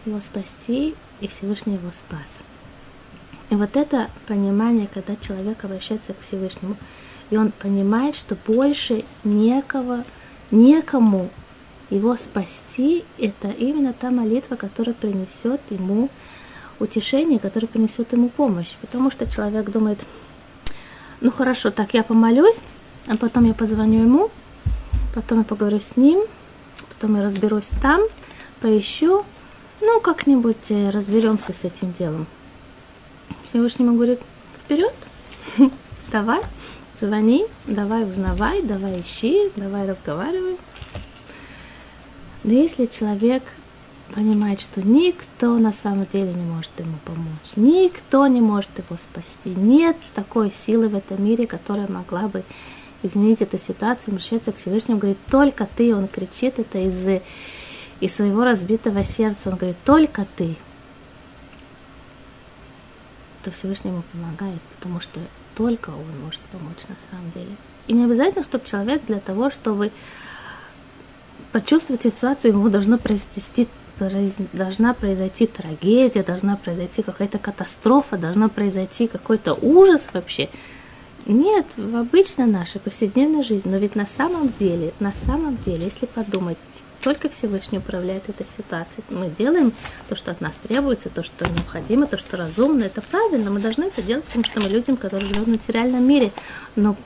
его 0.05 0.21
спасти, 0.21 0.95
и 1.21 1.29
Всевышний 1.29 1.75
его 1.75 1.91
спас. 1.93 2.43
И 3.51 3.55
вот 3.55 3.77
это 3.77 4.11
понимание, 4.27 4.89
когда 4.93 5.17
человек 5.17 5.65
обращается 5.65 6.15
к 6.15 6.21
Всевышнему, 6.21 6.77
и 7.31 7.37
он 7.37 7.53
понимает, 7.53 8.17
что 8.17 8.37
больше 8.47 9.05
некого, 9.23 10.05
некому 10.51 11.31
его 11.91 12.17
спасти, 12.17 13.05
это 13.19 13.49
именно 13.49 13.93
та 13.93 14.11
молитва, 14.11 14.57
которая 14.57 14.95
принесет 14.95 15.61
ему 15.71 16.09
утешение, 16.79 17.39
которая 17.39 17.69
принесет 17.69 18.13
ему 18.13 18.29
помощь. 18.29 18.77
Потому 18.81 19.11
что 19.11 19.31
человек 19.31 19.71
думает, 19.71 20.05
ну 21.21 21.31
хорошо, 21.31 21.71
так 21.71 21.95
я 21.95 22.03
помолюсь, 22.03 22.61
а 23.07 23.17
потом 23.17 23.45
я 23.45 23.55
позвоню 23.55 24.03
ему, 24.05 24.31
потом 25.15 25.39
я 25.39 25.45
поговорю 25.45 25.81
с 25.81 25.97
ним, 25.97 26.23
потом 26.89 27.17
я 27.17 27.23
разберусь 27.23 27.71
там, 27.83 28.01
поищу, 28.61 29.25
ну 29.81 30.01
как-нибудь 30.01 30.71
э, 30.71 30.91
разберемся 30.91 31.53
с 31.53 31.65
этим 31.65 31.93
делом. 31.93 32.27
Всевышний 33.45 33.85
говорит, 33.87 34.21
вперед, 34.65 34.95
давай, 36.13 36.41
звони, 36.95 37.47
давай 37.67 38.05
узнавай, 38.05 38.63
давай 38.63 39.01
ищи, 39.01 39.51
давай 39.57 39.89
разговаривай. 39.89 40.57
Но 42.43 42.53
если 42.53 42.87
человек 42.87 43.43
понимает, 44.15 44.61
что 44.61 44.83
никто 44.83 45.59
на 45.59 45.73
самом 45.73 46.07
деле 46.07 46.33
не 46.33 46.43
может 46.43 46.71
ему 46.79 46.99
помочь, 47.05 47.57
никто 47.57 48.27
не 48.27 48.41
может 48.41 48.71
его 48.79 48.97
спасти, 48.97 49.51
нет 49.51 49.97
такой 50.15 50.53
силы 50.53 50.89
в 50.89 50.95
этом 50.95 51.23
мире, 51.25 51.47
которая 51.47 51.87
могла 51.89 52.29
бы 52.29 52.45
изменить 53.03 53.41
эту 53.41 53.59
ситуацию, 53.59 54.13
обращается 54.13 54.53
к 54.53 54.57
Всевышнему, 54.57 54.99
говорит, 54.99 55.19
только 55.31 55.69
ты, 55.77 55.95
он 55.95 56.09
кричит 56.09 56.59
это 56.59 56.79
из, 56.79 57.23
из 58.01 58.15
своего 58.15 58.45
разбитого 58.45 59.05
сердца, 59.05 59.51
он 59.51 59.57
говорит, 59.57 59.79
только 59.85 60.27
ты. 60.37 60.57
то 63.43 63.51
Всевышний 63.51 63.91
ему 63.91 64.03
помогает, 64.13 64.61
потому 64.77 65.01
что 65.01 65.21
только 65.55 65.91
он 65.91 66.21
может 66.25 66.41
помочь 66.53 66.85
на 66.89 66.97
самом 67.11 67.31
деле. 67.33 67.57
И 67.87 67.93
не 67.93 68.05
обязательно, 68.05 68.45
чтобы 68.45 68.65
человек 68.65 69.05
для 69.07 69.21
того, 69.21 69.51
чтобы 69.51 69.93
почувствовать 71.53 72.03
ситуацию, 72.03 72.53
ему 72.53 72.69
должно 72.69 72.99
произойти 72.99 73.69
должна 74.55 74.95
произойти 74.95 75.47
трагедия, 75.47 76.23
должна 76.23 76.57
произойти 76.57 77.03
какая-то 77.03 77.39
катастрофа, 77.39 78.17
должна 78.17 78.49
произойти 78.49 79.07
какой-то 79.07 79.53
ужас 79.53 80.09
вообще. 80.15 80.49
Нет, 81.27 81.67
в 81.77 81.97
обычной 81.97 82.47
нашей 82.47 82.81
повседневной 82.81 83.43
жизни, 83.43 83.71
но 83.71 83.77
ведь 83.77 83.95
на 83.95 84.07
самом 84.07 84.51
деле, 84.59 84.95
на 85.01 85.13
самом 85.13 85.59
деле, 85.59 85.85
если 85.85 86.07
подумать, 86.07 86.57
только 87.03 87.29
Всевышний 87.29 87.79
управляет 87.79 88.29
этой 88.29 88.47
ситуацией. 88.47 89.05
Мы 89.09 89.29
делаем 89.29 89.73
то, 90.09 90.17
что 90.17 90.31
от 90.31 90.41
нас 90.41 90.55
требуется, 90.63 91.09
то, 91.09 91.23
что 91.23 91.47
необходимо, 91.49 92.07
то, 92.07 92.19
что 92.19 92.37
разумно. 92.37 92.85
Это 92.85 93.01
правильно, 93.01 93.51
мы 93.51 93.61
должны 93.61 93.85
это 93.85 94.03
делать, 94.03 94.25
потому 94.25 94.45
что 94.45 94.61
мы 94.61 94.69
людям, 94.69 94.97
которые 94.97 95.29
живут 95.29 95.49
в 95.49 95.51
материальном 95.51 96.07
мире. 96.07 96.31
Но 96.77 96.97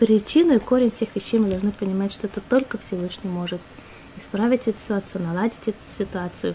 причину 0.00 0.54
и 0.54 0.58
корень 0.58 0.90
всех 0.90 1.14
вещей 1.14 1.38
мы 1.38 1.50
должны 1.50 1.72
понимать, 1.72 2.10
что 2.10 2.26
это 2.26 2.40
только 2.40 2.78
Всевышний 2.78 3.30
может 3.30 3.60
исправить 4.16 4.66
эту 4.66 4.78
ситуацию, 4.78 5.22
наладить 5.22 5.68
эту 5.68 5.86
ситуацию. 5.86 6.54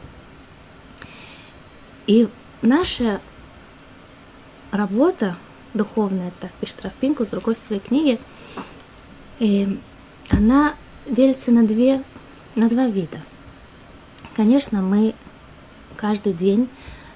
И 2.08 2.28
наша 2.64 3.22
работа 4.72 5.38
духовная, 5.76 6.32
так 6.40 6.52
пишет 6.54 6.82
Рафпинкл 6.82 7.24
с 7.24 7.28
другой 7.28 7.56
своей 7.56 7.82
книги, 7.82 8.20
и 9.38 9.80
она 10.32 10.74
делится 11.06 11.52
на, 11.52 11.68
две, 11.68 12.04
на 12.56 12.68
два 12.68 12.88
вида. 12.88 13.20
Конечно, 14.36 14.82
мы 14.82 15.14
каждый 15.98 16.34
день 16.34 16.68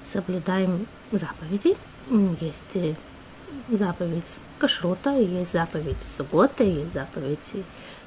соблюдаем 0.04 0.86
заповеди. 1.10 1.76
Есть 2.40 2.76
э, 2.76 2.94
заповедь 3.68 4.38
кашрута, 4.60 5.10
есть 5.10 5.52
заповедь 5.52 6.02
субботы, 6.02 6.64
есть 6.64 6.92
заповедь 6.92 7.54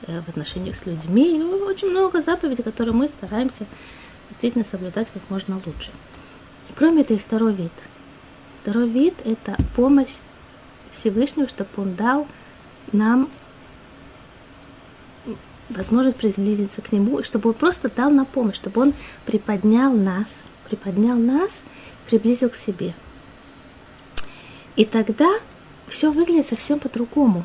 э, 0.08 0.22
в 0.22 0.30
отношениях 0.30 0.76
с 0.76 0.86
людьми. 0.86 1.38
И 1.38 1.41
очень 1.41 1.89
много 1.89 2.22
заповедей, 2.22 2.64
которые 2.64 2.93
мы 2.93 3.08
стараемся 3.08 3.66
действительно 4.30 4.64
соблюдать 4.64 5.10
как 5.12 5.22
можно 5.30 5.60
лучше. 5.66 5.91
Кроме 6.76 7.01
этого, 7.01 7.16
есть 7.16 7.28
второй 7.28 7.54
вид. 7.54 7.72
Второй 8.62 8.88
вид– 8.88 9.16
это 9.26 9.58
помощь 9.76 10.18
Всевышнего, 10.91 11.49
чтобы 11.49 11.70
Он 11.78 11.95
дал 11.95 12.28
нам 12.91 13.30
возможность 15.70 16.18
приблизиться 16.18 16.82
к 16.82 16.91
Нему, 16.91 17.20
и 17.20 17.24
чтобы 17.24 17.49
Он 17.49 17.56
просто 17.56 17.89
дал 17.89 18.10
нам 18.10 18.26
помощь, 18.26 18.56
чтобы 18.56 18.82
Он 18.82 18.93
приподнял 19.26 19.91
нас, 19.91 20.28
приподнял 20.70 21.18
нас, 21.18 21.64
приблизил 22.06 22.49
к 22.49 22.56
себе. 22.56 22.93
И 24.76 24.86
тогда 24.86 25.30
все 25.88 26.12
выглядит 26.12 26.48
совсем 26.48 26.80
по-другому. 26.80 27.44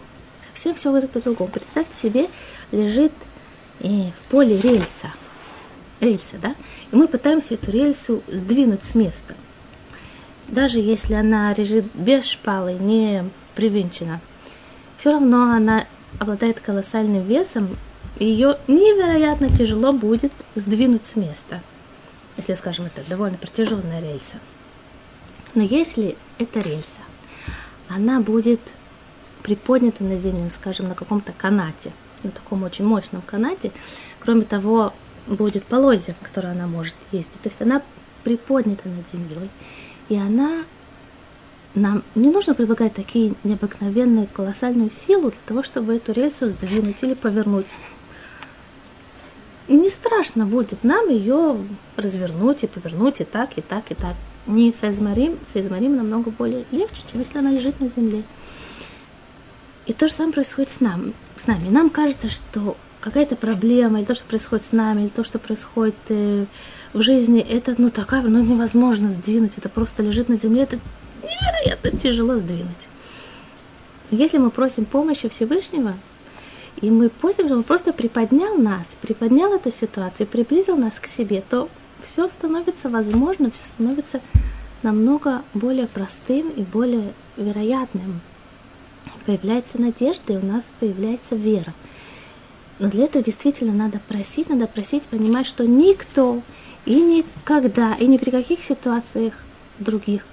Совсем 0.48 0.74
все 0.74 0.90
выглядит 0.90 1.12
по-другому. 1.12 1.50
Представьте 1.50 1.94
себе, 1.94 2.28
лежит 2.72 3.12
э, 3.80 4.10
в 4.10 4.30
поле 4.30 4.58
рельса. 4.58 5.08
Рельса, 6.00 6.36
да? 6.40 6.54
И 6.92 6.96
мы 6.96 7.08
пытаемся 7.08 7.54
эту 7.54 7.70
рельсу 7.70 8.22
сдвинуть 8.28 8.84
с 8.84 8.94
места. 8.94 9.34
Даже 10.48 10.78
если 10.78 11.14
она 11.14 11.52
лежит 11.52 11.86
без 11.94 12.24
шпалы, 12.24 12.74
не 12.74 13.24
привинчена, 13.54 14.20
все 14.96 15.12
равно 15.12 15.52
она 15.52 15.86
обладает 16.18 16.60
колоссальным 16.60 17.22
весом, 17.24 17.76
и 18.18 18.24
ее 18.24 18.58
невероятно 18.66 19.48
тяжело 19.50 19.92
будет 19.92 20.32
сдвинуть 20.54 21.06
с 21.06 21.16
места. 21.16 21.62
Если, 22.36 22.54
скажем, 22.54 22.86
это 22.86 23.08
довольно 23.08 23.36
протяженная 23.36 24.00
рельса. 24.00 24.38
Но 25.54 25.62
если 25.62 26.16
это 26.38 26.60
рельса, 26.60 27.00
она 27.88 28.20
будет 28.20 28.60
приподнята 29.42 30.04
на 30.04 30.18
земле, 30.18 30.50
скажем, 30.50 30.88
на 30.88 30.94
каком-то 30.94 31.32
канате, 31.32 31.92
на 32.22 32.30
таком 32.30 32.62
очень 32.62 32.84
мощном 32.84 33.22
канате. 33.22 33.72
Кроме 34.20 34.42
того, 34.42 34.92
будет 35.26 35.64
полозья, 35.64 36.14
которое 36.22 36.52
она 36.52 36.66
может 36.66 36.94
есть. 37.12 37.32
То 37.42 37.48
есть 37.48 37.62
она 37.62 37.82
приподнята 38.24 38.88
над 38.88 39.08
землей, 39.08 39.50
и 40.08 40.16
она 40.16 40.64
нам 41.74 42.02
не 42.14 42.30
нужно 42.30 42.54
предлагать 42.54 42.94
такие 42.94 43.34
необыкновенные, 43.44 44.26
колоссальную 44.26 44.90
силу 44.90 45.30
для 45.30 45.40
того, 45.46 45.62
чтобы 45.62 45.96
эту 45.96 46.12
рельсу 46.12 46.48
сдвинуть 46.48 47.02
или 47.02 47.14
повернуть. 47.14 47.68
Не 49.68 49.90
страшно 49.90 50.46
будет 50.46 50.82
нам 50.82 51.08
ее 51.08 51.58
развернуть 51.96 52.64
и 52.64 52.66
повернуть 52.66 53.20
и 53.20 53.24
так, 53.24 53.58
и 53.58 53.60
так, 53.60 53.90
и 53.90 53.94
так 53.94 54.16
не 54.48 54.72
соизмерим, 54.72 55.38
соизмерим 55.50 55.96
намного 55.96 56.30
более 56.30 56.64
легче, 56.72 57.02
чем 57.10 57.20
если 57.20 57.38
она 57.38 57.50
лежит 57.50 57.80
на 57.80 57.88
земле. 57.88 58.24
И 59.86 59.92
то 59.92 60.08
же 60.08 60.14
самое 60.14 60.34
происходит 60.34 60.70
с, 60.70 60.80
нам, 60.80 61.14
с 61.36 61.46
нами. 61.46 61.68
Нам 61.68 61.88
кажется, 61.90 62.28
что 62.28 62.76
какая-то 63.00 63.36
проблема, 63.36 63.98
или 63.98 64.06
то, 64.06 64.14
что 64.14 64.24
происходит 64.24 64.64
с 64.66 64.72
нами, 64.72 65.02
или 65.02 65.08
то, 65.08 65.24
что 65.24 65.38
происходит 65.38 65.94
э, 66.08 66.46
в 66.92 67.00
жизни, 67.00 67.40
это 67.40 67.74
ну 67.78 67.90
такая, 67.90 68.22
ну 68.22 68.42
невозможно 68.42 69.10
сдвинуть, 69.10 69.56
это 69.56 69.68
просто 69.68 70.02
лежит 70.02 70.28
на 70.28 70.36
земле, 70.36 70.62
это 70.62 70.78
невероятно 71.22 71.90
тяжело 71.92 72.36
сдвинуть. 72.36 72.88
Если 74.10 74.38
мы 74.38 74.50
просим 74.50 74.84
помощи 74.84 75.28
Всевышнего, 75.28 75.94
и 76.80 76.90
мы 76.90 77.08
просим, 77.08 77.44
чтобы 77.44 77.58
он 77.58 77.64
просто 77.64 77.92
приподнял 77.92 78.56
нас, 78.56 78.86
приподнял 79.00 79.52
эту 79.54 79.70
ситуацию, 79.70 80.26
приблизил 80.26 80.76
нас 80.76 81.00
к 81.00 81.06
себе, 81.06 81.42
то 81.48 81.68
все 82.02 82.28
становится 82.28 82.88
возможным, 82.88 83.50
все 83.50 83.64
становится 83.64 84.20
намного 84.82 85.42
более 85.54 85.86
простым 85.86 86.50
и 86.50 86.62
более 86.62 87.12
вероятным. 87.36 88.20
Появляется 89.26 89.80
надежда, 89.80 90.34
и 90.34 90.36
у 90.36 90.44
нас 90.44 90.72
появляется 90.78 91.34
вера. 91.34 91.72
Но 92.78 92.88
для 92.88 93.04
этого 93.04 93.24
действительно 93.24 93.72
надо 93.72 94.00
просить, 94.06 94.48
надо 94.48 94.66
просить, 94.68 95.04
понимать, 95.04 95.46
что 95.46 95.66
никто 95.66 96.42
и 96.84 97.00
никогда, 97.00 97.94
и 97.94 98.06
ни 98.06 98.18
при 98.18 98.30
каких 98.30 98.62
ситуациях 98.62 99.34
других, 99.78 100.24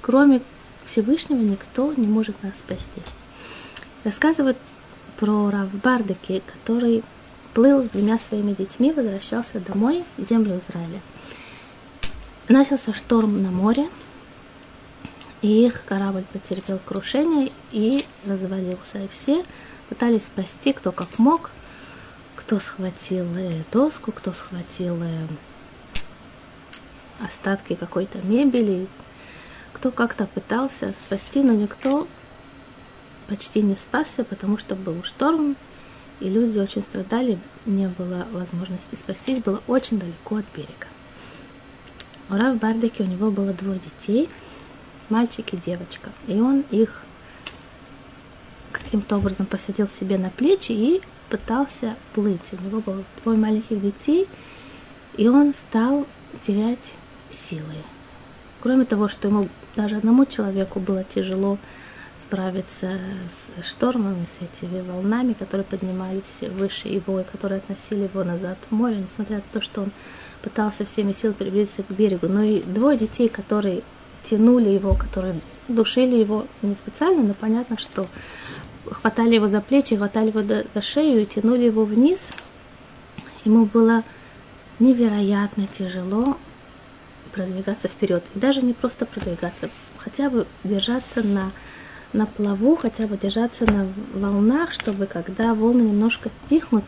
кроме 0.00 0.40
Всевышнего, 0.84 1.40
никто 1.40 1.92
не 1.94 2.06
может 2.06 2.40
нас 2.42 2.58
спасти. 2.58 3.02
Рассказывают 4.04 4.58
про 5.18 5.50
Рав 5.50 5.72
Бардеки, 5.72 6.42
который 6.46 7.02
плыл 7.54 7.82
с 7.82 7.88
двумя 7.88 8.18
своими 8.18 8.52
детьми, 8.52 8.92
возвращался 8.92 9.60
домой 9.60 10.04
в 10.16 10.24
землю 10.24 10.58
Израиля. 10.58 11.00
Начался 12.48 12.92
шторм 12.92 13.42
на 13.42 13.50
море, 13.50 13.88
и 15.40 15.66
их 15.66 15.84
корабль 15.84 16.24
потерпел 16.32 16.78
крушение 16.84 17.52
и 17.70 18.04
развалился. 18.26 18.98
И 18.98 19.08
все 19.08 19.44
пытались 19.88 20.26
спасти, 20.26 20.72
кто 20.72 20.92
как 20.92 21.18
мог, 21.18 21.52
кто 22.34 22.58
схватил 22.58 23.26
э, 23.36 23.62
доску, 23.72 24.10
кто 24.12 24.32
схватил 24.32 25.02
э, 25.02 25.26
остатки 27.24 27.74
какой-то 27.74 28.18
мебели, 28.18 28.88
кто 29.72 29.90
как-то 29.90 30.26
пытался 30.26 30.92
спасти, 30.92 31.42
но 31.42 31.52
никто 31.52 32.08
почти 33.28 33.62
не 33.62 33.76
спасся, 33.76 34.24
потому 34.24 34.58
что 34.58 34.74
был 34.74 35.02
шторм, 35.04 35.56
и 36.20 36.28
люди 36.28 36.58
очень 36.58 36.82
страдали, 36.82 37.38
не 37.66 37.88
было 37.88 38.26
возможности 38.32 38.94
спастись, 38.94 39.42
было 39.42 39.62
очень 39.66 39.98
далеко 39.98 40.36
от 40.36 40.44
берега. 40.54 40.86
У 42.30 42.34
Рав 42.34 42.56
Бардеки 42.58 43.02
у 43.02 43.06
него 43.06 43.30
было 43.30 43.52
двое 43.52 43.78
детей, 43.78 44.28
мальчик 45.10 45.52
и 45.52 45.56
девочка, 45.56 46.10
и 46.26 46.40
он 46.40 46.64
их 46.70 47.02
каким-то 48.72 49.16
образом 49.16 49.46
посадил 49.46 49.88
себе 49.88 50.18
на 50.18 50.30
плечи 50.30 50.72
и 50.72 51.02
пытался 51.28 51.96
плыть. 52.12 52.52
У 52.52 52.64
него 52.64 52.80
было 52.80 53.04
двое 53.22 53.38
маленьких 53.38 53.80
детей, 53.80 54.26
и 55.16 55.28
он 55.28 55.52
стал 55.52 56.06
терять 56.40 56.94
силы. 57.30 57.74
Кроме 58.60 58.84
того, 58.84 59.08
что 59.08 59.28
ему 59.28 59.48
даже 59.76 59.96
одному 59.96 60.26
человеку 60.26 60.80
было 60.80 61.04
тяжело 61.04 61.58
справиться 62.16 62.98
с 63.28 63.64
штормами, 63.64 64.24
с 64.24 64.38
этими 64.40 64.80
волнами, 64.80 65.32
которые 65.32 65.64
поднимались 65.64 66.40
выше 66.58 66.88
его 66.88 67.20
и 67.20 67.24
которые 67.24 67.58
относили 67.58 68.02
его 68.02 68.24
назад 68.24 68.58
в 68.70 68.74
море, 68.74 68.96
несмотря 68.96 69.36
на 69.36 69.42
то, 69.52 69.60
что 69.60 69.82
он 69.82 69.92
пытался 70.42 70.84
всеми 70.84 71.12
силами 71.12 71.34
приблизиться 71.34 71.82
к 71.82 71.90
берегу. 71.90 72.28
Но 72.28 72.42
и 72.42 72.62
двое 72.62 72.98
детей, 72.98 73.28
которые 73.28 73.82
тянули 74.22 74.68
его, 74.68 74.94
которые 74.94 75.34
душили 75.68 76.16
его 76.16 76.46
не 76.62 76.76
специально, 76.76 77.22
но 77.22 77.34
понятно, 77.34 77.78
что 77.78 78.06
хватали 78.90 79.34
его 79.34 79.48
за 79.48 79.60
плечи, 79.60 79.96
хватали 79.96 80.28
его 80.28 80.42
за 80.42 80.82
шею 80.82 81.22
и 81.22 81.26
тянули 81.26 81.64
его 81.64 81.84
вниз. 81.84 82.30
Ему 83.44 83.66
было 83.66 84.04
невероятно 84.78 85.66
тяжело 85.66 86.36
продвигаться 87.32 87.88
вперед. 87.88 88.24
И 88.34 88.38
даже 88.38 88.62
не 88.62 88.72
просто 88.72 89.06
продвигаться, 89.06 89.68
хотя 89.98 90.30
бы 90.30 90.46
держаться 90.62 91.22
на 91.22 91.52
на 92.14 92.26
плаву, 92.26 92.76
хотя 92.76 93.06
бы 93.06 93.18
держаться 93.18 93.66
на 93.70 93.88
волнах, 94.14 94.72
чтобы 94.72 95.06
когда 95.06 95.52
волны 95.52 95.82
немножко 95.82 96.30
стихнут, 96.30 96.84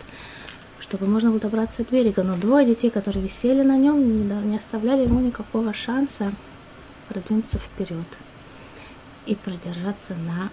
чтобы 0.80 1.06
можно 1.06 1.30
было 1.30 1.40
добраться 1.40 1.84
до 1.84 1.92
берега. 1.92 2.22
Но 2.22 2.36
двое 2.36 2.64
детей, 2.64 2.90
которые 2.90 3.24
висели 3.24 3.62
на 3.62 3.76
нем, 3.76 4.28
не, 4.48 4.56
оставляли 4.56 5.02
ему 5.02 5.20
никакого 5.20 5.74
шанса 5.74 6.30
продвинуться 7.08 7.58
вперед. 7.58 8.06
и 9.26 9.34
продержаться 9.34 10.14
на 10.14 10.50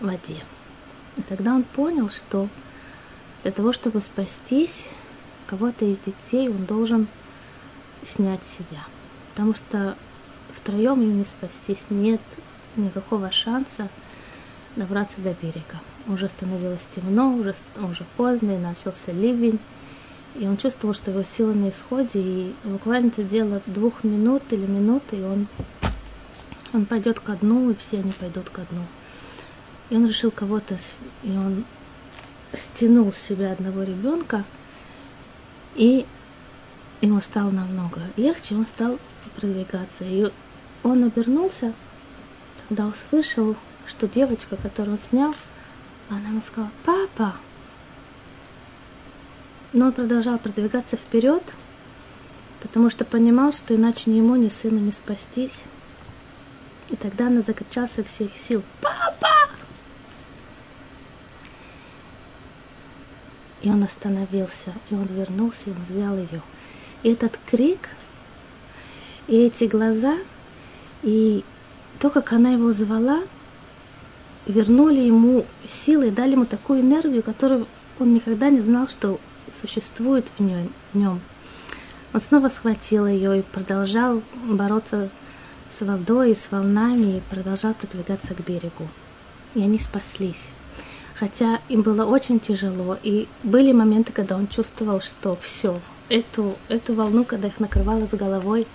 воде. 0.00 0.36
И 1.18 1.22
тогда 1.22 1.54
он 1.54 1.64
понял, 1.64 2.08
что 2.08 2.48
для 3.42 3.52
того, 3.52 3.72
чтобы 3.74 4.00
спастись, 4.00 4.88
кого-то 5.46 5.84
из 5.84 5.98
детей 5.98 6.48
он 6.48 6.64
должен 6.64 7.08
снять 8.02 8.44
себя. 8.46 8.84
Потому 9.32 9.54
что 9.54 9.96
втроем 10.54 11.02
им 11.02 11.18
не 11.18 11.26
спастись, 11.26 11.86
нет 11.90 12.22
никакого 12.76 13.30
шанса 13.30 13.88
добраться 14.76 15.20
до 15.20 15.34
берега. 15.34 15.80
Уже 16.06 16.28
становилось 16.28 16.86
темно, 16.86 17.34
уже, 17.34 17.54
уже 17.76 18.04
поздно, 18.16 18.52
и 18.52 18.58
начался 18.58 19.12
ливень. 19.12 19.58
И 20.36 20.46
он 20.46 20.56
чувствовал, 20.56 20.94
что 20.94 21.10
его 21.10 21.24
сила 21.24 21.52
на 21.52 21.70
исходе, 21.70 22.20
и 22.20 22.54
буквально 22.62 23.08
это 23.08 23.24
дело 23.24 23.60
двух 23.66 24.04
минут 24.04 24.42
или 24.50 24.64
минуты, 24.64 25.16
и 25.16 25.22
он, 25.22 25.48
он 26.72 26.86
пойдет 26.86 27.18
ко 27.18 27.32
дну, 27.32 27.70
и 27.70 27.74
все 27.74 27.98
они 27.98 28.12
пойдут 28.12 28.48
ко 28.48 28.62
дну. 28.70 28.86
И 29.90 29.96
он 29.96 30.06
решил 30.06 30.30
кого-то, 30.30 30.76
и 31.24 31.30
он 31.30 31.64
стянул 32.52 33.12
с 33.12 33.18
себя 33.18 33.52
одного 33.52 33.82
ребенка, 33.82 34.44
и 35.74 36.06
ему 37.00 37.20
стало 37.20 37.50
намного 37.50 38.00
легче, 38.16 38.54
он 38.54 38.66
стал 38.66 38.98
продвигаться. 39.36 40.04
И 40.04 40.30
он 40.84 41.04
обернулся, 41.04 41.72
когда 42.70 42.86
услышал, 42.86 43.56
что 43.84 44.06
девочка, 44.06 44.56
которую 44.56 44.94
он 44.94 45.02
снял, 45.02 45.34
она 46.08 46.28
ему 46.28 46.40
сказала, 46.40 46.70
папа. 46.84 47.34
Но 49.72 49.86
он 49.86 49.92
продолжал 49.92 50.38
продвигаться 50.38 50.96
вперед, 50.96 51.42
потому 52.62 52.88
что 52.88 53.04
понимал, 53.04 53.50
что 53.50 53.74
иначе 53.74 54.08
ни 54.08 54.18
ему, 54.18 54.36
ни 54.36 54.48
сыну 54.48 54.78
не 54.78 54.92
спастись. 54.92 55.64
И 56.90 56.96
тогда 56.96 57.26
она 57.26 57.40
закричала 57.40 57.88
всех 57.88 58.36
сил, 58.36 58.62
папа! 58.80 59.28
И 63.62 63.68
он 63.68 63.82
остановился, 63.82 64.72
и 64.90 64.94
он 64.94 65.06
вернулся, 65.06 65.70
и 65.70 65.72
он 65.72 65.84
взял 65.88 66.16
ее. 66.16 66.40
И 67.02 67.10
этот 67.10 67.36
крик, 67.46 67.90
и 69.26 69.38
эти 69.46 69.64
глаза, 69.64 70.16
и 71.02 71.44
то, 72.00 72.10
как 72.10 72.32
она 72.32 72.50
его 72.50 72.72
звала, 72.72 73.22
вернули 74.46 75.00
ему 75.00 75.46
силы, 75.66 76.10
дали 76.10 76.32
ему 76.32 76.46
такую 76.46 76.80
энергию, 76.80 77.22
которую 77.22 77.68
он 77.98 78.14
никогда 78.14 78.50
не 78.50 78.60
знал, 78.60 78.88
что 78.88 79.20
существует 79.52 80.26
в 80.38 80.42
нем. 80.42 80.70
В. 80.92 81.20
Он 82.12 82.20
снова 82.20 82.48
схватил 82.48 83.06
ее 83.06 83.38
и 83.38 83.42
продолжал 83.42 84.22
бороться 84.44 85.10
с 85.68 85.82
водой 85.82 86.32
и 86.32 86.34
с 86.34 86.50
волнами, 86.50 87.18
и 87.18 87.22
продолжал 87.30 87.74
продвигаться 87.74 88.34
к 88.34 88.40
берегу. 88.40 88.88
И 89.54 89.62
они 89.62 89.78
спаслись 89.78 90.50
хотя 91.20 91.60
им 91.68 91.82
было 91.82 92.06
очень 92.06 92.40
тяжело, 92.40 92.96
и 93.02 93.28
были 93.42 93.72
моменты, 93.72 94.10
когда 94.10 94.36
он 94.36 94.48
чувствовал, 94.48 95.02
что 95.02 95.36
все, 95.42 95.78
эту, 96.08 96.56
эту 96.68 96.94
волну, 96.94 97.24
когда 97.24 97.48
их 97.48 97.60
накрывало 97.60 98.06
с 98.06 98.14
головой, 98.14 98.66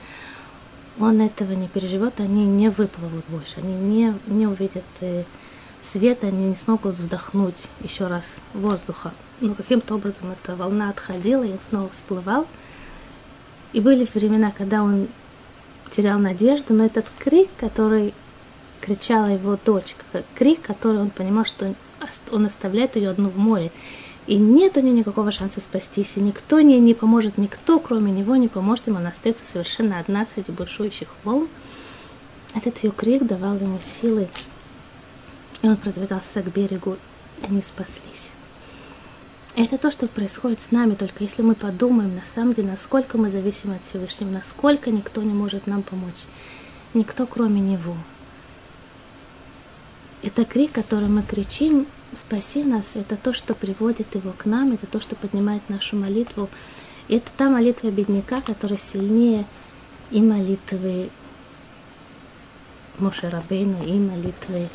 он 1.00 1.22
этого 1.22 1.54
не 1.54 1.68
переживет, 1.68 2.20
они 2.20 2.46
не 2.46 2.70
выплывут 2.70 3.26
больше, 3.28 3.58
они 3.58 3.74
не, 3.74 4.14
не 4.28 4.48
увидят 4.48 4.84
э, 5.02 5.24
свет, 5.84 6.24
они 6.24 6.48
не 6.48 6.56
смогут 6.56 6.96
вздохнуть 6.96 7.68
еще 7.82 8.08
раз 8.08 8.42
воздуха. 8.54 9.14
Но 9.42 9.54
каким-то 9.54 9.96
образом 9.96 10.32
эта 10.32 10.56
волна 10.56 10.90
отходила, 10.90 11.44
и 11.44 11.52
он 11.52 11.60
снова 11.60 11.90
всплывал. 11.90 12.48
И 13.74 13.82
были 13.82 14.08
времена, 14.14 14.52
когда 14.52 14.84
он 14.84 15.08
терял 15.92 16.18
надежду, 16.18 16.74
но 16.74 16.86
этот 16.86 17.06
крик, 17.20 17.50
который 17.58 18.14
кричала 18.82 19.28
его 19.28 19.58
дочка, 19.64 20.24
крик, 20.36 20.62
который 20.62 21.02
он 21.02 21.10
понимал, 21.10 21.46
что 21.46 21.74
он 22.32 22.46
оставляет 22.46 22.96
ее 22.96 23.10
одну 23.10 23.30
в 23.30 23.38
море. 23.38 23.72
И 24.28 24.38
нет 24.38 24.76
у 24.78 24.82
нее 24.82 24.94
никакого 24.94 25.32
шанса 25.32 25.62
спастись, 25.62 26.18
и 26.18 26.20
никто 26.20 26.58
ей 26.58 26.80
не 26.80 26.96
поможет, 26.96 27.38
никто, 27.38 27.80
кроме 27.80 28.12
него, 28.12 28.36
не 28.36 28.48
поможет 28.48 28.88
ему, 28.88 28.98
она 28.98 29.10
остается 29.10 29.46
совершенно 29.46 30.00
одна 30.00 30.26
среди 30.26 30.52
бушующих 30.52 31.10
волн. 31.24 31.48
Этот 32.56 32.84
ее 32.84 32.92
крик 32.92 33.24
давал 33.24 33.56
ему 33.58 33.80
силы, 33.80 34.30
и 35.62 35.68
он 35.68 35.78
продвигался 35.78 36.42
к 36.42 36.52
берегу, 36.52 36.98
и 37.42 37.46
они 37.46 37.62
спаслись. 37.62 38.32
Это 39.56 39.78
то, 39.78 39.90
что 39.90 40.08
происходит 40.08 40.60
с 40.60 40.72
нами, 40.72 40.96
только 40.96 41.24
если 41.24 41.42
мы 41.42 41.56
подумаем, 41.56 42.16
на 42.16 42.26
самом 42.26 42.54
деле, 42.54 42.72
насколько 42.72 43.18
мы 43.18 43.30
зависим 43.30 43.72
от 43.72 43.86
Всевышнего, 43.86 44.30
насколько 44.30 44.92
никто 44.92 45.22
не 45.22 45.34
может 45.34 45.68
нам 45.68 45.82
помочь. 45.82 46.26
Никто, 46.94 47.26
кроме 47.26 47.62
Него. 47.62 47.96
Это 50.24 50.44
крик, 50.44 50.72
который 50.72 51.08
мы 51.08 51.22
кричим, 51.22 51.88
спаси 52.14 52.64
нас, 52.64 52.96
это 52.96 53.18
то, 53.18 53.34
что 53.34 53.56
приводит 53.56 54.16
его 54.16 54.34
к 54.34 54.46
нам, 54.46 54.72
это 54.72 54.88
то, 54.88 55.00
что 55.00 55.16
поднимает 55.16 55.68
нашу 55.70 55.98
молитву. 55.98 56.50
И 57.08 57.18
это 57.18 57.32
та 57.36 57.50
молитва 57.50 57.90
бедняка, 57.90 58.42
которая 58.42 58.80
сильнее 58.80 59.46
и 60.12 60.22
молитвы 60.22 61.10
Мушарабейну, 62.98 63.84
и 63.86 63.94
молитвы 64.00 64.70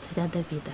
царя 0.00 0.28
Давида. 0.28 0.72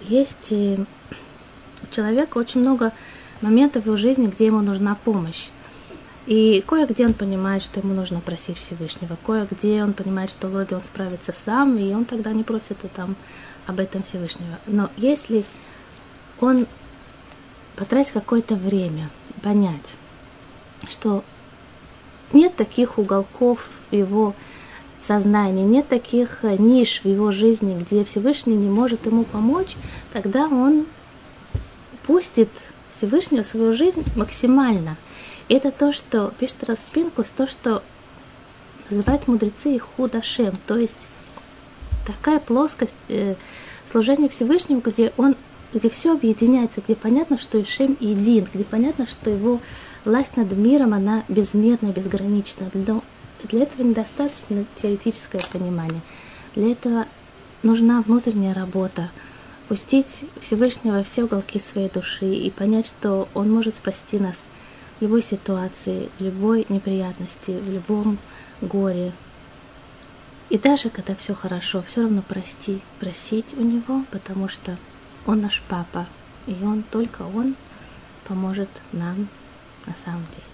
Есть 0.00 0.52
у 0.52 0.86
человека 1.90 2.38
очень 2.38 2.60
много 2.60 2.92
моментов 3.42 3.84
в 3.84 3.86
его 3.86 3.96
жизни, 3.96 4.26
где 4.26 4.46
ему 4.46 4.60
нужна 4.60 4.94
помощь. 4.94 5.48
И 6.28 6.62
кое-где 6.66 7.06
он 7.06 7.14
понимает, 7.14 7.62
что 7.62 7.80
ему 7.80 7.94
нужно 7.94 8.20
просить 8.20 8.58
Всевышнего, 8.58 9.16
кое-где 9.24 9.82
он 9.82 9.94
понимает, 9.94 10.28
что 10.28 10.48
вроде 10.48 10.76
он 10.76 10.82
справится 10.82 11.32
сам, 11.32 11.78
и 11.78 11.94
он 11.94 12.04
тогда 12.04 12.32
не 12.32 12.42
просит 12.42 12.76
там 12.94 13.16
об 13.66 13.80
этом 13.80 14.02
Всевышнего. 14.02 14.58
Но 14.66 14.90
если 14.98 15.46
он 16.38 16.66
потратит 17.76 18.12
какое-то 18.12 18.56
время 18.56 19.08
понять, 19.42 19.96
что 20.86 21.24
нет 22.34 22.54
таких 22.56 22.98
уголков 22.98 23.70
его 23.90 24.34
сознании, 25.00 25.64
нет 25.64 25.88
таких 25.88 26.42
ниш 26.42 27.00
в 27.04 27.08
его 27.08 27.30
жизни, 27.30 27.80
где 27.80 28.04
Всевышний 28.04 28.54
не 28.54 28.68
может 28.68 29.06
ему 29.06 29.24
помочь, 29.24 29.76
тогда 30.12 30.46
он 30.46 30.84
пустит 32.06 32.50
Всевышнего 32.90 33.44
в 33.44 33.46
свою 33.46 33.72
жизнь 33.72 34.04
максимально– 34.14 34.98
это 35.48 35.70
то, 35.70 35.92
что 35.92 36.32
пишет 36.38 36.64
Распинкус, 36.64 37.30
то, 37.30 37.46
что 37.46 37.82
называют 38.90 39.28
мудрецы 39.28 39.78
худашем, 39.78 40.54
то 40.66 40.76
есть 40.76 40.96
такая 42.06 42.38
плоскость 42.38 42.96
э, 43.08 43.34
служения 43.86 44.28
Всевышнему, 44.28 44.80
где 44.80 45.12
он 45.16 45.36
где 45.72 45.90
все 45.90 46.14
объединяется, 46.14 46.80
где 46.80 46.96
понятно, 46.96 47.36
что 47.36 47.60
Ишем 47.60 47.98
един, 48.00 48.48
где 48.54 48.64
понятно, 48.64 49.06
что 49.06 49.28
его 49.28 49.60
власть 50.06 50.38
над 50.38 50.50
миром, 50.52 50.94
она 50.94 51.24
безмерна, 51.28 51.88
безгранична. 51.88 52.70
Но 52.72 53.02
для 53.44 53.64
этого 53.64 53.82
недостаточно 53.82 54.64
теоретическое 54.76 55.42
понимание. 55.52 56.00
Для 56.54 56.72
этого 56.72 57.04
нужна 57.62 58.00
внутренняя 58.00 58.54
работа. 58.54 59.10
Пустить 59.68 60.24
Всевышнего 60.40 60.94
во 60.94 61.02
все 61.02 61.24
уголки 61.24 61.60
своей 61.60 61.90
души 61.90 62.24
и 62.24 62.50
понять, 62.50 62.86
что 62.86 63.28
Он 63.34 63.50
может 63.50 63.76
спасти 63.76 64.18
нас– 64.18 64.46
любой 65.00 65.22
ситуации, 65.22 66.10
в 66.18 66.22
любой 66.22 66.66
неприятности, 66.68 67.52
в 67.52 67.70
любом 67.70 68.18
горе. 68.60 69.12
И 70.50 70.58
даже 70.58 70.88
когда 70.90 71.14
все 71.14 71.34
хорошо, 71.34 71.82
все 71.82 72.02
равно 72.02 72.22
прости, 72.26 72.80
просить 73.00 73.54
у 73.54 73.62
него, 73.62 74.04
потому 74.10 74.48
что 74.48 74.76
он 75.26 75.40
наш 75.40 75.62
папа, 75.68 76.06
и 76.46 76.56
он, 76.62 76.82
только 76.82 77.22
он 77.22 77.54
поможет 78.26 78.70
нам 78.92 79.28
на 79.86 79.94
самом 79.94 80.26
деле. 80.32 80.47